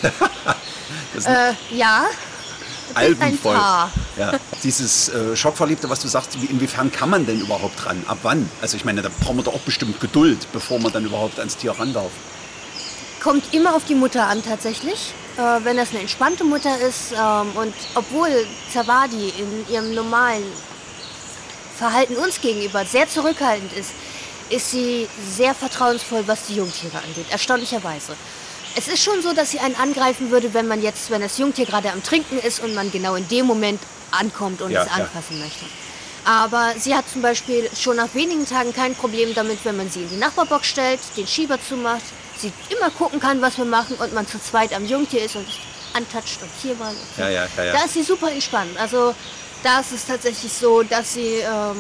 Äh, 1.26 1.54
ja, 1.76 2.06
Alben 2.94 3.40
voll. 3.40 3.56
Ja. 3.56 3.90
Dieses 4.64 5.10
äh, 5.10 5.36
Schockverliebte, 5.36 5.90
was 5.90 6.00
du 6.02 6.08
sagst, 6.08 6.40
wie, 6.42 6.46
inwiefern 6.46 6.92
kann 6.92 7.10
man 7.10 7.26
denn 7.26 7.40
überhaupt 7.40 7.86
ran? 7.86 8.04
Ab 8.08 8.20
wann? 8.24 8.48
Also 8.62 8.78
ich 8.78 8.86
meine, 8.86 9.02
da 9.02 9.10
brauchen 9.22 9.38
wir 9.38 9.44
doch 9.44 9.56
auch 9.56 9.62
bestimmt 9.62 10.00
Geduld, 10.00 10.46
bevor 10.54 10.78
man 10.80 10.92
dann 10.92 11.04
überhaupt 11.06 11.40
ans 11.40 11.58
Tier 11.58 11.72
ran 11.72 11.94
darf. 11.94 12.12
kommt 13.24 13.54
immer 13.54 13.74
auf 13.76 13.86
die 13.86 13.96
Mutter 13.96 14.28
an 14.28 14.44
tatsächlich. 14.44 15.14
Äh, 15.38 15.42
wenn 15.64 15.78
das 15.78 15.90
eine 15.92 16.02
entspannte 16.02 16.44
Mutter 16.44 16.78
ist 16.80 17.12
ähm, 17.14 17.52
und 17.56 17.74
obwohl 17.96 18.30
Zawadi 18.72 19.34
in 19.38 19.74
ihrem 19.74 19.96
normalen 19.96 20.44
Verhalten 21.78 22.16
uns 22.16 22.42
gegenüber 22.42 22.86
sehr 22.86 23.08
zurückhaltend 23.10 23.74
ist, 23.74 23.92
ist 24.50 24.72
sie 24.72 25.08
sehr 25.36 25.54
vertrauensvoll, 25.56 26.24
was 26.28 26.48
die 26.48 26.56
Jungtiere 26.56 26.98
angeht, 26.98 27.26
erstaunlicherweise. 27.30 28.14
Es 28.78 28.88
ist 28.88 29.02
schon 29.04 29.22
so, 29.22 29.34
dass 29.34 29.52
sie 29.52 29.60
einen 29.60 29.76
angreifen 29.76 30.32
würde, 30.32 30.54
wenn 30.54 30.68
man 30.68 30.82
jetzt, 30.82 31.10
wenn 31.10 31.22
das 31.22 31.38
Jungtier 31.38 31.66
gerade 31.66 31.92
am 31.92 32.04
Trinken 32.04 32.38
ist 32.40 32.60
und 32.60 32.76
man 32.76 32.92
genau 32.92 33.16
in 33.16 33.28
dem 33.30 33.46
Moment 33.46 33.80
ankommt 34.12 34.62
und 34.62 34.72
Ja, 34.72 34.84
es 34.84 34.88
ja. 34.90 34.94
anfassen 34.96 35.40
möchte. 35.40 35.66
Aber 36.26 36.74
sie 36.78 36.96
hat 36.96 37.06
zum 37.12 37.22
Beispiel 37.22 37.70
schon 37.80 37.98
nach 37.98 38.14
wenigen 38.14 38.48
Tagen 38.48 38.74
kein 38.74 38.96
Problem 38.96 39.34
damit, 39.36 39.60
wenn 39.64 39.78
man 39.78 39.90
sie 39.90 40.02
in 40.02 40.10
die 40.10 40.18
Nachbarbox 40.18 40.68
stellt, 40.68 41.00
den 41.16 41.28
Schieber 41.28 41.58
zumacht, 41.62 42.02
sie 42.38 42.52
immer 42.70 42.90
gucken 42.90 43.20
kann, 43.20 43.42
was 43.42 43.58
wir 43.58 43.66
machen 43.66 43.96
und 43.96 44.14
man 44.14 44.28
zu 44.28 44.42
zweit 44.42 44.74
am 44.74 44.86
Jungtier 44.86 45.24
ist 45.24 45.36
und 45.36 45.46
antatscht 45.94 46.42
und 46.42 46.50
hier 46.62 46.76
mal. 46.76 46.90
Und 46.90 46.98
hier. 47.16 47.26
Ja, 47.26 47.30
ja, 47.30 47.48
ja, 47.58 47.64
ja. 47.66 47.74
Da 47.74 47.86
ist 47.86 47.94
sie 47.94 48.04
super 48.04 48.32
entspannt. 48.32 48.76
Also 48.78 49.14
da 49.66 49.80
ist 49.80 49.92
es 49.92 50.06
tatsächlich 50.06 50.54
so, 50.54 50.84
dass 50.84 51.16
sie 51.16 51.38
ähm, 51.38 51.76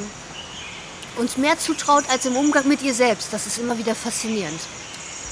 uns 1.17 1.37
mehr 1.37 1.57
zutraut 1.59 2.03
als 2.09 2.25
im 2.25 2.35
Umgang 2.35 2.67
mit 2.67 2.81
ihr 2.81 2.93
selbst. 2.93 3.31
Das 3.31 3.45
ist 3.45 3.59
immer 3.59 3.77
wieder 3.77 3.93
faszinierend. 3.93 4.59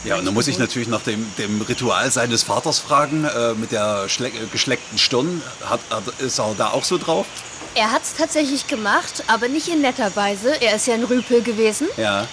Ja, 0.06 0.18
und 0.18 0.26
dann 0.26 0.34
muss 0.34 0.48
ich 0.48 0.60
natürlich 0.60 0.88
nach 0.88 1.02
dem, 1.02 1.26
dem 1.38 1.62
Ritual 1.62 2.12
seines 2.12 2.44
Vaters 2.44 2.78
fragen, 2.78 3.26
äh, 3.26 3.54
mit 3.56 3.72
der 3.72 4.06
äh, 4.06 4.46
geschleckten 4.52 4.98
Stirn. 4.98 5.42
Hat, 5.66 5.80
hat, 5.90 6.04
ist 6.20 6.40
er 6.40 6.54
da 6.58 6.70
auch 6.70 6.84
so 6.84 6.98
drauf? 6.98 7.26
Er 7.74 7.90
hat 7.92 8.04
es 8.04 8.14
tatsächlich 8.14 8.68
gemacht, 8.68 9.24
aber 9.28 9.48
nicht 9.48 9.68
in 9.70 9.82
netter 9.82 10.16
Weise. 10.16 10.62
Er 10.62 10.76
ist 10.76 10.86
ja 10.86 10.94
ein 10.94 11.06
Rüpel 11.06 11.42
gewesen. 11.42 11.88
Ja. 11.98 12.28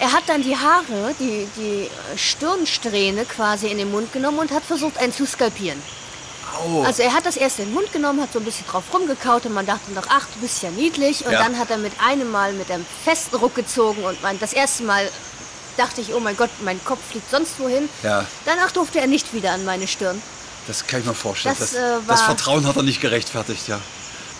Er 0.00 0.12
hat 0.12 0.22
dann 0.28 0.42
die 0.42 0.56
Haare, 0.56 1.14
die, 1.18 1.46
die 1.56 1.90
Stirnsträhne 2.16 3.24
quasi 3.24 3.66
in 3.66 3.78
den 3.78 3.90
Mund 3.90 4.12
genommen 4.12 4.38
und 4.38 4.52
hat 4.52 4.62
versucht, 4.62 4.96
einen 4.96 5.12
zu 5.12 5.26
skalpieren. 5.26 5.82
Also 6.84 7.02
er 7.02 7.12
hat 7.14 7.26
das 7.26 7.36
erst 7.36 7.58
in 7.58 7.66
den 7.66 7.74
Mund 7.74 7.92
genommen, 7.92 8.20
hat 8.20 8.32
so 8.32 8.38
ein 8.38 8.44
bisschen 8.44 8.66
drauf 8.66 8.84
rumgekaut 8.92 9.46
und 9.46 9.54
man 9.54 9.66
dachte 9.66 9.92
noch, 9.92 10.04
ach, 10.08 10.26
du 10.34 10.40
bist 10.40 10.62
ja 10.62 10.70
niedlich. 10.70 11.24
Und 11.26 11.32
Ja. 11.32 11.38
dann 11.42 11.58
hat 11.58 11.70
er 11.70 11.78
mit 11.78 11.92
einem 12.04 12.30
Mal 12.30 12.52
mit 12.52 12.70
einem 12.70 12.84
festen 13.04 13.36
Ruck 13.36 13.54
gezogen 13.54 14.02
und 14.04 14.20
man, 14.22 14.38
das 14.38 14.52
erste 14.52 14.82
Mal 14.84 15.08
dachte 15.76 16.00
ich, 16.00 16.12
oh 16.14 16.20
mein 16.20 16.36
Gott, 16.36 16.50
mein 16.64 16.82
Kopf 16.84 16.98
fliegt 17.10 17.30
sonst 17.30 17.58
wohin. 17.60 17.88
Ja. 18.02 18.24
Danach 18.44 18.70
durfte 18.72 19.00
er 19.00 19.06
nicht 19.06 19.32
wieder 19.32 19.52
an 19.52 19.64
meine 19.64 19.86
Stirn. 19.86 20.20
Das 20.66 20.86
kann 20.86 21.00
ich 21.00 21.06
mir 21.06 21.14
vorstellen. 21.14 21.54
Das, 21.58 21.72
Das, 21.72 21.80
äh, 21.80 21.98
das 22.06 22.22
Vertrauen 22.22 22.66
hat 22.66 22.76
er 22.76 22.82
nicht 22.82 23.00
gerechtfertigt, 23.00 23.68
ja. 23.68 23.78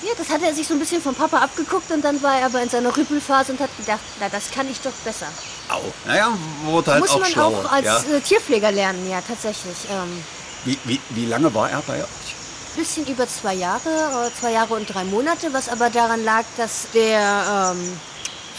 Ja, 0.02 0.12
das 0.16 0.28
hat 0.28 0.42
er 0.42 0.54
sich 0.54 0.66
so 0.68 0.74
ein 0.74 0.78
bisschen 0.80 1.02
vom 1.02 1.14
Papa 1.14 1.38
abgeguckt 1.38 1.90
und 1.90 2.04
dann 2.04 2.22
war 2.22 2.38
er 2.38 2.46
aber 2.46 2.62
in 2.62 2.68
seiner 2.68 2.96
Rüpelphase 2.96 3.50
und 3.52 3.60
hat 3.60 3.70
gedacht, 3.78 3.98
na, 4.20 4.28
das 4.28 4.48
kann 4.50 4.70
ich 4.70 4.78
doch 4.80 4.92
besser. 5.04 5.26
Au. 5.68 5.80
Naja, 6.06 6.28
wurde 6.64 6.92
halt 6.92 7.00
Muss 7.00 7.10
auch 7.10 7.18
man 7.20 7.30
schlauer. 7.30 7.64
auch 7.64 7.72
als 7.72 7.84
ja. 7.84 7.96
äh, 8.16 8.20
Tierpfleger 8.20 8.70
lernen, 8.70 9.08
ja, 9.10 9.20
tatsächlich. 9.26 9.76
Ähm, 9.90 10.22
wie, 10.68 10.78
wie, 10.84 11.00
wie 11.10 11.26
lange 11.26 11.52
war 11.54 11.70
er 11.70 11.82
bei 11.86 11.94
euch? 12.02 12.28
bisschen 12.76 13.06
über 13.08 13.26
zwei 13.26 13.54
Jahre, 13.54 13.88
äh, 13.88 14.40
zwei 14.40 14.52
Jahre 14.52 14.74
und 14.74 14.86
drei 14.86 15.02
Monate, 15.02 15.52
was 15.52 15.68
aber 15.68 15.90
daran 15.90 16.22
lag, 16.24 16.44
dass 16.56 16.86
der 16.94 17.72
ähm, 17.74 17.98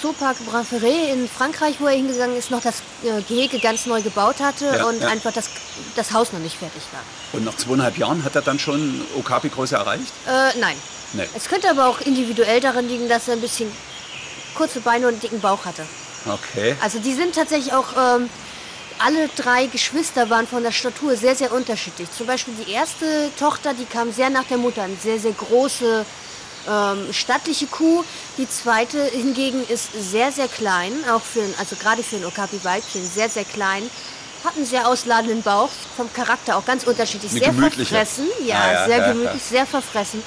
Zoopark 0.02 0.36
Brinferet 0.46 1.14
in 1.14 1.30
Frankreich, 1.30 1.76
wo 1.80 1.86
er 1.86 1.94
hingegangen 1.96 2.36
ist, 2.36 2.52
noch 2.52 2.62
das 2.62 2.82
äh, 3.04 3.22
Gehege 3.22 3.60
ganz 3.60 3.86
neu 3.86 4.02
gebaut 4.02 4.42
hatte 4.42 4.66
Ja, 4.66 4.86
und 4.86 5.02
ja. 5.02 5.08
einfach 5.08 5.32
das, 5.32 5.50
das 5.96 6.12
Haus 6.12 6.34
noch 6.34 6.40
nicht 6.40 6.58
fertig 6.58 6.82
war. 6.92 7.02
Und 7.32 7.46
nach 7.46 7.56
zweieinhalb 7.56 7.98
Jahren 7.98 8.24
hat 8.26 8.36
er 8.36 8.42
dann 8.42 8.60
schon 8.60 9.02
Okapi-Größe 9.18 9.76
erreicht? 9.76 10.12
Äh, 10.28 10.60
nein. 10.60 10.76
Nee. 11.14 11.28
Es 11.34 11.48
könnte 11.48 11.70
aber 11.70 11.88
auch 11.88 12.02
individuell 12.02 12.60
daran 12.60 12.90
liegen, 12.90 13.08
dass 13.08 13.30
er 13.30 13.36
ein 13.36 13.42
bisschen 13.42 13.72
kurze 14.56 14.82
Beine 14.82 15.08
und 15.08 15.14
einen 15.14 15.22
dicken 15.22 15.40
Bauch 15.40 15.64
hatte. 15.64 15.86
Okay. 16.28 16.76
Also 16.82 17.00
die 17.00 17.14
sind 17.14 17.36
tatsächlich 17.36 17.72
auch, 17.74 17.88
ähm, 17.98 18.30
alle 19.00 19.30
drei 19.36 19.68
Geschwister 19.68 20.30
waren 20.30 20.48
von 20.48 20.64
der 20.64 20.72
Statur 20.72 21.16
sehr, 21.16 21.36
sehr 21.36 21.52
unterschiedlich. 21.54 22.10
Zum 22.16 22.28
Beispiel 22.28 22.54
die 22.66 22.72
erste 22.72 23.32
Tochter, 23.38 23.74
die 23.74 23.86
kam 23.86 24.12
sehr 24.12 24.30
nach 24.30 24.44
der 24.44 24.58
Mutter, 24.58 24.84
eine 24.84 24.96
sehr, 25.02 25.20
sehr 25.20 25.32
große, 25.32 26.06
ähm, 26.70 27.14
stattliche 27.14 27.68
Kuh. 27.68 28.04
Die 28.38 28.48
zweite 28.48 29.04
hingegen 29.06 29.66
ist 29.68 29.90
sehr, 29.94 30.32
sehr 30.32 30.48
klein, 30.48 30.92
auch 31.12 31.22
für, 31.22 31.44
also 31.58 31.76
gerade 31.78 32.04
für 32.04 32.18
ein 32.18 32.26
Okapi-Weibchen, 32.26 33.06
sehr, 33.06 33.30
sehr 33.30 33.46
klein. 33.46 33.84
Hat 34.44 34.56
einen 34.56 34.66
sehr 34.66 34.88
ausladenden 34.88 35.42
Bauch, 35.42 35.70
vom 35.98 36.12
Charakter 36.14 36.58
auch 36.58 36.66
ganz 36.66 36.86
unterschiedlich. 36.86 37.32
Eine 37.32 37.42
sehr 37.42 37.54
verfressen, 37.54 38.28
ja, 38.46 38.56
Ah, 38.56 38.72
ja, 38.72 38.86
sehr 38.86 38.98
ja, 38.98 39.12
gemütlich, 39.12 39.42
sehr 39.44 39.66
verfressen 39.66 40.24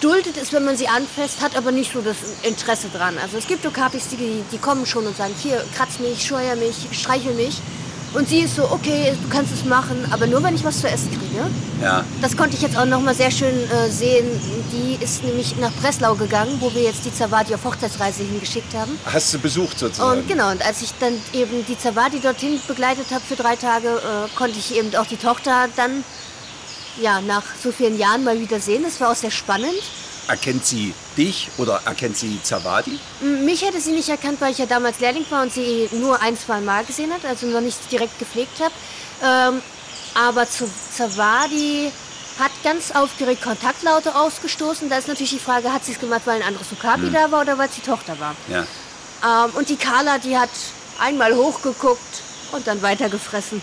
duldet 0.00 0.36
es, 0.36 0.52
wenn 0.52 0.64
man 0.64 0.76
sie 0.76 0.86
anfasst, 0.86 1.40
hat 1.40 1.56
aber 1.56 1.72
nicht 1.72 1.90
so 1.92 2.02
das 2.02 2.16
Interesse 2.42 2.88
dran. 2.92 3.16
Also 3.22 3.38
es 3.38 3.46
gibt 3.46 3.64
Okapis, 3.64 4.08
die, 4.08 4.42
die 4.52 4.58
kommen 4.58 4.84
schon 4.84 5.06
und 5.06 5.16
sagen, 5.16 5.34
hier, 5.42 5.64
kratz 5.74 5.98
mich, 5.98 6.26
scheuer 6.26 6.56
mich, 6.56 6.88
streichel 6.92 7.32
mich. 7.32 7.62
Und 8.14 8.28
sie 8.28 8.40
ist 8.40 8.54
so, 8.54 8.70
okay, 8.70 9.12
du 9.20 9.28
kannst 9.28 9.52
es 9.52 9.64
machen, 9.64 10.06
aber 10.12 10.28
nur 10.28 10.42
wenn 10.42 10.54
ich 10.54 10.64
was 10.64 10.80
zu 10.80 10.88
essen 10.88 11.10
kriege. 11.10 11.44
Ja. 11.82 12.04
Das 12.22 12.36
konnte 12.36 12.56
ich 12.56 12.62
jetzt 12.62 12.76
auch 12.76 12.84
noch 12.84 13.00
mal 13.00 13.14
sehr 13.14 13.32
schön 13.32 13.54
äh, 13.70 13.90
sehen. 13.90 14.26
Die 14.72 15.02
ist 15.02 15.24
nämlich 15.24 15.56
nach 15.56 15.72
Breslau 15.72 16.14
gegangen, 16.14 16.56
wo 16.60 16.72
wir 16.72 16.82
jetzt 16.82 17.04
die 17.04 17.12
Zawadi 17.12 17.54
auf 17.54 17.64
Hochzeitsreise 17.64 18.22
hingeschickt 18.22 18.72
haben. 18.74 18.96
Hast 19.04 19.34
du 19.34 19.38
besucht 19.40 19.80
sozusagen? 19.80 20.20
Und 20.20 20.28
genau, 20.28 20.52
und 20.52 20.64
als 20.64 20.82
ich 20.82 20.94
dann 21.00 21.14
eben 21.32 21.66
die 21.66 21.76
Zawadi 21.76 22.20
dorthin 22.20 22.60
begleitet 22.68 23.06
habe 23.10 23.22
für 23.26 23.34
drei 23.34 23.56
Tage, 23.56 23.88
äh, 23.88 24.36
konnte 24.36 24.58
ich 24.58 24.76
eben 24.76 24.94
auch 24.94 25.06
die 25.06 25.16
Tochter 25.16 25.68
dann 25.74 26.04
ja, 27.00 27.20
nach 27.20 27.42
so 27.60 27.72
vielen 27.72 27.98
Jahren 27.98 28.22
mal 28.22 28.38
wieder 28.40 28.60
sehen. 28.60 28.84
Das 28.84 29.00
war 29.00 29.10
auch 29.10 29.16
sehr 29.16 29.32
spannend. 29.32 29.74
Erkennt 30.26 30.64
sie 30.64 30.94
dich 31.16 31.50
oder 31.58 31.82
erkennt 31.84 32.16
sie 32.16 32.40
Zawadi? 32.42 32.98
Mich 33.20 33.62
hätte 33.62 33.80
sie 33.80 33.92
nicht 33.92 34.08
erkannt, 34.08 34.40
weil 34.40 34.52
ich 34.52 34.58
ja 34.58 34.66
damals 34.66 34.98
Lehrling 35.00 35.26
war 35.28 35.42
und 35.42 35.52
sie 35.52 35.88
nur 35.92 36.20
ein, 36.22 36.38
zwei 36.38 36.60
Mal 36.60 36.84
gesehen 36.84 37.12
hat, 37.12 37.24
also 37.26 37.46
noch 37.46 37.60
nicht 37.60 37.78
direkt 37.92 38.18
gepflegt 38.18 38.58
habe. 38.60 38.74
Ähm, 39.22 39.62
aber 40.14 40.48
zu 40.48 40.68
Zawadi 40.96 41.92
hat 42.38 42.50
ganz 42.62 42.90
aufgeregt 42.90 43.42
Kontaktlaute 43.42 44.14
ausgestoßen. 44.14 44.88
Da 44.88 44.98
ist 44.98 45.08
natürlich 45.08 45.32
die 45.32 45.38
Frage, 45.38 45.72
hat 45.72 45.84
sie 45.84 45.92
es 45.92 46.00
gemacht, 46.00 46.22
weil 46.24 46.40
ein 46.40 46.48
anderes 46.48 46.72
Okapi 46.72 47.10
da 47.10 47.30
war 47.30 47.42
oder 47.42 47.58
weil 47.58 47.68
es 47.68 47.74
die 47.74 47.82
Tochter 47.82 48.18
war? 48.18 48.34
Ja. 48.48 48.64
Ähm, 49.24 49.50
und 49.54 49.68
die 49.68 49.76
Carla, 49.76 50.18
die 50.18 50.36
hat 50.36 50.50
einmal 51.00 51.34
hochgeguckt 51.34 52.22
und 52.52 52.66
dann 52.66 52.82
weitergefressen. 52.82 53.62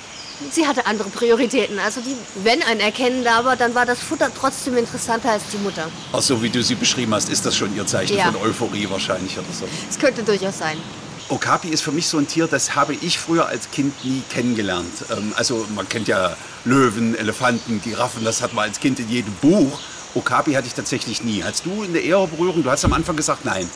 Sie 0.52 0.68
hatte 0.68 0.86
andere 0.86 1.10
Prioritäten. 1.10 1.78
Also 1.80 2.02
die, 2.02 2.16
wenn 2.44 2.62
ein 2.64 2.80
Erkennen 2.80 3.24
da 3.24 3.46
war, 3.46 3.56
dann 3.56 3.76
war 3.76 3.86
das 3.86 4.00
Futter 4.00 4.30
trotzdem 4.38 4.78
interessanter 4.78 5.32
als 5.32 5.44
die 5.52 5.58
Mutter. 5.58 5.90
Auch 6.12 6.22
so 6.22 6.42
wie 6.42 6.50
du 6.50 6.62
sie 6.64 6.76
beschrieben 6.76 7.14
hast, 7.14 7.30
ist 7.30 7.46
das 7.46 7.56
schon 7.56 7.76
ihr 7.76 7.86
Zeichen 7.86 8.18
Ja. 8.18 8.32
von 8.32 8.38
Euphorie 8.42 8.90
wahrscheinlich 8.90 9.38
oder 9.38 9.48
so. 9.58 9.66
Es 9.90 9.98
könnte 10.00 10.24
durchaus 10.24 10.58
sein. 10.58 10.78
Okapi 11.30 11.70
ist 11.70 11.82
für 11.82 11.92
mich 11.94 12.08
so 12.08 12.18
ein 12.18 12.28
Tier, 12.28 12.48
das 12.48 12.76
habe 12.76 12.94
ich 12.94 13.18
früher 13.18 13.48
als 13.48 13.72
Kind 13.72 14.04
nie 14.04 14.22
kennengelernt. 14.30 14.92
Ähm, 15.12 15.34
also 15.38 15.66
man 15.76 15.88
kennt 15.88 16.08
ja 16.10 16.36
Löwen, 16.66 17.16
Elefanten, 17.16 17.82
Giraffen, 17.82 18.26
das 18.26 18.42
hat 18.42 18.54
man 18.54 18.66
als 18.66 18.80
Kind 18.80 19.00
in 19.00 19.10
jedem 19.10 19.34
Buch. 19.36 19.80
Okapi 20.14 20.54
hatte 20.54 20.68
ich 20.68 20.74
tatsächlich 20.74 21.24
nie. 21.24 21.42
Hast 21.44 21.66
du 21.66 21.84
eine 21.84 22.00
eher 22.00 22.28
Berührung? 22.28 22.64
Du 22.64 22.70
hast 22.70 22.84
am 22.84 22.92
Anfang 22.92 23.16
gesagt, 23.16 23.46
nein. 23.46 23.70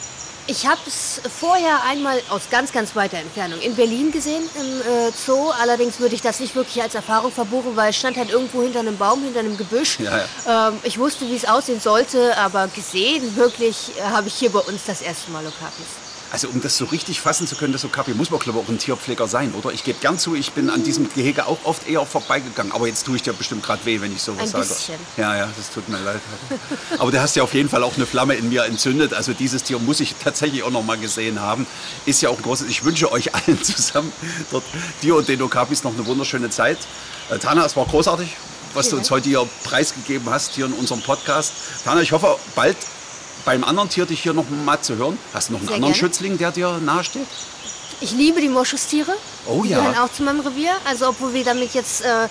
Ich 0.48 0.68
habe 0.68 0.80
es 0.86 1.22
vorher 1.40 1.84
einmal 1.86 2.22
aus 2.30 2.44
ganz, 2.52 2.72
ganz 2.72 2.96
weiter 2.96 3.18
Entfernung 3.18 3.60
in 3.62 3.76
Berlin 3.76 4.12
gesehen, 4.12 4.44
im 4.60 4.82
äh, 4.82 5.12
Zoo. 5.12 5.50
Allerdings 5.60 6.00
würde 6.00 6.14
ich 6.14 6.22
das 6.22 6.40
nicht 6.40 6.54
wirklich 6.56 6.84
als 6.84 6.94
Erfahrung 6.94 7.32
verbuchen, 7.32 7.76
weil 7.76 7.90
es 7.90 7.96
stand 7.98 8.16
halt 8.16 8.30
irgendwo 8.30 8.62
hinter 8.62 8.82
einem 8.82 8.96
Baum, 8.96 9.24
hinter 9.24 9.40
einem 9.40 9.58
Gebüsch. 9.58 10.00
Ja, 10.00 10.24
Ähm, 10.48 10.80
ich 10.84 11.00
wusste, 11.00 11.28
wie 11.28 11.36
es 11.36 11.46
aussehen 11.46 11.80
sollte, 11.80 12.38
aber 12.38 12.68
gesehen 12.68 13.36
wirklich 13.36 13.94
äh, 13.98 14.04
habe 14.04 14.28
ich 14.28 14.36
hier 14.36 14.52
bei 14.52 14.60
uns 14.60 14.84
das 14.86 15.02
erste 15.02 15.32
Mal 15.32 15.48
Okapis. 15.48 16.05
Also 16.32 16.50
um 16.50 16.62
das 16.62 16.78
so 16.78 16.86
richtig 16.86 17.22
fassen 17.22 17.48
zu 17.48 17.56
können, 17.56 17.72
das 17.72 17.86
Okapi, 17.86 18.14
muss 18.14 18.30
man 18.30 18.40
glaube 18.40 18.60
ich 18.60 18.66
auch 18.66 18.70
ein 18.70 18.78
Tierpfleger 18.78 19.28
sein, 19.28 19.54
oder? 19.54 19.72
Ich 19.72 19.84
gebe 19.84 20.00
gern 20.00 20.20
zu, 20.20 20.36
ich 20.36 20.52
bin 20.52 20.70
an 20.70 20.84
diesem 20.84 21.12
Gehege 21.14 21.46
auch 21.46 21.60
oft 21.64 21.88
eher 21.88 22.06
vorbeigegangen. 22.06 22.72
Aber 22.74 22.88
jetzt 22.88 23.06
tue 23.06 23.16
ich 23.16 23.24
dir 23.24 23.34
bestimmt 23.34 23.64
gerade 23.64 23.86
weh, 23.86 24.02
wenn 24.02 24.12
ich 24.12 24.22
sowas 24.22 24.42
Ein 24.42 24.48
sage. 24.48 24.66
bisschen. 24.66 24.96
Ja, 25.18 25.36
ja, 25.38 25.50
das 25.56 25.72
tut 25.72 25.88
mir 25.88 26.00
leid. 26.00 26.20
Aber 26.98 27.12
du 27.12 27.22
hast 27.22 27.36
ja 27.36 27.44
auf 27.44 27.54
jeden 27.54 27.70
Fall 27.70 27.84
auch 27.84 27.96
eine 27.96 28.06
Flamme 28.06 28.36
in 28.36 28.50
mir 28.50 28.66
entzündet. 28.66 29.14
Also 29.14 29.34
dieses 29.34 29.64
Tier 29.64 29.80
muss 29.80 30.00
ich 30.00 30.16
tatsächlich 30.22 30.64
auch 30.64 30.72
noch 30.72 30.84
mal 30.84 30.98
gesehen 30.98 31.40
haben. 31.40 31.66
Ist 32.06 32.22
ja 32.22 32.30
auch 32.30 32.38
ein 32.38 32.44
großes. 32.44 32.68
Ich 32.70 32.84
wünsche 32.84 33.12
euch 33.12 33.34
allen 33.34 33.64
zusammen, 33.64 34.12
dort, 34.52 34.64
dir 35.04 35.16
und 35.16 35.28
den 35.28 35.42
Okapis, 35.42 35.84
noch 35.84 35.94
eine 35.94 36.06
wunderschöne 36.06 36.50
Zeit. 36.50 36.80
Äh, 37.30 37.38
Tana, 37.40 37.66
es 37.66 37.76
war 37.76 37.86
großartig, 37.86 38.30
was 38.74 38.90
du 38.90 38.98
uns 38.98 39.10
heute 39.10 39.30
hier 39.30 39.48
preisgegeben 39.64 40.30
hast, 40.30 40.54
hier 40.56 40.66
in 40.66 40.74
unserem 40.74 41.02
Podcast. 41.02 41.54
Tana, 41.86 42.02
ich 42.02 42.12
hoffe, 42.12 42.38
bald 42.56 42.76
beim 43.46 43.64
anderen 43.64 43.90
Tier 43.90 44.06
dich 44.06 44.22
hier 44.22 44.34
noch 44.34 44.50
mal 44.50 44.82
zu 44.82 44.96
hören. 44.98 45.18
Hast 45.34 45.50
du 45.50 45.54
noch 45.54 45.60
einen 45.60 45.68
Sehr 45.68 45.76
anderen 45.76 45.94
gerne. 45.94 46.08
Schützling, 46.08 46.38
der 46.38 46.52
dir 46.52 46.80
nahesteht? 46.80 47.28
Ich 48.02 48.12
liebe 48.12 48.42
die 48.42 48.50
Moschustiere. 48.50 49.14
Oh 49.46 49.62
die 49.64 49.70
ja. 49.70 49.80
gehören 49.80 49.98
auch 49.98 50.12
zu 50.12 50.24
meinem 50.24 50.42
Revier. 50.42 50.74
Also 50.86 51.10
obwohl 51.10 51.34
wir 51.34 51.46
damit 51.46 51.74
jetzt 51.74 52.04
äh, 52.04 52.28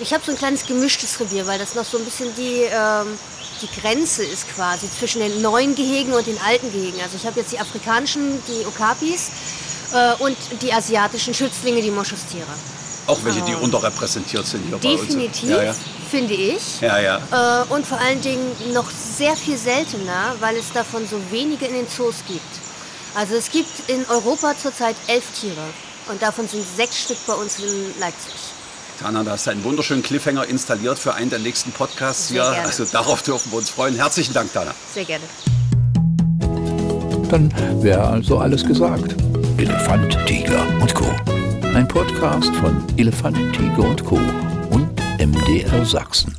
ich 0.00 0.12
habe 0.12 0.22
so 0.24 0.32
ein 0.32 0.38
kleines 0.38 0.66
gemischtes 0.66 1.18
Revier, 1.20 1.46
weil 1.46 1.58
das 1.58 1.74
noch 1.74 1.84
so 1.84 1.98
ein 1.98 2.04
bisschen 2.04 2.34
die, 2.36 2.62
ähm, 2.70 3.18
die 3.62 3.80
Grenze 3.80 4.24
ist 4.24 4.48
quasi 4.54 4.88
zwischen 4.90 5.20
den 5.20 5.40
neuen 5.42 5.74
Gehegen 5.74 6.12
und 6.12 6.26
den 6.26 6.38
alten 6.40 6.70
Gehegen. 6.72 7.00
Also 7.00 7.16
ich 7.16 7.26
habe 7.26 7.40
jetzt 7.40 7.52
die 7.52 7.58
afrikanischen, 7.58 8.42
die 8.46 8.66
Okapis 8.66 9.30
äh, 9.92 10.22
und 10.22 10.36
die 10.62 10.72
asiatischen 10.72 11.34
Schützlinge, 11.34 11.80
die 11.80 11.90
Moschustiere. 11.90 12.46
Auch 13.06 13.18
welche, 13.22 13.42
die 13.42 13.54
unterrepräsentiert 13.54 14.46
sind 14.46 14.64
hier 14.68 14.78
Definitiv, 14.78 15.16
bei 15.16 15.26
uns. 15.26 15.42
Ja, 15.42 15.62
ja. 15.62 15.74
finde 16.10 16.34
ich. 16.34 16.80
Ja, 16.80 16.98
ja. 16.98 17.62
Äh, 17.62 17.72
und 17.72 17.86
vor 17.86 17.98
allen 17.98 18.20
Dingen 18.20 18.52
noch 18.72 18.90
sehr 18.90 19.36
viel 19.36 19.56
seltener, 19.56 20.34
weil 20.40 20.56
es 20.56 20.72
davon 20.72 21.06
so 21.08 21.16
wenige 21.30 21.66
in 21.66 21.74
den 21.74 21.88
Zoos 21.88 22.16
gibt. 22.26 22.42
Also 23.14 23.34
es 23.34 23.50
gibt 23.50 23.88
in 23.88 24.04
Europa 24.08 24.54
zurzeit 24.60 24.96
elf 25.06 25.24
Tiere 25.40 25.62
und 26.10 26.20
davon 26.20 26.48
sind 26.48 26.64
sechs 26.76 27.02
Stück 27.02 27.18
bei 27.26 27.34
uns 27.34 27.58
in 27.58 27.98
Leipzig. 28.00 28.34
Tana, 29.00 29.22
da 29.22 29.32
hast 29.32 29.46
du 29.46 29.50
einen 29.50 29.62
wunderschönen 29.64 30.02
Cliffhanger 30.02 30.46
installiert 30.46 30.98
für 30.98 31.14
einen 31.14 31.30
der 31.30 31.38
nächsten 31.38 31.70
Podcasts 31.70 32.28
Sehr 32.28 32.42
hier. 32.42 32.52
gerne. 32.52 32.68
Also 32.68 32.84
darauf 32.86 33.22
dürfen 33.22 33.52
wir 33.52 33.58
uns 33.58 33.70
freuen. 33.70 33.94
Herzlichen 33.94 34.34
Dank, 34.34 34.52
Tana. 34.52 34.74
Sehr 34.92 35.04
gerne. 35.04 35.24
Dann 37.30 37.52
wäre 37.82 38.06
also 38.06 38.38
alles 38.38 38.64
gesagt. 38.64 39.14
Elefant, 39.58 40.16
Tiger 40.26 40.66
und 40.80 40.94
Co. 40.94 41.35
Ein 41.74 41.86
Podcast 41.88 42.54
von 42.56 42.82
Elefant, 42.96 43.36
Tiger 43.52 43.88
und 43.88 44.04
Co. 44.04 44.18
und 44.70 44.88
MDR 45.18 45.84
Sachsen. 45.84 46.34